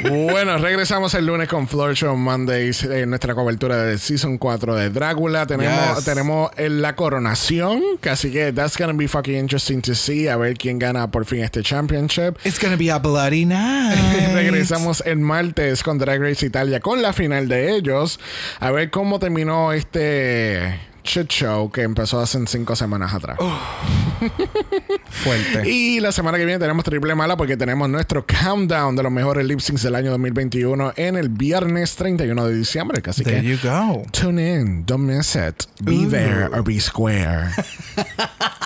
bueno, 0.00 0.58
regresamos 0.58 1.14
el 1.14 1.26
lunes 1.26 1.48
con 1.48 1.66
Floor 1.66 1.94
Show 1.94 2.16
Mondays 2.16 2.84
en 2.84 3.10
nuestra 3.10 3.34
cobertura 3.34 3.82
de 3.82 3.98
Season 3.98 4.38
4 4.38 4.74
de 4.76 4.90
Drácula. 4.90 5.46
Tenemos, 5.46 5.96
Yes. 5.96 6.04
tenemos 6.04 6.50
eh, 6.56 6.68
la 6.68 6.94
coronación, 6.94 7.82
que 8.00 8.10
así 8.10 8.30
que 8.30 8.52
that's 8.52 8.76
gonna 8.78 8.92
be 8.92 9.08
fucking 9.08 9.34
interesting 9.34 9.55
to 9.82 9.94
see. 9.94 10.28
A 10.28 10.36
ver 10.36 10.56
quién 10.56 10.78
gana 10.78 11.10
por 11.10 11.24
fin 11.24 11.42
este 11.42 11.62
championship. 11.62 12.38
It's 12.44 12.58
gonna 12.58 12.76
be 12.76 12.90
a 12.90 12.98
bloody 12.98 13.44
night. 13.44 13.96
Regresamos 14.34 15.02
el 15.06 15.18
martes 15.18 15.82
con 15.82 15.98
Drag 15.98 16.20
Race 16.20 16.44
Italia 16.44 16.80
con 16.80 17.02
la 17.02 17.12
final 17.12 17.48
de 17.48 17.76
ellos. 17.76 18.18
A 18.60 18.70
ver 18.70 18.90
cómo 18.90 19.18
terminó 19.18 19.72
este 19.72 20.78
shit 21.06 21.28
show 21.28 21.70
que 21.70 21.82
empezó 21.82 22.20
hace 22.20 22.38
cinco 22.46 22.76
semanas 22.76 23.14
atrás. 23.14 23.38
Fuerte. 25.10 25.68
Y 25.68 26.00
la 26.00 26.12
semana 26.12 26.38
que 26.38 26.44
viene 26.44 26.58
tenemos 26.58 26.84
triple 26.84 27.14
mala 27.14 27.36
porque 27.36 27.56
tenemos 27.56 27.88
nuestro 27.88 28.26
countdown 28.26 28.96
de 28.96 29.02
los 29.02 29.12
mejores 29.12 29.46
lip 29.46 29.60
syncs 29.60 29.82
del 29.82 29.94
año 29.94 30.10
2021 30.10 30.92
en 30.96 31.16
el 31.16 31.28
viernes 31.28 31.96
31 31.96 32.46
de 32.46 32.54
diciembre. 32.54 33.02
Así 33.06 33.22
There 33.24 33.40
que 33.40 33.46
you 33.46 33.58
go. 33.62 34.02
tune 34.12 34.40
in, 34.40 34.84
don't 34.86 35.04
miss 35.04 35.34
it. 35.36 35.64
Be 35.82 36.06
there 36.06 36.46
or 36.52 36.62
be 36.62 36.80
square. 36.80 37.50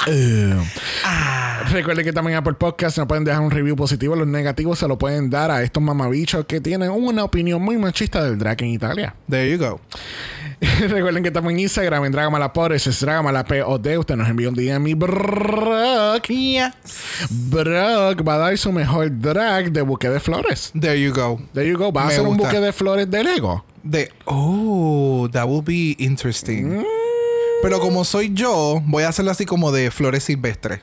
Uh. 0.06 0.64
Recuerden 1.70 2.06
que 2.06 2.12
también 2.12 2.38
Apple 2.38 2.54
Podcast 2.54 2.96
nos 2.96 3.06
pueden 3.06 3.22
dejar 3.24 3.42
un 3.42 3.50
review 3.50 3.76
positivo. 3.76 4.16
Los 4.16 4.26
negativos 4.26 4.78
se 4.78 4.88
lo 4.88 4.96
pueden 4.96 5.28
dar 5.28 5.50
a 5.50 5.62
estos 5.62 5.82
mamabichos 5.82 6.46
que 6.46 6.58
tienen 6.60 6.90
una 6.90 7.22
opinión 7.22 7.60
muy 7.60 7.76
machista 7.76 8.24
del 8.24 8.38
drag 8.38 8.62
en 8.62 8.68
Italia. 8.70 9.14
There 9.28 9.50
you 9.50 9.58
go. 9.58 9.78
Recuerden 10.88 11.22
que 11.22 11.28
estamos 11.28 11.50
en 11.52 11.60
Instagram 11.60 12.04
en 12.04 12.12
Dragamalapod, 12.12 12.72
ese 12.72 12.90
es 12.90 13.00
Dragamalapod. 13.00 13.86
Usted 13.98 14.16
nos 14.16 14.28
envió 14.28 14.50
un 14.50 14.54
DM 14.54 14.88
y 14.88 14.94
Brock. 14.94 16.28
Brock 17.30 18.28
va 18.28 18.34
a 18.34 18.38
dar 18.38 18.58
su 18.58 18.70
mejor 18.70 19.10
drag 19.20 19.72
de 19.72 19.80
buque 19.80 20.10
de 20.10 20.20
flores. 20.20 20.70
There 20.78 21.00
you 21.00 21.14
go. 21.14 21.40
There 21.54 21.66
you 21.66 21.78
go. 21.78 21.90
Va 21.90 22.02
a 22.04 22.08
hacer 22.08 22.26
un 22.26 22.36
buque 22.36 22.60
de 22.60 22.72
flores 22.74 23.10
de 23.10 23.24
Lego. 23.24 23.64
De, 23.82 24.12
oh, 24.26 25.28
that 25.32 25.46
will 25.48 25.62
be 25.64 25.96
interesting. 25.98 26.84
Pero 27.62 27.80
como 27.80 28.04
soy 28.04 28.32
yo, 28.34 28.82
voy 28.84 29.04
a 29.04 29.08
hacerlo 29.08 29.30
así 29.30 29.46
como 29.46 29.72
de 29.72 29.90
flores 29.90 30.24
silvestres. 30.24 30.80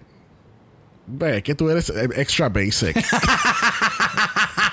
Ve, 1.05 1.43
que 1.43 1.53
tú 1.53 1.69
eres 1.69 1.89
eh, 1.89 2.09
extra 2.15 2.49
basic. 2.49 2.97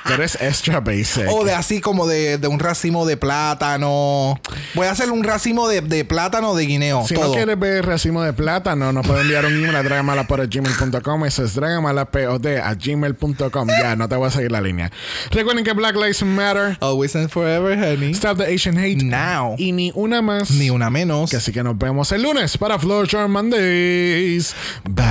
tú 0.07 0.13
eres 0.13 0.39
extra 0.41 0.81
basic. 0.81 1.29
O 1.31 1.45
de 1.45 1.53
así 1.53 1.81
como 1.81 2.07
de, 2.07 2.39
de 2.39 2.49
un 2.49 2.59
racimo 2.59 3.07
de 3.07 3.17
plátano. 3.17 4.39
Voy 4.75 4.87
a 4.87 4.91
hacer 4.91 5.11
un 5.11 5.25
racimo 5.25 5.69
de, 5.69 5.81
de 5.81 6.05
plátano 6.05 6.55
de 6.55 6.67
guineo. 6.67 7.07
Si 7.07 7.15
todo. 7.15 7.29
no 7.29 7.33
quieres 7.33 7.59
ver 7.59 7.87
racimo 7.87 8.23
de 8.23 8.33
plátano, 8.33 8.93
nos 8.93 9.07
pueden 9.07 9.23
enviar 9.23 9.47
un 9.47 9.55
email 9.57 9.77
a 9.77 9.83
dragamalapod.gmail.com. 9.83 11.25
Eso 11.25 11.45
es 11.45 11.55
dragamalapod 11.55 12.47
a 12.47 12.75
gmail.com. 12.75 13.69
Ya, 13.69 13.97
no 13.97 14.09
te 14.09 14.17
voy 14.17 14.29
a 14.29 14.31
seguir 14.31 14.53
la 14.53 14.61
línea. 14.61 14.91
Recuerden 15.31 15.65
que 15.65 15.73
Black 15.73 15.97
Lives 15.97 16.23
Matter. 16.23 16.77
Always 16.81 17.17
and 17.17 17.29
forever, 17.31 17.77
honey. 17.77 18.13
Stop 18.13 18.39
the 18.39 18.55
Asian 18.55 18.79
Hate. 18.79 19.03
Now. 19.03 19.57
Y 19.59 19.73
ni 19.73 19.93
una 19.95 20.23
más. 20.23 20.51
Ni 20.51 20.71
una 20.71 20.91
menos. 20.91 21.31
Que 21.31 21.37
así 21.37 21.53
que 21.53 21.63
nos 21.63 21.79
vemos 21.79 22.13
el 22.13 22.23
lunes 22.23 22.57
para 22.59 22.79
Floor 22.79 23.29
Mondays. 23.29 24.55
Bye. 24.85 25.05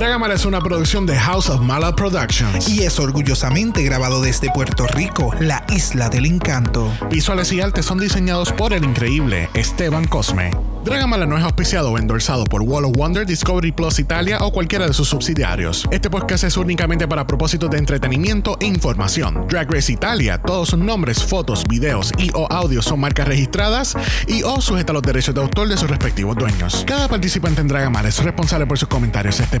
Dragamala 0.00 0.32
es 0.32 0.46
una 0.46 0.62
producción 0.62 1.04
de 1.04 1.14
House 1.14 1.50
of 1.50 1.60
Mala 1.60 1.94
Productions. 1.94 2.70
Y 2.70 2.84
es 2.84 2.98
orgullosamente 2.98 3.82
grabado 3.82 4.22
desde 4.22 4.50
Puerto 4.50 4.86
Rico, 4.86 5.34
la 5.40 5.62
isla 5.68 6.08
del 6.08 6.24
encanto. 6.24 6.90
Visuales 7.10 7.52
y 7.52 7.60
artes 7.60 7.84
son 7.84 7.98
diseñados 7.98 8.50
por 8.50 8.72
el 8.72 8.82
increíble 8.82 9.50
Esteban 9.52 10.06
Cosme. 10.06 10.52
Dragamala 10.84 11.26
no 11.26 11.36
es 11.36 11.44
auspiciado 11.44 11.92
o 11.92 11.98
endorsado 11.98 12.44
por 12.44 12.62
Wall 12.62 12.86
of 12.86 12.92
Wonder, 12.96 13.26
Discovery 13.26 13.70
Plus 13.70 13.98
Italia 13.98 14.38
o 14.40 14.50
cualquiera 14.50 14.86
de 14.86 14.94
sus 14.94 15.08
subsidiarios. 15.08 15.86
Este 15.90 16.08
podcast 16.08 16.44
es 16.44 16.56
únicamente 16.56 17.06
para 17.06 17.26
propósitos 17.26 17.70
de 17.70 17.76
entretenimiento 17.76 18.56
e 18.60 18.66
información. 18.66 19.46
Drag 19.48 19.70
Race 19.70 19.92
Italia, 19.92 20.38
todos 20.38 20.70
sus 20.70 20.78
nombres, 20.78 21.22
fotos, 21.22 21.64
videos 21.68 22.12
y 22.16 22.30
o 22.32 22.50
audios 22.50 22.86
son 22.86 23.00
marcas 23.00 23.28
registradas 23.28 23.94
y 24.26 24.42
o 24.42 24.62
sujeta 24.62 24.92
a 24.92 24.94
los 24.94 25.02
derechos 25.02 25.34
de 25.34 25.42
autor 25.42 25.68
de 25.68 25.76
sus 25.76 25.90
respectivos 25.90 26.34
dueños. 26.34 26.82
Cada 26.86 27.08
participante 27.08 27.60
en 27.60 27.68
Dragamala 27.68 28.08
es 28.08 28.24
responsable 28.24 28.66
por 28.66 28.78
sus 28.78 28.88
comentarios. 28.88 29.38
Este 29.38 29.60